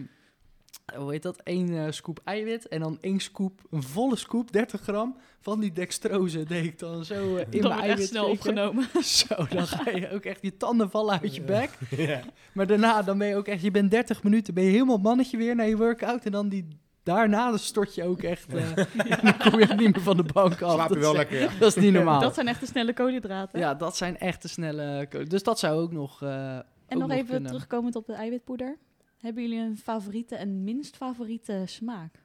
hoe 0.97 1.11
heet 1.11 1.23
dat? 1.23 1.41
Eén 1.45 1.75
eh, 1.77 1.85
scoop 1.91 2.21
eiwit. 2.25 2.69
En 2.69 2.81
dan 2.81 2.99
één 3.01 3.21
scoop, 3.21 3.61
een 3.71 3.83
volle 3.83 4.17
scoop, 4.17 4.53
30 4.53 4.81
gram. 4.81 5.17
Van 5.41 5.61
die 5.61 5.73
dextrose 5.73 6.45
deed 6.45 6.65
ik 6.65 6.79
dan 6.79 7.05
zo 7.05 7.37
eh, 7.37 7.47
in 7.51 7.61
mijn 7.63 7.73
echt 7.73 7.83
eiwit 7.83 8.07
snel 8.09 8.27
opgenomen. 8.27 8.87
Zo, 9.03 9.35
dan 9.49 9.67
ga 9.67 9.91
je 9.91 10.11
ook 10.11 10.25
echt 10.25 10.39
je 10.43 10.57
tanden 10.57 10.91
vallen 10.91 11.21
uit 11.21 11.35
je 11.35 11.43
bek. 11.43 11.71
ja. 11.97 12.21
Maar 12.53 12.67
daarna, 12.67 13.03
dan 13.03 13.19
ben 13.19 13.29
je 13.29 13.37
ook 13.37 13.47
echt, 13.47 13.63
je 13.63 13.71
bent 13.71 13.91
30 13.91 14.23
minuten, 14.23 14.55
ben 14.55 14.65
je 14.65 14.71
helemaal 14.71 14.99
mannetje 14.99 15.37
weer 15.37 15.55
naar 15.57 15.69
je 15.69 15.77
workout. 15.77 16.25
En 16.25 16.33
dan 16.33 16.49
die, 16.49 16.69
daarna 17.03 17.49
dan 17.51 17.59
stort 17.59 17.95
je 17.95 18.05
ook 18.05 18.23
echt, 18.23 18.55
eh, 18.55 18.75
dan 19.23 19.39
kom 19.51 19.59
je 19.61 19.67
niet 19.67 19.79
meer 19.95 20.01
van 20.03 20.17
de 20.17 20.25
bank 20.33 20.63
af. 20.63 20.73
Slaap 20.75 20.89
je 20.89 20.95
Dat 20.95 21.03
wel 21.03 21.13
is- 21.13 21.19
lekker, 21.19 21.41
ja. 21.41 21.51
Dat 21.59 21.77
is 21.77 21.83
niet 21.83 21.93
normaal. 21.93 22.21
Dat 22.21 22.35
zijn 22.35 22.49
echt 22.49 22.61
de 22.61 22.67
snelle 22.67 22.93
koolhydraten. 22.93 23.59
ja, 23.61 23.75
dat 23.75 23.97
zijn 23.97 24.19
echte 24.19 24.49
snelle... 24.49 25.07
ko- 25.11 25.25
Dus 25.25 25.43
dat 25.43 25.59
zou 25.59 25.81
ook 25.81 25.93
nog 25.93 26.23
eh, 26.23 26.55
en 26.57 26.63
ook 26.89 26.99
nog 27.09 27.11
even 27.11 27.27
kunnen. 27.27 27.47
terugkomend 27.51 27.97
op 27.97 28.07
de 28.07 28.13
eiwitpoeder. 28.13 28.77
Hebben 29.23 29.43
jullie 29.43 29.59
een 29.59 29.77
favoriete 29.77 30.37
en 30.37 30.65
minst 30.65 30.97
favoriete 30.97 31.65
smaak? 31.67 32.23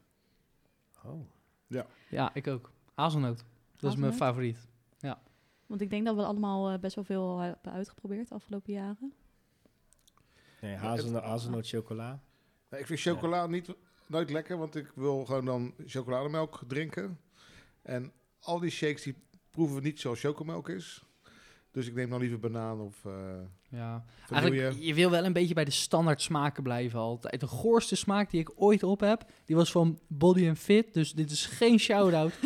Oh. 1.04 1.22
Ja, 2.10 2.34
ik 2.34 2.48
ook. 2.48 2.72
Hazelnoot. 2.94 3.46
Dat 3.80 3.92
is 3.92 3.98
mijn 3.98 4.14
favoriet. 4.14 4.68
Want 5.68 5.82
ik 5.82 5.90
denk 5.90 6.06
dat 6.06 6.16
we 6.16 6.24
allemaal 6.24 6.70
eh, 6.70 6.80
best 6.80 6.96
wel 6.96 7.04
veel 7.04 7.38
hebben 7.38 7.72
uitgeprobeerd 7.72 8.28
de 8.28 8.36
afgelopen 8.36 8.74
jaren. 8.74 9.14
Nee, 10.62 10.76
hazelnoot, 10.76 11.24
hazelnoot 11.24 11.68
chocola. 11.68 12.22
Nee, 12.70 12.80
ik 12.80 12.86
vind 12.86 13.00
chocola 13.00 13.48
niet, 13.48 13.76
nooit 14.08 14.30
lekker, 14.30 14.58
want 14.58 14.76
ik 14.76 14.92
wil 14.96 15.26
gewoon 15.26 15.46
dan 15.46 15.74
chocolademelk 15.86 16.62
drinken. 16.68 17.20
En 17.82 18.12
al 18.40 18.60
die 18.60 18.70
shakes 18.70 19.04
die 19.04 19.16
proeven 19.50 19.84
niet 19.84 20.00
zoals 20.00 20.20
chocomelk 20.20 20.70
is. 20.70 21.06
Dus 21.72 21.88
ik 21.88 21.94
neem 21.96 22.10
dan 22.10 22.20
liever 22.20 22.40
banaan 22.40 22.80
of 22.82 23.06
eh 23.06 23.12
Ja. 23.70 24.04
vanille. 24.26 24.62
Eigenlijk, 24.62 24.86
je 24.88 24.94
wil 24.94 25.10
wel 25.10 25.26
een 25.26 25.34
beetje 25.34 25.54
bij 25.54 25.66
de 25.66 25.72
standaard 25.72 26.22
smaken 26.22 26.64
blijven 26.64 27.00
altijd. 27.00 27.40
De 27.40 27.48
goorste 27.48 27.96
smaak 27.96 28.32
die 28.32 28.40
ik 28.40 28.52
ooit 28.56 28.84
op 28.84 29.00
heb, 29.00 29.26
die 29.46 29.56
was 29.56 29.72
van 29.72 30.00
Body 30.08 30.48
and 30.48 30.60
Fit. 30.60 30.94
Dus 30.94 31.14
dit 31.14 31.32
is 31.32 31.46
geen 31.46 31.80
shout-out. 31.80 32.34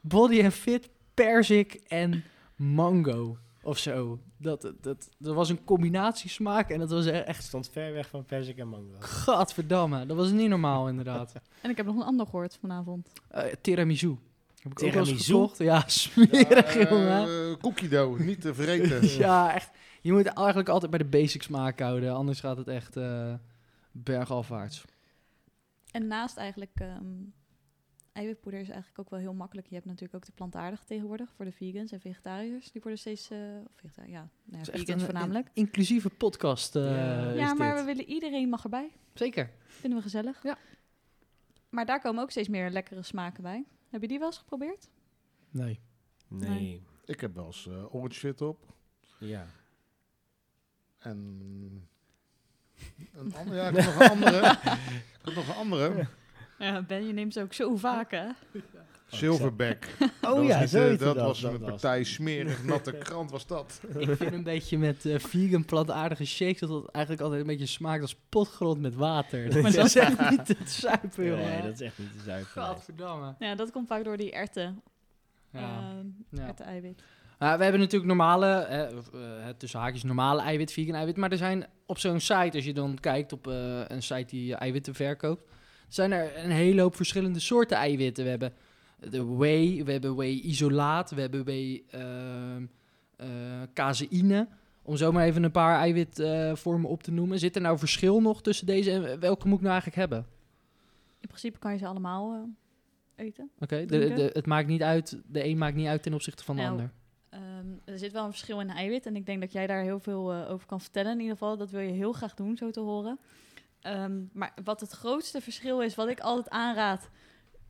Body 0.00 0.42
and 0.44 0.52
Fit, 0.54 0.88
perzik 1.14 1.74
en 1.74 2.24
mango 2.56 3.36
of 3.62 3.78
zo. 3.78 4.18
Dat, 4.36 4.72
dat, 4.80 5.08
dat 5.18 5.34
was 5.34 5.48
een 5.48 5.64
combinatiesmaak 5.64 6.70
en 6.70 6.78
dat 6.78 6.90
was 6.90 7.06
e- 7.06 7.12
Het 7.12 7.26
echt... 7.26 7.44
stond 7.44 7.68
ver 7.68 7.92
weg 7.92 8.08
van 8.08 8.24
persik 8.24 8.58
en 8.58 8.68
mango. 8.68 8.96
Gadverdamme, 8.98 10.06
dat 10.06 10.16
was 10.16 10.30
niet 10.30 10.48
normaal 10.48 10.88
inderdaad. 10.88 11.32
En 11.62 11.70
ik 11.70 11.76
heb 11.76 11.86
nog 11.86 11.94
een 11.96 12.02
ander 12.02 12.26
gehoord 12.26 12.56
vanavond. 12.60 13.12
Eh, 13.28 13.44
tiramisu. 13.60 14.16
Heb 14.74 14.94
ik 14.94 14.96
ook 14.96 15.06
gekocht. 15.06 15.58
Ja, 15.58 15.84
smerig 15.88 16.74
Ja, 16.74 16.88
jongen. 16.88 17.50
eh, 17.50 17.56
cookie 17.60 17.88
dough, 17.88 18.20
niet 18.20 18.40
te 18.40 18.54
vergeten. 18.54 19.08
Ja, 19.26 19.54
echt. 19.54 19.70
Je 20.00 20.12
moet 20.12 20.26
eigenlijk 20.26 20.68
altijd 20.68 20.90
bij 20.90 20.98
de 21.00 21.04
basic 21.08 21.42
smaak 21.42 21.80
houden, 21.80 22.14
anders 22.14 22.40
gaat 22.40 22.56
het 22.56 22.68
echt 22.68 22.96
eh 22.96 23.34
bergafwaarts. 23.92 24.84
En 25.90 26.06
naast 26.06 26.36
eigenlijk 26.36 26.70
ehm, 26.74 27.04
eiwitpoeder 28.12 28.60
is 28.60 28.68
eigenlijk 28.68 28.98
ook 29.00 29.10
wel 29.10 29.18
heel 29.20 29.34
makkelijk. 29.34 29.66
Je 29.66 29.74
hebt 29.74 29.86
natuurlijk 29.86 30.14
ook 30.14 30.26
de 30.26 30.32
plantaardige 30.34 30.84
tegenwoordig 30.84 31.30
voor 31.36 31.44
de 31.44 31.52
vegans 31.52 31.92
en 31.92 32.00
vegetariërs. 32.00 32.72
Die 32.72 32.80
worden 32.82 33.00
steeds, 33.00 33.30
eh 33.30 33.38
of 33.66 33.72
vegeta- 33.80 34.04
ja, 34.06 34.28
nou 34.44 34.64
ja, 34.64 34.72
vegans 34.72 34.88
een- 34.88 35.00
voornamelijk. 35.00 35.46
een 35.46 35.52
inclusieve 35.54 36.10
podcast. 36.10 36.76
eh, 36.76 37.36
Ja. 37.36 37.54
maar 37.54 37.70
dit. 37.74 37.80
we 37.80 37.86
willen 37.86 38.04
iedereen 38.04 38.48
mag 38.48 38.62
erbij. 38.64 38.90
Zeker. 39.14 39.50
Vinden 39.66 39.98
we 39.98 40.04
gezellig. 40.04 40.42
Ja. 40.42 40.56
Maar 41.70 41.86
daar 41.86 42.00
komen 42.00 42.22
ook 42.22 42.30
steeds 42.30 42.48
meer 42.48 42.70
lekkere 42.70 43.02
smaken 43.02 43.42
bij. 43.42 43.64
Heb 43.90 44.00
je 44.00 44.08
die 44.08 44.18
wel 44.18 44.26
eens 44.26 44.38
geprobeerd? 44.38 44.88
Nee. 45.50 45.80
Nee. 46.28 46.48
Nee. 46.50 46.82
Ik 47.04 47.20
heb 47.20 47.34
wel 47.34 47.46
eens 47.46 47.66
eh, 47.66 47.94
orange 47.94 48.18
fit 48.18 48.40
op. 48.40 48.74
Ja. 49.18 49.46
En 50.98 51.16
een 53.12 53.34
andere, 53.34 53.56
ja, 53.56 53.68
ik 53.68 53.76
heb 53.76 53.84
nog 53.84 54.00
een 54.00 54.10
andere. 54.10 54.50
Ik 55.18 55.24
heb 55.24 55.34
nog 55.34 55.48
een 55.48 55.54
andere. 55.54 56.06
Ja, 56.58 56.82
Ben, 56.82 57.06
je 57.06 57.12
neemt 57.12 57.32
ze 57.32 57.42
ook 57.42 57.52
zo 57.52 57.76
vaak, 57.76 58.10
hè? 58.10 58.28
Silverback. 59.10 59.84
Oh 60.22 60.34
Dat 60.34 60.36
was 60.36 60.46
ja, 60.46 60.60
niet, 60.60 60.68
zo 60.70 60.78
eh, 60.78 60.84
heette 60.88 61.04
dat, 61.04 61.14
dat. 61.14 61.24
was 61.26 61.40
dat 61.40 61.52
een 61.52 61.58
was. 61.60 61.68
partij 61.70 62.04
smerig, 62.04 62.64
natte 62.64 62.92
krant 62.92 63.30
was 63.30 63.46
dat. 63.46 63.80
Ik 63.98 64.10
vind 64.16 64.32
een 64.32 64.42
beetje 64.42 64.78
met 64.78 65.04
eh, 65.06 65.18
vegan 65.18 65.64
plantaardige 65.64 66.24
shakes 66.26 66.60
dat 66.60 66.70
het 66.82 66.90
eigenlijk 66.90 67.24
altijd 67.24 67.40
een 67.42 67.46
beetje 67.46 67.66
smaakt 67.66 68.02
als 68.02 68.16
potgrond 68.28 68.80
met 68.80 68.94
water. 68.94 69.44
Dat 69.50 69.62
Maar 69.62 69.74
is 69.74 69.92
dat- 69.92 69.94
echt 69.94 70.30
niet 70.30 70.46
te 70.46 70.56
zuipen, 70.64 71.24
jongen. 71.24 71.44
Nee, 71.48 71.62
dat 71.62 71.72
is 71.72 71.80
echt 71.80 71.98
niet 71.98 72.12
te 72.12 72.22
zuiver. 72.24 72.60
nee. 72.60 72.66
Gadverdamme. 72.66 73.34
Ja, 73.38 73.54
dat 73.54 73.70
komt 73.70 73.88
vaak 73.88 74.04
door 74.04 74.16
die 74.16 74.32
erten. 74.32 74.82
Ja. 75.52 75.60
ehm, 75.60 76.06
Ja. 76.40 76.46
Erwten-eiwit. 76.46 77.02
Uh, 77.38 77.54
we 77.56 77.62
hebben 77.62 77.80
natuurlijk 77.80 78.08
normale, 78.08 78.46
eh, 78.46 78.82
eh, 78.88 78.94
tussen 79.56 79.80
haakjes 79.80 80.02
normale 80.02 80.40
eiwit, 80.42 80.72
vegan 80.72 80.94
eiwit. 80.94 81.16
Maar 81.16 81.30
er 81.30 81.36
zijn 81.36 81.66
op 81.86 81.98
zo'n 81.98 82.20
site, 82.20 82.50
als 82.56 82.64
je 82.64 82.72
dan 82.72 82.98
kijkt 83.00 83.32
op 83.32 83.46
eh, 83.46 83.80
een 83.86 84.02
site 84.02 84.24
die 84.26 84.54
eiwitten 84.54 84.94
verkoopt, 84.94 85.42
zijn 85.88 86.12
er 86.12 86.44
een 86.44 86.50
hele 86.50 86.80
hoop 86.80 86.96
verschillende 86.96 87.38
soorten 87.40 87.76
eiwitten. 87.76 88.24
We 88.24 88.30
hebben 88.30 88.52
de 89.00 89.24
whey, 89.24 89.82
we 89.84 89.92
hebben 89.92 90.16
whey 90.16 90.30
isolaat, 90.32 91.10
we 91.10 91.20
hebben 91.20 91.44
whey 91.44 91.82
ehm, 91.90 92.66
eh, 93.16 93.28
caseïne. 93.74 94.48
Om 94.82 94.96
zo 94.96 95.12
maar 95.12 95.24
even 95.24 95.42
een 95.42 95.50
paar 95.50 95.78
eiwitvormen 95.78 96.90
op 96.90 97.02
te 97.02 97.10
noemen. 97.10 97.38
Zit 97.38 97.56
er 97.56 97.62
nou 97.62 97.78
verschil 97.78 98.20
nog 98.20 98.42
tussen 98.42 98.66
deze 98.66 98.90
en 98.90 99.20
welke 99.20 99.46
moet 99.46 99.56
ik 99.56 99.64
nou 99.64 99.72
eigenlijk 99.72 99.96
hebben? 99.96 100.26
In 101.20 101.28
principe 101.28 101.58
kan 101.58 101.72
je 101.72 101.78
ze 101.78 101.86
allemaal 101.86 102.32
eh, 102.32 103.26
eten. 103.26 103.50
Oké, 103.58 103.76
het 104.32 104.46
maakt 104.46 104.68
niet 104.68 104.82
uit, 104.82 105.20
de 105.26 105.44
een 105.44 105.58
maakt 105.58 105.76
niet 105.76 105.86
uit 105.86 106.02
ten 106.02 106.14
opzichte 106.14 106.44
van 106.44 106.56
de 106.56 106.62
Nou, 106.62 106.72
ander. 106.72 106.90
Ehm, 107.28 107.66
er 107.84 107.98
zit 107.98 108.12
wel 108.12 108.24
een 108.24 108.30
verschil 108.30 108.60
in 108.60 108.70
eiwit. 108.70 109.06
En 109.06 109.16
ik 109.16 109.26
denk 109.26 109.40
dat 109.40 109.52
jij 109.52 109.66
daar 109.66 109.82
heel 109.82 110.00
veel 110.00 110.32
eh, 110.32 110.50
over 110.50 110.66
kan 110.66 110.80
vertellen. 110.80 111.12
In 111.12 111.20
ieder 111.20 111.32
geval, 111.32 111.56
dat 111.56 111.70
wil 111.70 111.80
je 111.80 111.92
heel 111.92 112.12
graag 112.12 112.34
doen, 112.34 112.56
zo 112.56 112.70
te 112.70 112.80
horen. 112.80 113.18
Ehm, 113.80 114.20
maar 114.32 114.54
wat 114.64 114.80
het 114.80 114.90
grootste 114.90 115.40
verschil 115.40 115.82
is, 115.82 115.94
wat 115.94 116.08
ik 116.08 116.20
altijd 116.20 116.50
aanraad 116.50 117.10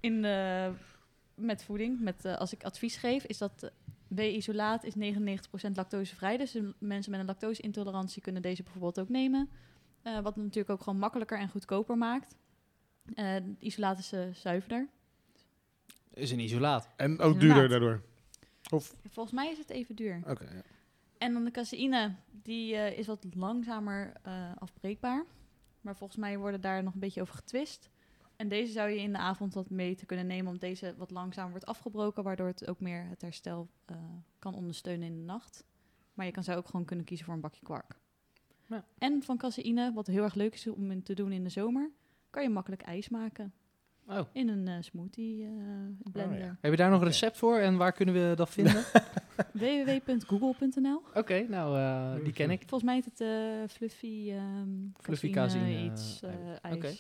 in 0.01 0.23
de, 0.23 0.71
met 1.39 1.65
voeding, 1.65 2.01
met, 2.01 2.25
eh, 2.25 2.37
als 2.37 2.53
ik 2.53 2.65
advies 2.65 2.97
geef, 2.97 3.25
is 3.25 3.39
dat 3.39 3.63
uh, 3.63 3.71
B-isolaat 4.15 4.85
is 4.85 4.95
99% 4.95 5.71
lactosevrij. 5.75 6.37
Dus 6.37 6.51
de 6.53 6.75
mensen 6.79 7.11
met 7.11 7.21
een 7.21 7.27
lactoseintolerantie 7.27 8.23
kunnen 8.23 8.43
deze 8.43 8.63
bijvoorbeeld 8.63 9.01
ook 9.01 9.09
nemen. 9.09 9.49
Eh, 10.03 10.15
wat 10.15 10.35
het 10.35 10.45
natuurlijk 10.45 10.71
ook 10.71 10.83
gewoon 10.83 10.99
makkelijker 10.99 11.39
en 11.39 11.49
goedkoper 11.49 11.97
maakt. 11.99 12.37
Eh, 13.15 13.37
isolaat 13.59 13.99
is 13.99 14.13
eh, 14.13 14.21
zuiverder. 14.33 14.89
Is 16.15 16.31
een 16.31 16.41
isolaat. 16.41 16.89
En 16.97 17.21
ook 17.21 17.41
duurder 17.41 17.69
daardoor. 17.69 18.03
Volgens 19.11 19.35
mij 19.35 19.51
is 19.51 19.59
het 19.59 19.71
even 19.71 19.97
duur. 19.97 20.23
Oké, 20.27 20.45
ja. 20.45 20.63
En 21.19 21.33
dan 21.33 21.45
de 21.45 21.51
caseïne, 21.51 22.15
die 22.31 22.75
eh, 22.75 22.99
is 22.99 23.07
wat 23.07 23.27
langzamer 23.35 24.13
eh, 24.23 24.51
afbreekbaar. 24.59 25.25
Maar 25.81 25.97
volgens 25.97 26.19
mij 26.19 26.39
worden 26.39 26.61
daar 26.61 26.83
nog 26.83 26.95
een 26.95 27.01
beetje 27.01 27.21
over 27.21 27.35
getwist. 27.35 27.89
En 28.39 28.49
deze 28.49 28.73
zou 28.73 28.89
je 28.91 29.01
in 29.01 29.13
de 29.13 29.19
avond 29.19 29.55
wat 29.55 29.71
mee 29.71 29.95
te 29.95 30.07
kunnen 30.07 30.27
nemen, 30.27 30.47
omdat 30.47 30.61
deze 30.61 30.95
wat 30.97 31.11
langzamer 31.11 31.51
wordt 31.51 31.67
afgebroken, 31.67 32.23
waardoor 32.23 32.47
het 32.47 32.69
ook 32.69 32.81
meer 32.81 33.07
het 33.09 33.23
herstel 33.23 33.69
eh, 33.85 33.97
kan 34.39 34.55
ondersteunen 34.55 35.07
in 35.07 35.17
de 35.17 35.23
nacht. 35.25 35.65
Maar 36.15 36.27
je 36.27 36.33
kan 36.33 36.45
zou 36.45 36.59
ook 36.59 36.67
gewoon 36.69 36.85
kunnen 36.85 37.05
kiezen 37.05 37.27
voor 37.27 37.35
een 37.35 37.41
bakje 37.41 37.63
kwark. 37.65 37.99
Ja. 38.67 38.85
En 38.99 39.23
van 39.23 39.37
caseïne, 39.37 39.93
wat 39.93 40.07
heel 40.07 40.23
erg 40.23 40.35
leuk 40.35 40.55
is 40.55 40.67
om 40.67 40.91
in 40.91 41.03
te 41.03 41.15
doen 41.15 41.33
in 41.33 41.45
de 41.45 41.51
zomer, 41.51 41.91
kan 42.31 42.43
je 42.43 42.49
makkelijk 42.49 42.83
ijs 42.83 43.09
maken 43.09 43.53
Oh. 44.07 44.21
in 44.33 44.49
een 44.49 44.69
eh, 44.69 44.75
smoothie 44.81 45.45
eh, 45.45 45.51
blender. 46.13 46.39
ja. 46.39 46.57
Heb 46.61 46.71
je 46.71 46.77
daar 46.77 46.91
nog 46.91 47.01
een 47.01 47.07
recept 47.07 47.37
voor 47.37 47.57
en 47.59 47.77
waar 47.77 47.93
kunnen 47.93 48.15
we 48.15 48.35
dat 48.37 48.51
vinden? 48.59 48.85
www.google.nl 49.53 51.03
Oké, 51.15 51.47
nou, 51.49 51.79
eh, 51.79 52.25
die 52.25 52.33
ken 52.33 52.51
ik. 52.51 52.59
Volgens 52.59 52.83
mij 52.83 52.95
heet 52.95 53.05
het 53.05 53.21
eh, 53.21 53.69
Fluffy, 53.77 54.31
ehm 54.31 54.69
Fluffy 55.01 55.31
caseïne 55.31 55.65
caseïne, 55.65 55.93
iets, 55.93 56.21
ijs. 56.63 56.75
Oké. 56.77 56.95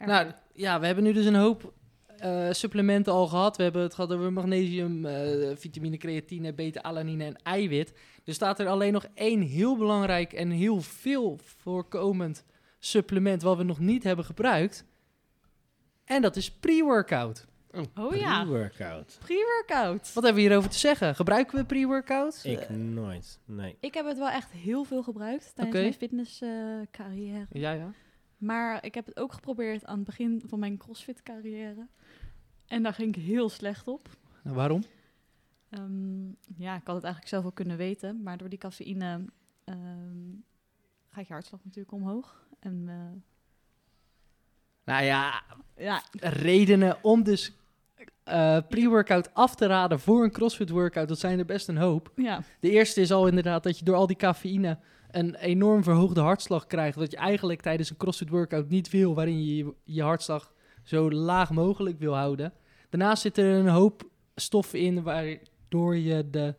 Erg 0.00 0.10
Nou, 0.10 0.30
ja, 0.52 0.80
we 0.80 0.86
hebben 0.86 1.04
nu 1.04 1.12
dus 1.12 1.24
een 1.26 1.34
hoop 1.34 1.72
eh, 2.18 2.48
supplementen 2.50 3.12
al 3.12 3.26
gehad. 3.26 3.56
We 3.56 3.62
hebben 3.62 3.82
het 3.82 3.94
gehad 3.94 4.12
over 4.12 4.32
magnesium, 4.32 5.06
eh, 5.06 5.56
vitamine, 5.56 5.96
creatine, 5.96 6.52
beta-alanine 6.54 7.24
en 7.24 7.36
eiwit. 7.42 7.92
Er 8.24 8.34
staat 8.34 8.60
er 8.60 8.66
alleen 8.68 8.92
nog 8.92 9.06
één 9.14 9.40
heel 9.40 9.76
belangrijk 9.76 10.32
en 10.32 10.50
heel 10.50 10.80
veel 10.80 11.38
voorkomend 11.42 12.44
supplement 12.78 13.42
wat 13.42 13.56
we 13.56 13.62
nog 13.62 13.78
niet 13.78 14.04
hebben 14.04 14.24
gebruikt. 14.24 14.84
En 16.04 16.22
dat 16.22 16.36
is 16.36 16.50
pre-workout. 16.50 17.46
oh 17.98 18.16
ja, 18.16 18.42
Pre-workout. 18.42 19.18
pre-workout. 19.24 20.12
Wat 20.12 20.24
hebben 20.24 20.34
we 20.42 20.48
hierover 20.48 20.70
te 20.70 20.78
zeggen? 20.78 21.14
Gebruiken 21.14 21.58
we 21.58 21.64
pre-workout? 21.64 22.40
Ik 22.44 22.60
Eh, 22.60 22.76
nooit. 22.76 23.38
Nee. 23.44 23.76
Ik 23.80 23.94
heb 23.94 24.06
het 24.06 24.18
wel 24.18 24.28
echt 24.30 24.50
heel 24.50 24.84
veel 24.84 25.02
gebruikt 25.02 25.52
tijdens 25.54 25.76
mijn 25.80 25.94
fitnesscarrière. 25.94 27.46
ja, 27.52 27.72
ja. 27.72 27.92
Maar 28.40 28.84
ik 28.84 28.94
heb 28.94 29.06
het 29.06 29.16
ook 29.16 29.32
geprobeerd 29.32 29.84
aan 29.86 29.96
het 29.96 30.06
begin 30.06 30.42
van 30.46 30.58
mijn 30.58 30.76
crossfit-carrière. 30.76 31.86
En 32.66 32.82
daar 32.82 32.94
ging 32.94 33.16
ik 33.16 33.22
heel 33.22 33.48
slecht 33.48 33.88
op. 33.88 34.08
Nou, 34.42 34.56
waarom? 34.56 34.82
Ehm, 35.70 36.28
ja, 36.56 36.76
ik 36.76 36.86
had 36.86 36.94
het 36.94 37.04
eigenlijk 37.04 37.28
zelf 37.28 37.42
wel 37.42 37.52
kunnen 37.52 37.76
weten. 37.76 38.22
Maar 38.22 38.36
door 38.38 38.48
die 38.48 38.58
cafeïne 38.58 39.24
ehm, 39.64 40.28
gaat 41.08 41.26
je 41.26 41.32
hartslag 41.32 41.64
natuurlijk 41.64 41.94
omhoog. 41.94 42.46
En 42.58 42.84
eh, 42.88 43.22
Nou 44.84 45.04
ja, 45.04 45.42
ja, 45.76 46.02
redenen 46.12 47.04
om 47.04 47.22
dus 47.22 47.59
eh, 48.24 48.56
pre-workout 48.68 49.34
af 49.34 49.54
te 49.54 49.66
raden 49.66 50.00
voor 50.00 50.24
een 50.24 50.32
CrossFit 50.32 50.70
workout, 50.70 51.08
dat 51.08 51.18
zijn 51.18 51.38
er 51.38 51.44
best 51.44 51.68
een 51.68 51.76
hoop. 51.76 52.12
ja, 52.16 52.42
De 52.60 52.70
eerste 52.70 53.00
is 53.00 53.12
al 53.12 53.26
inderdaad 53.26 53.62
dat 53.62 53.78
je 53.78 53.84
door 53.84 53.96
al 53.96 54.06
die 54.06 54.16
cafeïne 54.16 54.78
een 55.10 55.34
enorm 55.34 55.82
verhoogde 55.82 56.20
hartslag 56.20 56.66
krijgt, 56.66 56.96
wat 56.96 57.10
je 57.10 57.16
eigenlijk 57.16 57.60
tijdens 57.60 57.90
een 57.90 57.96
CrossFit 57.96 58.28
workout 58.28 58.68
niet 58.68 58.90
wil, 58.90 59.14
waarin 59.14 59.44
je 59.44 59.74
je, 59.84 60.02
hartslag 60.02 60.52
zo 60.82 61.10
laag 61.10 61.50
mogelijk 61.50 61.98
wil 61.98 62.14
houden. 62.14 62.52
Daarnaast 62.90 63.22
zitten 63.22 63.44
er 63.44 63.58
een 63.58 63.68
hoop 63.68 64.08
stoffen 64.34 64.78
in 64.78 65.02
waardoor 65.02 65.96
je 65.96 66.30
de, 66.30 66.54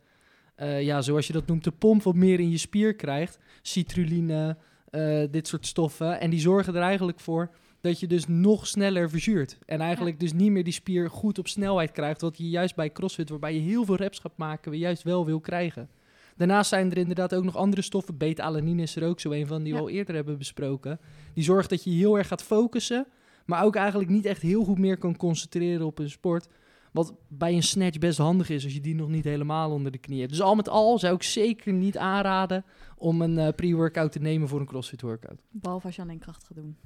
eh, 0.54 0.82
ja, 0.82 1.00
zoals 1.00 1.26
je 1.26 1.32
dat 1.32 1.46
noemt, 1.46 1.64
de 1.64 1.70
pomp 1.70 2.02
wat 2.02 2.14
meer 2.14 2.40
in 2.40 2.50
je 2.50 2.58
spier 2.58 2.94
krijgt. 2.94 3.38
Citrulline, 3.62 4.56
eh, 4.90 5.22
dit 5.30 5.48
soort 5.48 5.66
stoffen. 5.66 6.20
En 6.20 6.30
die 6.30 6.40
zorgen 6.40 6.74
er 6.74 6.82
eigenlijk 6.82 7.20
voor 7.20 7.50
dat 7.82 8.00
je 8.00 8.06
dus 8.06 8.26
nog 8.26 8.66
sneller 8.66 9.10
verzuurt. 9.10 9.58
En 9.66 9.80
eigenlijk 9.80 10.20
dus 10.20 10.32
niet 10.32 10.50
meer 10.50 10.64
die 10.64 10.72
spier 10.72 11.10
goed 11.10 11.38
op 11.38 11.48
snelheid 11.48 11.92
krijgt. 11.92 12.20
Wat 12.20 12.38
je 12.38 12.48
juist 12.48 12.74
bij 12.74 12.92
CrossFit, 12.92 13.28
waarbij 13.28 13.54
je 13.54 13.60
heel 13.60 13.84
veel 13.84 13.96
reps 13.96 14.18
gaat 14.18 14.36
maken, 14.36 14.70
weer 14.70 14.80
juist 14.80 15.02
wel 15.02 15.26
wil 15.26 15.40
krijgen. 15.40 15.88
Daarnaast 16.36 16.68
zijn 16.68 16.90
er 16.90 16.96
inderdaad 16.96 17.34
ook 17.34 17.44
nog 17.44 17.56
andere 17.56 17.82
stoffen. 17.82 18.16
Beta-alanine 18.16 18.82
is 18.82 18.96
er 18.96 19.06
ook 19.08 19.20
zo 19.20 19.30
een 19.30 19.46
van 19.46 19.62
die 19.62 19.72
we 19.72 19.78
Ja. 19.78 19.84
al 19.84 19.90
eerder 19.90 20.14
hebben 20.14 20.38
besproken. 20.38 21.00
Die 21.34 21.44
zorgt 21.44 21.70
dat 21.70 21.84
je 21.84 21.90
heel 21.90 22.18
erg 22.18 22.26
gaat 22.28 22.42
focussen. 22.42 23.06
Maar 23.46 23.64
ook 23.64 23.76
eigenlijk 23.76 24.10
niet 24.10 24.24
echt 24.24 24.42
heel 24.42 24.64
goed 24.64 24.78
meer 24.78 24.98
kan 24.98 25.16
concentreren 25.16 25.86
op 25.86 25.98
een 25.98 26.10
sport. 26.10 26.48
Wat 26.92 27.14
bij 27.28 27.54
een 27.54 27.62
snatch 27.62 27.98
best 27.98 28.18
handig 28.18 28.48
is 28.50 28.64
als 28.64 28.74
je 28.74 28.80
die 28.80 28.94
nog 28.94 29.08
niet 29.08 29.24
helemaal 29.24 29.70
onder 29.70 29.92
de 29.92 29.98
knie 29.98 30.18
hebt. 30.18 30.30
Dus 30.30 30.40
al 30.40 30.54
met 30.54 30.68
al 30.68 30.98
zou 30.98 31.14
ik 31.14 31.22
zeker 31.22 31.72
niet 31.72 31.96
aanraden 31.98 32.64
om 32.96 33.22
een 33.22 33.38
eh, 33.38 33.48
pre-workout 33.54 34.12
te 34.12 34.18
nemen 34.18 34.48
voor 34.48 34.60
een 34.60 34.66
CrossFit 34.66 35.00
workout. 35.00 35.40
behalve 35.50 35.86
als 35.86 35.96
je 35.96 36.02
alleen 36.02 36.18
kracht 36.18 36.44
gaat 36.44 36.56
doen. 36.56 36.76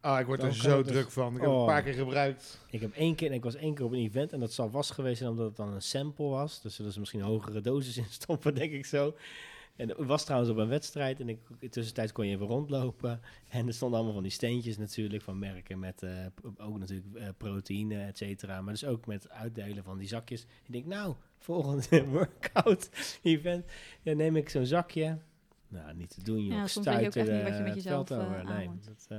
Ah, 0.00 0.20
ik 0.20 0.26
word 0.26 0.42
er 0.42 0.54
zo 0.54 0.76
het 0.76 0.86
dus- 0.86 0.94
druk 0.96 1.10
van. 1.10 1.26
Ik 1.34 1.40
heb 1.40 1.42
het 1.42 1.50
Oh. 1.50 1.60
een 1.60 1.66
paar 1.66 1.82
keer 1.82 1.92
gebruikt. 1.94 2.60
Ik 2.70 2.80
heb 2.80 2.92
één 2.92 3.14
keer, 3.14 3.28
en 3.28 3.34
ik 3.34 3.42
was 3.44 3.54
één 3.54 3.74
keer 3.74 3.84
op 3.84 3.92
een 3.92 3.98
event 4.04 4.32
en 4.32 4.40
dat 4.40 4.52
zal 4.52 4.70
vast 4.70 4.90
geweest 4.90 5.18
zijn 5.18 5.30
omdat 5.30 5.46
het 5.46 5.56
dan 5.56 5.72
een 5.72 5.82
sample 5.82 6.26
was. 6.26 6.60
Dus 6.62 6.78
er 6.78 6.86
is 6.86 6.98
misschien 6.98 7.20
een 7.20 7.26
hogere 7.26 7.60
dosis 7.60 7.96
in 7.98 8.04
stoppen, 8.08 8.54
denk 8.54 8.72
ik 8.72 8.86
zo. 8.86 9.14
En 9.76 9.88
het 9.88 9.98
was 10.06 10.24
trouwens 10.24 10.50
op 10.52 10.56
een 10.56 10.68
wedstrijd 10.68 11.20
en 11.20 11.28
ik, 11.28 11.38
tussentijds 11.70 12.12
kon 12.12 12.26
je 12.26 12.34
even 12.34 12.46
rondlopen. 12.46 13.20
En 13.48 13.66
er 13.66 13.74
stonden 13.74 13.96
allemaal 13.96 14.14
van 14.14 14.22
die 14.24 14.32
steentjes 14.32 14.78
natuurlijk 14.78 15.22
van 15.22 15.38
merken 15.38 15.78
met 15.78 16.02
eh, 16.02 16.10
ook 16.58 16.78
natuurlijk 16.78 17.14
eh, 17.16 17.28
proteïne, 17.36 18.02
et 18.02 18.16
cetera. 18.18 18.60
Maar 18.60 18.72
dus 18.72 18.84
ook 18.84 19.06
met 19.06 19.30
uitdelen 19.30 19.84
van 19.84 19.98
die 19.98 20.08
zakjes. 20.08 20.42
Ik 20.42 20.72
denk, 20.72 20.84
nou, 20.86 21.14
volgende 21.38 22.04
workout 22.10 22.90
event, 23.22 23.64
dan 24.02 24.16
neem 24.16 24.36
ik 24.36 24.48
zo'n 24.48 24.66
zakje. 24.66 25.18
Nou, 25.68 25.94
niet 25.94 26.10
te 26.10 26.22
doen, 26.22 26.44
joh. 26.44 26.54
Ja, 26.56 26.62
Ik 26.62 26.68
soms 26.68 26.86
weet 26.86 26.98
je 27.00 27.04
ook 27.04 27.10
stuitte 27.10 27.32
echt 27.32 27.42
niet 27.42 27.48
wat 27.48 27.58
je 27.58 27.62
met 27.64 27.74
het 27.74 27.82
veld 27.92 28.08
jezelf, 28.08 28.26
over. 28.28 28.40
eh, 28.40 28.56
Nee, 28.56 28.70
dat 28.84 29.06
eh, 29.08 29.18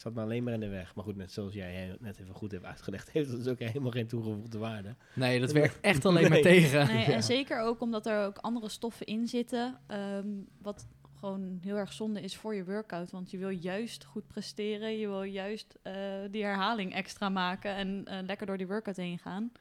zat 0.00 0.14
me 0.14 0.20
alleen 0.20 0.42
maar 0.44 0.52
in 0.52 0.60
de 0.60 0.68
weg. 0.68 0.94
Maar 0.94 1.04
goed, 1.04 1.16
net 1.16 1.32
zoals 1.32 1.52
jij 1.54 1.96
net 2.00 2.20
even 2.20 2.34
goed 2.34 2.50
hebt 2.52 2.64
uitgelegd, 2.64 3.10
heeft 3.12 3.28
het 3.30 3.38
dus 3.44 3.52
ook 3.52 3.58
helemaal 3.58 3.90
geen 3.90 4.06
toegevoegde 4.06 4.58
waarde. 4.58 4.96
Nee, 5.14 5.40
dat 5.40 5.52
werkt 5.62 5.80
echt 5.80 6.04
alleen 6.04 6.28
maar 6.28 6.40
tegen. 6.40 6.86
Nee, 6.86 7.06
Ja. 7.06 7.12
En 7.12 7.22
zeker 7.22 7.60
ook 7.60 7.80
omdat 7.80 8.06
er 8.06 8.24
ook 8.24 8.38
andere 8.38 8.68
stoffen 8.68 9.06
in 9.06 9.26
zitten. 9.28 9.80
ehm, 9.86 10.28
wat 10.62 10.88
gewoon 11.14 11.58
heel 11.62 11.76
erg 11.76 11.92
zonde 11.92 12.20
is 12.20 12.36
voor 12.36 12.54
je 12.54 12.64
workout. 12.64 13.10
Want 13.10 13.30
je 13.30 13.38
wil 13.38 13.48
juist 13.48 14.04
goed 14.04 14.26
presteren. 14.26 14.98
Je 14.98 15.06
wil 15.08 15.22
juist 15.22 15.78
eh, 15.82 15.94
die 16.30 16.44
herhaling 16.44 16.94
extra 16.94 17.28
maken. 17.28 17.74
En 17.74 18.04
eh, 18.04 18.18
lekker 18.26 18.46
door 18.46 18.56
die 18.58 18.66
workout 18.66 18.96
heen 18.96 19.18
gaan. 19.18 19.52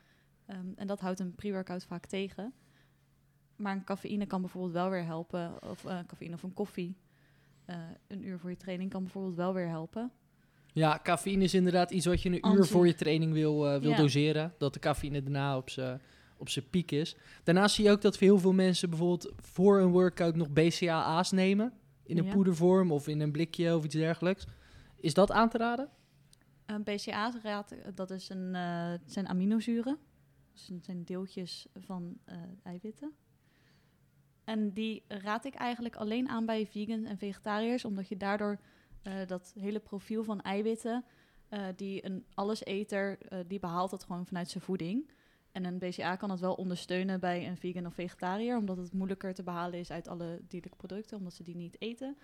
Ehm, 0.46 0.68
en 0.76 0.88
dat 0.88 1.00
houdt 1.00 1.20
een 1.20 1.36
pre-workout 1.36 1.86
vaak 1.86 2.06
tegen. 2.06 2.54
Maar 3.56 3.76
een 3.76 3.84
cafeïne 3.84 4.26
kan 4.26 4.42
bijvoorbeeld 4.42 4.74
wel 4.74 4.90
weer 4.90 5.04
helpen. 5.06 5.64
Of 5.70 5.86
eh 5.86 6.00
cafeïne 6.08 6.34
of 6.36 6.44
een 6.44 6.54
koffie. 6.54 6.98
eh, 7.66 7.76
een 8.08 8.26
uur 8.26 8.40
voor 8.40 8.50
je 8.50 8.58
training 8.58 8.90
kan 8.90 9.04
bijvoorbeeld 9.04 9.36
wel 9.36 9.54
weer 9.54 9.68
helpen. 9.68 10.12
Ja, 10.74 11.00
cafeïne 11.04 11.44
is 11.44 11.54
inderdaad 11.54 11.92
iets 11.92 12.06
wat 12.06 12.22
je 12.22 12.30
een 12.30 12.52
uur 12.56 12.66
voor 12.66 12.88
je 12.88 12.96
training 12.96 13.34
wil, 13.34 13.68
eh, 13.68 13.80
wil 13.80 13.90
Ja. 13.90 13.98
doseren. 13.98 14.54
Dat 14.58 14.74
de 14.74 14.80
cafeïne 14.80 15.22
daarna 15.24 15.58
op 15.58 15.70
zijn 15.70 16.02
op 16.38 16.50
zijn 16.50 16.70
piek 16.70 16.92
is. 16.92 17.16
Daarnaast 17.44 17.76
zie 17.76 17.84
je 17.86 17.92
ook 17.92 18.02
dat 18.02 18.18
heel 18.18 18.38
veel 18.40 18.54
mensen 18.54 18.90
bijvoorbeeld 18.90 19.32
voor 19.36 19.80
een 19.80 19.92
workout 19.92 20.36
nog 20.36 20.50
BCAA's 20.50 21.32
nemen. 21.32 21.74
In 22.04 22.18
een 22.18 22.24
Ja. 22.26 22.34
poedervorm 22.34 22.92
of 22.92 23.08
in 23.08 23.20
een 23.20 23.32
blikje 23.32 23.76
of 23.76 23.84
iets 23.86 23.96
dergelijks. 23.96 24.46
Is 24.96 25.14
dat 25.14 25.32
aan 25.32 25.50
te 25.50 25.58
raden? 25.58 25.90
Een 26.66 26.84
BCA's 26.84 27.34
raad, 27.44 27.76
dat 27.96 28.12
is 28.12 28.30
een, 28.30 28.56
eh, 28.56 28.94
zijn 29.06 29.28
aminozuren. 29.28 29.98
Dus 30.54 30.68
het 30.68 30.86
zijn 30.86 31.04
deeltjes 31.04 31.68
van 31.76 32.18
eh, 32.26 32.38
eiwitten. 32.64 33.12
En 34.44 34.74
die 34.74 35.04
raad 35.08 35.46
ik 35.46 35.54
eigenlijk 35.56 35.96
alleen 35.96 36.30
aan 36.30 36.46
bij 36.46 36.66
vegans 36.66 37.08
en 37.08 37.18
vegetariërs, 37.18 37.86
omdat 37.86 38.08
je 38.08 38.18
daardoor 38.18 38.60
eh, 39.02 39.14
dat 39.28 39.54
hele 39.60 39.80
profiel 39.80 40.24
van 40.24 40.42
eiwitten, 40.42 41.06
eh, 41.50 41.64
die 41.76 42.06
een 42.06 42.26
alleseter, 42.34 43.18
eh 43.30 43.40
die 43.48 43.60
behaalt 43.60 43.92
dat 43.92 44.04
gewoon 44.04 44.26
vanuit 44.26 44.50
zijn 44.50 44.64
voeding. 44.64 45.10
En 45.52 45.66
een 45.66 45.78
BCA 45.78 46.16
kan 46.16 46.30
het 46.30 46.40
wel 46.40 46.54
ondersteunen 46.54 47.20
bij 47.20 47.48
een 47.48 47.58
vegan 47.58 47.86
of 47.86 47.94
vegetariër, 47.94 48.58
omdat 48.58 48.78
het 48.78 48.94
moeilijker 48.94 49.34
te 49.34 49.44
behalen 49.44 49.80
is 49.80 49.92
uit 49.92 50.08
alle 50.08 50.40
dierlijke 50.48 50.78
producten, 50.78 51.18
omdat 51.18 51.34
ze 51.34 51.44
die 51.44 51.56
niet 51.56 51.76
eten. 51.80 52.18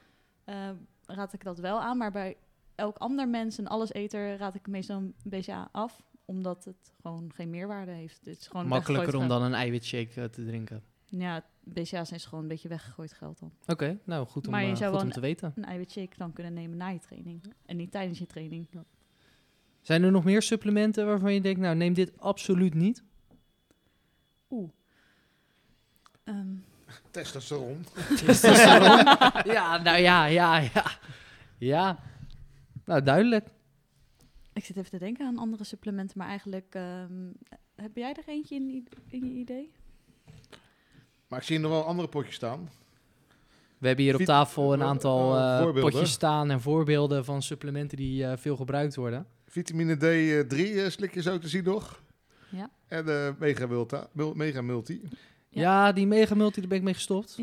Raad 1.05 1.33
ik 1.33 1.43
dat 1.43 1.59
wel 1.59 1.81
aan, 1.81 1.97
maar 1.97 2.11
bij 2.11 2.37
elk 2.75 2.97
ander 2.97 3.27
mens, 3.27 3.57
een 3.57 3.67
alleseter, 3.67 4.37
raad 4.37 4.55
ik 4.55 4.67
meestal 4.67 4.97
een 4.97 5.15
BCA 5.23 5.69
af, 5.71 6.03
omdat 6.25 6.65
het 6.65 6.93
gewoon 7.01 7.31
geen 7.33 7.49
meerwaarde 7.49 7.91
heeft. 7.91 8.25
Het 8.25 8.39
is 8.39 8.47
gewoon 8.47 8.67
Makkelijker 8.67 9.15
om 9.15 9.27
dan 9.27 9.43
een 9.43 9.53
eiwitshake 9.53 10.29
te 10.29 10.45
drinken. 10.45 10.83
Ja, 11.05 11.45
BCA's 11.63 12.11
is 12.11 12.25
gewoon 12.25 12.43
een 12.43 12.49
beetje 12.49 12.67
weggegooid 12.67 13.13
geld 13.13 13.39
dan. 13.39 13.51
Oké, 13.65 13.99
nou 14.03 14.27
goed 14.27 14.45
om, 14.45 14.51
Maar 14.51 14.63
je 14.63 14.71
eh, 14.71 14.75
zou 14.75 14.89
goed 14.89 14.99
wel 14.99 15.07
om 15.07 15.13
te 15.13 15.19
weten. 15.19 15.53
Een 15.55 15.65
eiwitshake 15.65 16.17
dan 16.17 16.33
kunnen 16.33 16.53
nemen 16.53 16.77
na 16.77 16.87
je 16.87 16.99
training 16.99 17.53
en 17.65 17.77
niet 17.77 17.91
tijdens 17.91 18.19
je 18.19 18.25
training. 18.25 18.67
Zijn 19.81 20.03
er 20.03 20.11
nog 20.11 20.23
meer 20.23 20.41
supplementen 20.41 21.05
waarvan 21.05 21.33
je 21.33 21.41
denkt, 21.41 21.59
nou 21.59 21.75
neem 21.75 21.93
dit 21.93 22.19
absoluut 22.19 22.73
niet? 22.73 23.03
Oeh. 24.49 24.69
Ehm, 26.23 26.55
Testosteron. 27.11 27.85
ja, 29.55 29.81
nou 29.81 29.97
ja, 29.97 30.25
ja, 30.25 30.57
ja. 30.57 30.99
Ja, 31.57 31.99
nou 32.85 33.03
duidelijk. 33.03 33.47
ik 34.53 34.65
zit 34.65 34.77
even 34.77 34.89
te 34.89 34.97
denken 34.97 35.25
aan 35.25 35.37
andere 35.37 35.63
supplementen, 35.63 36.17
maar 36.17 36.27
eigenlijk... 36.27 36.75
ehm, 36.75 37.31
heb 37.75 37.95
jij 37.95 38.13
er 38.13 38.23
eentje 38.27 38.55
in, 38.55 38.87
in 39.09 39.25
je 39.25 39.33
idee? 39.33 39.71
Maar 41.27 41.39
ik 41.39 41.45
zie 41.45 41.59
nog 41.59 41.71
wel 41.71 41.83
andere 41.83 42.07
potjes 42.07 42.35
staan. 42.35 42.69
We 43.77 43.87
hebben 43.87 44.05
hier 44.05 44.15
op 44.15 44.21
tafel 44.21 44.73
een 44.73 44.81
eh, 44.81 44.87
aantal 44.87 45.35
eh, 45.37 45.61
eh, 45.61 45.73
potjes 45.73 46.11
staan 46.11 46.51
en 46.51 46.61
voorbeelden 46.61 47.25
van 47.25 47.41
supplementen 47.41 47.97
die 47.97 48.25
eh, 48.25 48.37
veel 48.37 48.55
gebruikt 48.55 48.95
worden. 48.95 49.27
Vitamine 49.47 49.95
D3 49.95 50.57
eh, 50.57 50.87
slik 50.89 51.13
je 51.13 51.21
zo 51.21 51.37
te 51.37 51.47
zien 51.47 51.63
nog. 51.63 52.03
Ja. 52.49 52.69
En 52.87 53.07
eh 53.09 53.29
Mega, 53.39 53.67
Multa, 53.67 54.07
Mega 54.13 54.61
Multi. 54.61 55.01
Ja. 55.49 55.61
Ja, 55.61 55.91
die 55.91 56.07
mega 56.07 56.35
multi, 56.35 56.59
daar 56.59 56.69
ben 56.69 56.77
ik 56.77 56.83
mee 56.83 56.93
gestopt. 56.93 57.37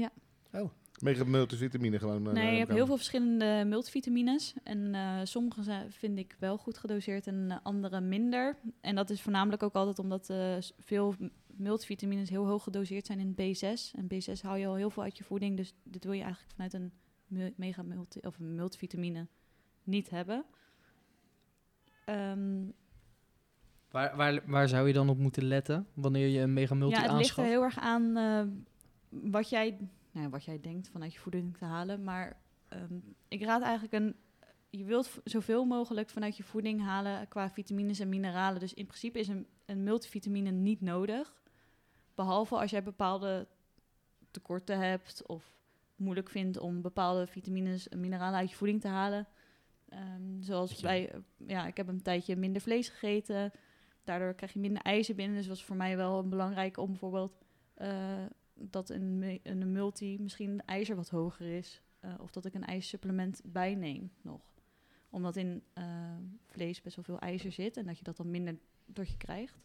Mega 1.03 1.25
Multivitamine 1.25 1.99
gewoon. 1.99 2.23
Nee, 2.23 2.53
je 2.53 2.59
hebt 2.59 2.71
heel 2.73 2.87
veel 2.87 2.97
verschillende 2.97 3.65
multivitamines. 3.67 4.55
En 4.65 4.95
eh, 4.95 5.21
sommige 5.23 5.63
zijn, 5.63 5.93
vind 5.93 6.19
ik 6.19 6.37
wel 6.39 6.57
goed 6.57 6.79
gedoseerd 6.79 7.27
en 7.27 7.61
andere 7.63 8.01
minder. 8.01 8.57
En 8.81 8.95
dat 8.95 9.11
is 9.11 9.23
voornamelijk 9.23 9.63
ook 9.63 9.75
altijd 9.75 9.99
omdat 9.99 10.31
eh, 10.31 10.55
veel 10.79 11.15
multivitamines 11.63 12.31
heel 12.31 12.47
hoog 12.47 12.63
gedoseerd 12.63 13.07
zijn 13.07 13.19
in 13.19 13.35
B6. 13.35 13.95
En 13.95 14.09
B6 14.15 14.41
haal 14.43 14.57
je 14.57 14.67
al 14.67 14.75
heel 14.75 14.91
veel 14.91 15.03
uit 15.03 15.19
je 15.19 15.25
voeding. 15.25 15.57
Dus 15.57 15.75
dit 15.83 16.05
wil 16.05 16.13
je 16.13 16.23
eigenlijk 16.23 16.53
vanuit 16.53 16.73
een 16.73 16.93
mega 17.57 17.83
multi 17.83 18.21
of 18.21 18.39
een 18.39 18.55
multivitamine 18.55 19.27
niet 19.85 20.11
hebben. 20.11 20.45
Ehm, 22.05 22.65
Waar, 23.93 24.17
waar, 24.17 24.43
waar 24.47 24.69
zou 24.69 24.87
je 24.87 24.93
dan 24.93 25.09
op 25.09 25.19
moeten 25.19 25.45
letten 25.45 25.87
wanneer 25.95 26.27
je 26.27 26.41
een 26.41 26.53
mega 26.53 26.75
multi 26.75 26.95
ja, 26.95 27.03
het 27.03 27.13
ligt 27.13 27.31
er 27.31 27.45
aanschaft? 27.45 27.49
heel 27.49 27.63
erg 27.63 27.79
aan 27.79 28.17
eh, 28.17 28.43
wat, 29.09 29.49
jij, 29.49 29.79
nou, 30.11 30.29
wat 30.29 30.45
jij 30.45 30.61
denkt 30.61 30.89
vanuit 30.89 31.13
je 31.13 31.19
voeding 31.19 31.57
te 31.57 31.65
halen. 31.65 32.05
Maar 32.05 32.41
ehm, 32.69 32.95
ik 33.29 33.43
raad 33.43 33.63
eigenlijk 33.63 33.93
een... 33.93 34.17
Je 34.71 34.85
wilt 34.85 35.21
zoveel 35.25 35.65
mogelijk 35.65 36.11
vanuit 36.11 36.37
je 36.37 36.43
voeding 36.43 36.81
halen 36.81 37.29
qua 37.29 37.51
vitamines 37.51 37.99
en 37.99 38.09
mineralen. 38.09 38.61
Dus 38.61 38.75
in 38.75 38.87
principe 38.87 39.19
is 39.19 39.29
een, 39.29 39.47
een 39.65 39.83
multivitamine 39.83 40.51
niet 40.51 40.81
nodig. 40.81 41.42
Behalve 42.23 42.57
als 42.57 42.71
jij 42.71 42.83
bepaalde 42.83 43.47
tekorten 44.31 44.79
hebt 44.79 45.27
of 45.27 45.61
moeilijk 45.97 46.29
vindt 46.29 46.59
om 46.59 46.83
bepaalde 46.83 47.27
vitamines 47.27 47.89
en 47.89 48.01
mineralen 48.01 48.39
uit 48.39 48.51
je 48.51 48.57
voeding 48.57 48.81
te 48.81 48.89
halen. 48.89 49.29
Ehm, 49.89 50.41
zoals 50.41 50.83
eh, 50.83 51.13
ja, 51.47 51.67
ik 51.67 51.77
heb 51.77 51.89
een 51.89 52.03
tijdje 52.03 52.37
minder 52.37 52.63
vlees 52.63 52.89
gegeten. 52.89 53.53
Daardoor 54.05 54.35
krijg 54.35 54.53
je 54.53 54.59
minder 54.59 54.83
ijzer 54.83 55.15
binnen. 55.15 55.37
Dus 55.37 55.47
was 55.47 55.65
voor 55.65 55.77
mij 55.77 55.97
wel 55.97 56.19
een 56.19 56.29
belangrijk 56.29 56.77
om 56.77 56.89
bijvoorbeeld 56.89 57.39
eh, 57.75 58.25
dat 58.55 58.91
een, 58.91 59.41
een 59.43 59.73
multi 59.73 60.19
misschien 60.21 60.63
ijzer 60.65 60.97
wat 60.97 61.09
hoger 61.09 61.57
is. 61.57 61.83
Eh, 62.01 62.15
of 62.19 62.31
dat 62.31 62.45
ik 62.45 62.55
een 62.55 62.65
ijzersupplement 62.65 63.41
bijneem 63.45 64.13
nog. 64.23 64.41
Omdat 65.11 65.37
in 65.37 65.63
eh, 65.73 65.85
vlees 66.47 66.81
best 66.81 66.97
wel 66.97 67.05
veel 67.05 67.19
ijzer 67.19 67.53
zit 67.53 67.77
en 67.77 67.87
dat 67.87 67.99
je 67.99 68.05
dat 68.05 68.17
dan 68.17 68.31
minder 68.31 68.59
tot 68.93 69.09
je 69.09 69.17
krijgt. 69.17 69.61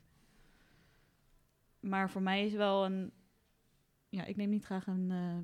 Maar 1.79 2.09
voor 2.09 2.21
mij 2.21 2.45
is 2.45 2.53
wel 2.53 2.85
een... 2.85 3.11
Ja, 4.09 4.25
ik 4.25 4.35
neem 4.35 4.49
niet 4.49 4.65
graag 4.65 4.87
een 4.87 5.11
eh, 5.11 5.37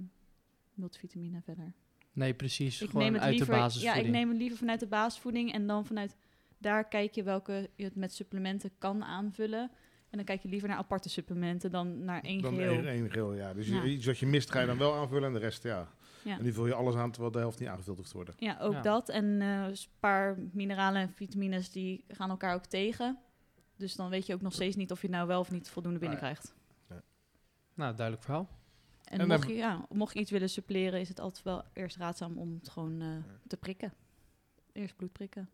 multivitamine 0.73 1.41
verder. 1.41 1.73
Nee, 2.13 2.33
precies. 2.33 2.81
Ik 2.81 2.89
gewoon 2.89 3.03
neem 3.03 3.13
het 3.13 3.21
uit 3.21 3.31
liever, 3.31 3.47
de 3.53 3.53
Ja, 3.55 3.61
basisvoeding. 3.61 4.05
ik 4.05 4.11
neem 4.11 4.29
het 4.29 4.37
liever 4.37 4.57
vanuit 4.57 4.79
de 4.79 4.87
basisvoeding 4.87 5.53
en 5.53 5.67
dan 5.67 5.85
vanuit 5.85 6.15
daar 6.57 6.87
kijk 6.87 7.13
je 7.15 7.23
welke 7.23 7.69
je 7.75 7.83
het 7.83 7.95
met 7.95 8.13
supplementen 8.13 8.71
kan 8.77 9.03
aanvullen. 9.03 9.71
En 10.09 10.17
dan 10.19 10.25
kijk 10.25 10.41
je 10.41 10.49
liever 10.49 10.67
naar 10.69 10.77
aparte 10.77 11.09
supplementen 11.09 11.71
dan 11.71 12.03
naar 12.03 12.21
één 12.21 12.41
Dan 12.41 12.53
geheel. 12.53 12.71
één, 12.73 12.87
één 12.87 13.09
geheel, 13.11 13.33
ja. 13.33 13.53
Dus 13.53 13.67
Ja. 13.67 13.83
iets 13.83 14.05
wat 14.05 14.17
je 14.17 14.25
mist 14.25 14.51
ga 14.51 14.59
je 14.59 14.65
dan 14.67 14.77
wel 14.77 14.93
aanvullen 14.93 15.27
en 15.27 15.33
de 15.33 15.39
rest, 15.39 15.63
ja. 15.63 15.87
Ja. 16.23 16.37
En 16.37 16.43
nu 16.43 16.53
vul 16.53 16.65
je 16.67 16.73
alles 16.73 16.95
aan 16.95 17.11
terwijl 17.11 17.31
de 17.33 17.39
helft 17.39 17.59
niet 17.59 17.69
aangevuld 17.69 17.97
hoeft 17.97 18.09
te 18.09 18.15
worden. 18.15 18.35
Ja, 18.37 18.57
ook 18.59 18.73
Ja. 18.73 18.81
dat. 18.81 19.09
En 19.09 19.41
eh, 19.41 19.63
een 19.67 19.75
paar 19.99 20.37
mineralen 20.51 21.01
en 21.01 21.09
vitamines 21.09 21.71
die 21.71 22.03
gaan 22.07 22.29
elkaar 22.29 22.53
ook 22.55 22.65
tegen. 22.65 23.17
Dus 23.83 23.95
dan 23.95 24.09
weet 24.09 24.25
je 24.25 24.33
ook 24.33 24.41
nog 24.41 24.53
steeds 24.53 24.75
niet 24.75 24.91
of 24.91 25.01
je 25.01 25.09
nou 25.09 25.27
wel 25.27 25.39
of 25.39 25.51
niet 25.51 25.69
voldoende 25.69 25.97
Ah, 25.97 26.03
ja. 26.03 26.09
binnenkrijgt. 26.09 26.53
Nou, 27.73 27.95
duidelijk 27.95 28.25
verhaal. 28.25 28.49
En, 29.03 29.19
En 29.19 29.27
mocht, 29.27 29.47
je, 29.47 29.53
ja, 29.53 29.85
mocht 29.89 30.13
je 30.13 30.19
iets 30.19 30.31
willen 30.31 30.49
suppleren, 30.49 30.99
is 30.99 31.09
het 31.09 31.19
altijd 31.19 31.43
wel 31.43 31.63
eerst 31.73 31.97
raadzaam 31.97 32.37
om 32.37 32.53
het 32.53 32.69
gewoon 32.69 33.01
eh, 33.01 33.07
te 33.47 33.57
prikken. 33.57 33.93
Eerst 34.71 34.95
bloed 34.95 35.11
prikken. 35.11 35.49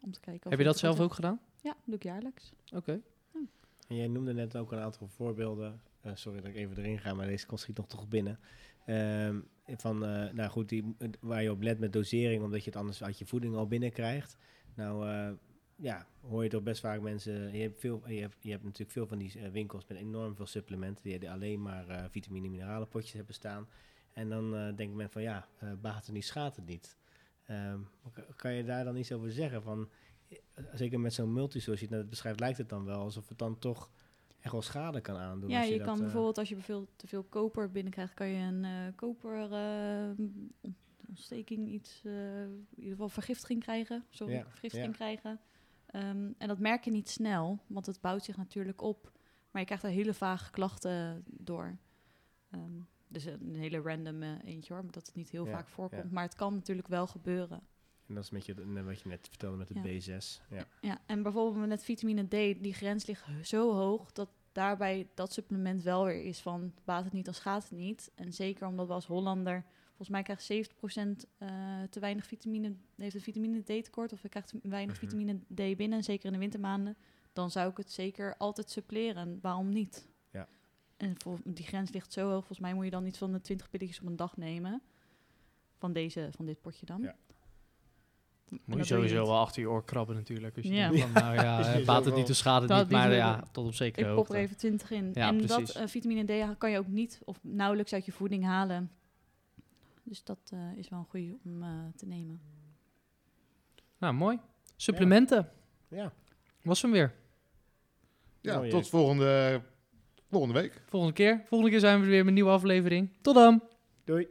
Om 0.00 0.12
te 0.12 0.20
kijken 0.20 0.44
of 0.44 0.50
Heb 0.50 0.58
je 0.58 0.64
dat 0.64 0.78
zelf 0.78 1.00
ook 1.00 1.14
gedaan? 1.14 1.40
Ja, 1.62 1.76
doe 1.84 1.94
ik 1.94 2.02
jaarlijks. 2.02 2.52
Oké. 2.74 3.00
En 3.88 3.96
jij 3.96 4.08
noemde 4.08 4.32
net 4.32 4.56
ook 4.56 4.72
een 4.72 4.78
aantal 4.78 5.08
voorbeelden. 5.08 5.80
Eh, 6.00 6.12
sorry 6.14 6.40
dat 6.40 6.50
ik 6.50 6.56
even 6.56 6.76
erin 6.76 6.98
ga, 6.98 7.14
maar 7.14 7.26
deze 7.26 7.46
komt 7.46 7.60
schiet 7.60 7.76
nog 7.76 7.86
toch 7.86 8.08
binnen. 8.08 8.38
Ehm, 8.86 9.40
van, 9.66 10.04
eh, 10.04 10.32
nou 10.32 10.50
goed, 10.50 10.68
die, 10.68 10.94
waar 11.20 11.42
je 11.42 11.50
op 11.50 11.62
let 11.62 11.78
met 11.78 11.92
dosering, 11.92 12.42
omdat 12.42 12.64
je 12.64 12.70
het 12.70 12.78
anders 12.78 13.02
uit 13.02 13.18
je 13.18 13.26
voeding 13.26 13.54
al 13.54 13.66
binnenkrijgt. 13.66 14.36
Nou, 14.74 15.08
eh, 15.08 15.30
ja, 15.80 16.06
hoor 16.20 16.42
je 16.42 16.48
toch 16.50 16.62
best 16.62 16.80
vaak 16.80 17.00
mensen. 17.00 17.52
Je 17.56 17.62
hebt, 17.62 17.80
veel, 17.80 18.02
je 18.08 18.20
hebt, 18.20 18.36
je 18.40 18.50
hebt 18.50 18.62
natuurlijk 18.64 18.90
veel 18.90 19.06
van 19.06 19.18
die 19.18 19.38
eh, 19.40 19.48
winkels 19.50 19.86
met 19.86 19.98
enorm 19.98 20.36
veel 20.36 20.46
supplementen, 20.46 21.02
die 21.04 21.18
die 21.18 21.30
alleen 21.30 21.62
maar 21.62 21.88
eh, 21.88 22.04
vitamine 22.10 22.46
en 22.46 22.50
mineralen 22.52 22.88
potjes 22.88 23.12
hebben 23.12 23.34
staan. 23.34 23.68
En 24.12 24.28
dan 24.28 24.56
eh, 24.56 24.76
denkt 24.76 24.94
men 24.94 25.10
van 25.10 25.22
ja, 25.22 25.48
eh 25.58 25.72
baat 25.80 26.06
het 26.06 26.14
niet, 26.14 26.24
schaadt 26.24 26.56
het 26.56 26.66
niet. 26.66 26.96
Ehm, 27.44 27.78
kan- 28.36 28.52
je 28.54 28.64
daar 28.64 28.84
dan 28.84 28.96
iets 28.96 29.12
over 29.12 29.32
zeggen? 29.32 29.62
Van, 29.62 29.88
zeker 30.74 31.00
met 31.00 31.14
zo'n 31.14 31.32
multi, 31.32 31.60
zoals 31.60 31.80
je 31.80 31.86
het 31.86 31.94
net 31.94 32.08
beschrijft, 32.08 32.40
lijkt 32.40 32.58
het 32.58 32.68
dan 32.68 32.84
wel 32.84 32.98
alsof 33.00 33.28
het 33.28 33.38
dan 33.38 33.58
toch 33.58 33.90
echt 34.40 34.52
wel 34.52 34.62
schade 34.62 35.00
kan 35.00 35.16
aandoen. 35.16 35.50
Ja, 35.50 35.62
je, 35.62 35.76
dat, 35.78 35.86
kan 35.86 35.98
bijvoorbeeld 35.98 36.38
als 36.38 36.48
je 36.48 36.56
veel, 36.56 36.88
te 36.96 37.06
veel 37.06 37.22
koper 37.22 37.70
binnenkrijgt, 37.70 38.14
kan 38.14 38.28
je 38.28 38.42
een 38.42 38.94
koper 38.94 39.52
eh, 39.52 40.10
ont- 40.60 40.76
ontsteking, 41.08 41.68
iets, 41.68 42.00
in 42.04 42.66
ieder 42.76 42.90
geval 42.90 43.08
vergiftiging 43.08 43.60
krijgen. 43.62 44.04
Sorry, 44.10 44.34
Ja, 44.34 44.44
vergiftiging 44.48 44.90
ja. 44.90 44.96
krijgen. 44.96 45.40
Ehm, 45.90 46.32
en 46.38 46.48
dat 46.48 46.58
merk 46.58 46.84
je 46.84 46.90
niet 46.90 47.08
snel, 47.08 47.58
want 47.66 47.86
het 47.86 48.00
bouwt 48.00 48.24
zich 48.24 48.36
natuurlijk 48.36 48.82
op. 48.82 49.12
Maar 49.50 49.60
je 49.60 49.66
krijgt 49.66 49.84
er 49.84 49.90
hele 49.90 50.14
vage 50.14 50.50
klachten 50.50 51.24
door. 51.26 51.78
Ehm, 52.50 52.80
dus 53.08 53.24
een 53.24 53.54
hele 53.54 53.80
random 53.80 54.22
eh, 54.22 54.30
eentje 54.44 54.74
hoor, 54.74 54.82
dat 54.90 55.06
het 55.06 55.14
niet 55.14 55.30
heel 55.30 55.44
Ja, 55.46 55.50
vaak 55.50 55.68
voorkomt. 55.68 56.02
ja. 56.02 56.08
Maar 56.12 56.24
het 56.24 56.34
kan 56.34 56.54
natuurlijk 56.54 56.88
wel 56.88 57.06
gebeuren. 57.06 57.60
En 58.06 58.14
dat 58.14 58.24
is 58.24 58.30
met 58.30 58.46
je, 58.46 58.82
wat 58.84 59.00
je 59.00 59.08
net 59.08 59.28
vertelde 59.28 59.56
met 59.56 59.68
de 59.68 59.74
Ja. 59.74 60.18
B6. 60.20 60.40
Ja. 60.50 60.64
Ja, 60.80 60.98
en 61.06 61.22
bijvoorbeeld 61.22 61.66
met 61.68 61.84
vitamine 61.84 62.24
D, 62.26 62.62
die 62.62 62.74
grens 62.74 63.06
ligt 63.06 63.24
zo 63.42 63.72
hoog 63.74 64.12
dat 64.12 64.28
daarbij 64.52 65.08
dat 65.14 65.32
supplement 65.32 65.82
wel 65.82 66.04
weer 66.04 66.22
is 66.24 66.40
van 66.40 66.72
baat 66.84 67.04
het 67.04 67.12
niet, 67.12 67.24
dan 67.24 67.34
schaadt 67.34 67.68
het 67.68 67.78
niet. 67.78 68.10
En 68.14 68.32
zeker 68.32 68.66
omdat 68.66 68.86
we 68.86 68.92
als 68.92 69.06
Hollander, 69.06 69.64
volgens 70.00 70.08
mij 70.08 70.22
krijgt 70.22 70.42
70% 71.24 71.26
eh 71.38 71.48
te 71.90 72.00
weinig 72.00 72.26
vitamine, 72.26 72.74
heeft 72.96 73.14
een 73.14 73.20
vitamine 73.20 73.60
D 73.62 73.66
tekort 73.66 74.12
of 74.12 74.20
krijgt 74.28 74.52
weinig 74.62 74.94
Mhm. 75.00 75.04
vitamine 75.06 75.38
D 75.54 75.76
binnen, 75.76 76.04
zeker 76.04 76.26
in 76.26 76.32
de 76.32 76.38
wintermaanden, 76.38 76.96
dan 77.32 77.50
zou 77.50 77.70
ik 77.70 77.76
het 77.76 77.92
zeker 77.92 78.36
altijd 78.36 78.70
suppleren. 78.70 79.38
Waarom 79.42 79.68
niet? 79.68 80.08
Ja. 80.30 80.48
En 80.96 81.14
vol- 81.18 81.38
die 81.44 81.64
grens 81.66 81.90
ligt 81.92 82.12
zo 82.12 82.24
hoog, 82.28 82.36
volgens 82.38 82.58
mij 82.58 82.74
moet 82.74 82.84
je 82.84 82.90
dan 82.90 83.06
iets 83.06 83.18
van 83.18 83.32
de 83.32 83.40
20 83.40 83.70
pilletjes 83.70 84.00
op 84.00 84.06
een 84.06 84.16
dag 84.16 84.36
nemen. 84.36 84.82
Van, 85.78 85.92
deze, 85.92 86.28
van 86.36 86.46
dit 86.46 86.60
potje 86.60 86.86
dan. 86.86 87.02
Ja. 87.02 87.14
En 88.50 88.60
Moet 88.64 88.76
je 88.78 88.84
sowieso 88.84 89.18
niet. 89.18 89.26
wel 89.28 89.38
achter 89.38 89.62
je 89.62 89.68
oor 89.70 89.84
krabben 89.84 90.16
natuurlijk. 90.16 90.56
Als 90.56 90.66
je 90.66 90.72
Ja. 90.72 90.88
denkt 90.90 91.10
van, 91.10 91.22
nou 91.22 91.34
ja, 91.34 91.84
baat 91.84 92.04
het 92.04 92.14
niet, 92.14 92.26
dus 92.26 92.38
schade 92.38 92.66
Dat 92.66 92.82
niet. 92.82 92.90
Maar 92.90 93.12
ja, 93.12 93.42
tot 93.52 93.66
op 93.66 93.74
zekere 93.74 94.00
Ik 94.02 94.08
pop 94.08 94.16
hoogte. 94.16 94.34
er 94.36 94.40
even 94.40 94.56
20 94.56 94.90
in. 94.90 95.10
Ja, 95.14 95.28
en 95.28 95.36
precies. 95.36 95.72
dat 95.72 95.82
eh, 95.82 95.86
vitamine 95.88 96.24
D 96.52 96.58
kan 96.58 96.70
je 96.70 96.78
ook 96.78 96.86
niet 96.86 97.20
of 97.24 97.38
nauwelijks 97.42 97.92
uit 97.92 98.04
je 98.04 98.12
voeding 98.12 98.44
halen. 98.44 98.90
Dus 100.10 100.24
dat 100.24 100.50
eh, 100.52 100.76
is 100.76 100.88
wel 100.88 100.98
een 100.98 101.04
goede 101.04 101.38
om 101.44 101.62
eh, 101.62 101.68
te 101.96 102.06
nemen. 102.06 102.40
Nou, 103.98 104.14
mooi. 104.14 104.38
Supplementen. 104.76 105.52
ja. 105.88 106.12
Was 106.62 106.82
hem 106.82 106.90
weer. 106.90 107.14
Ja, 108.40 108.68
tot 108.68 108.88
volgende, 108.88 109.62
volgende 110.30 110.60
week. 110.60 110.82
Volgende 110.86 111.14
keer. 111.14 111.42
Volgende 111.46 111.72
keer 111.72 111.80
zijn 111.80 112.00
we 112.00 112.06
weer 112.06 112.18
met 112.18 112.26
een 112.26 112.34
nieuwe 112.34 112.50
aflevering. 112.50 113.10
Tot 113.20 113.34
dan. 113.34 113.62
Doei. 114.04 114.28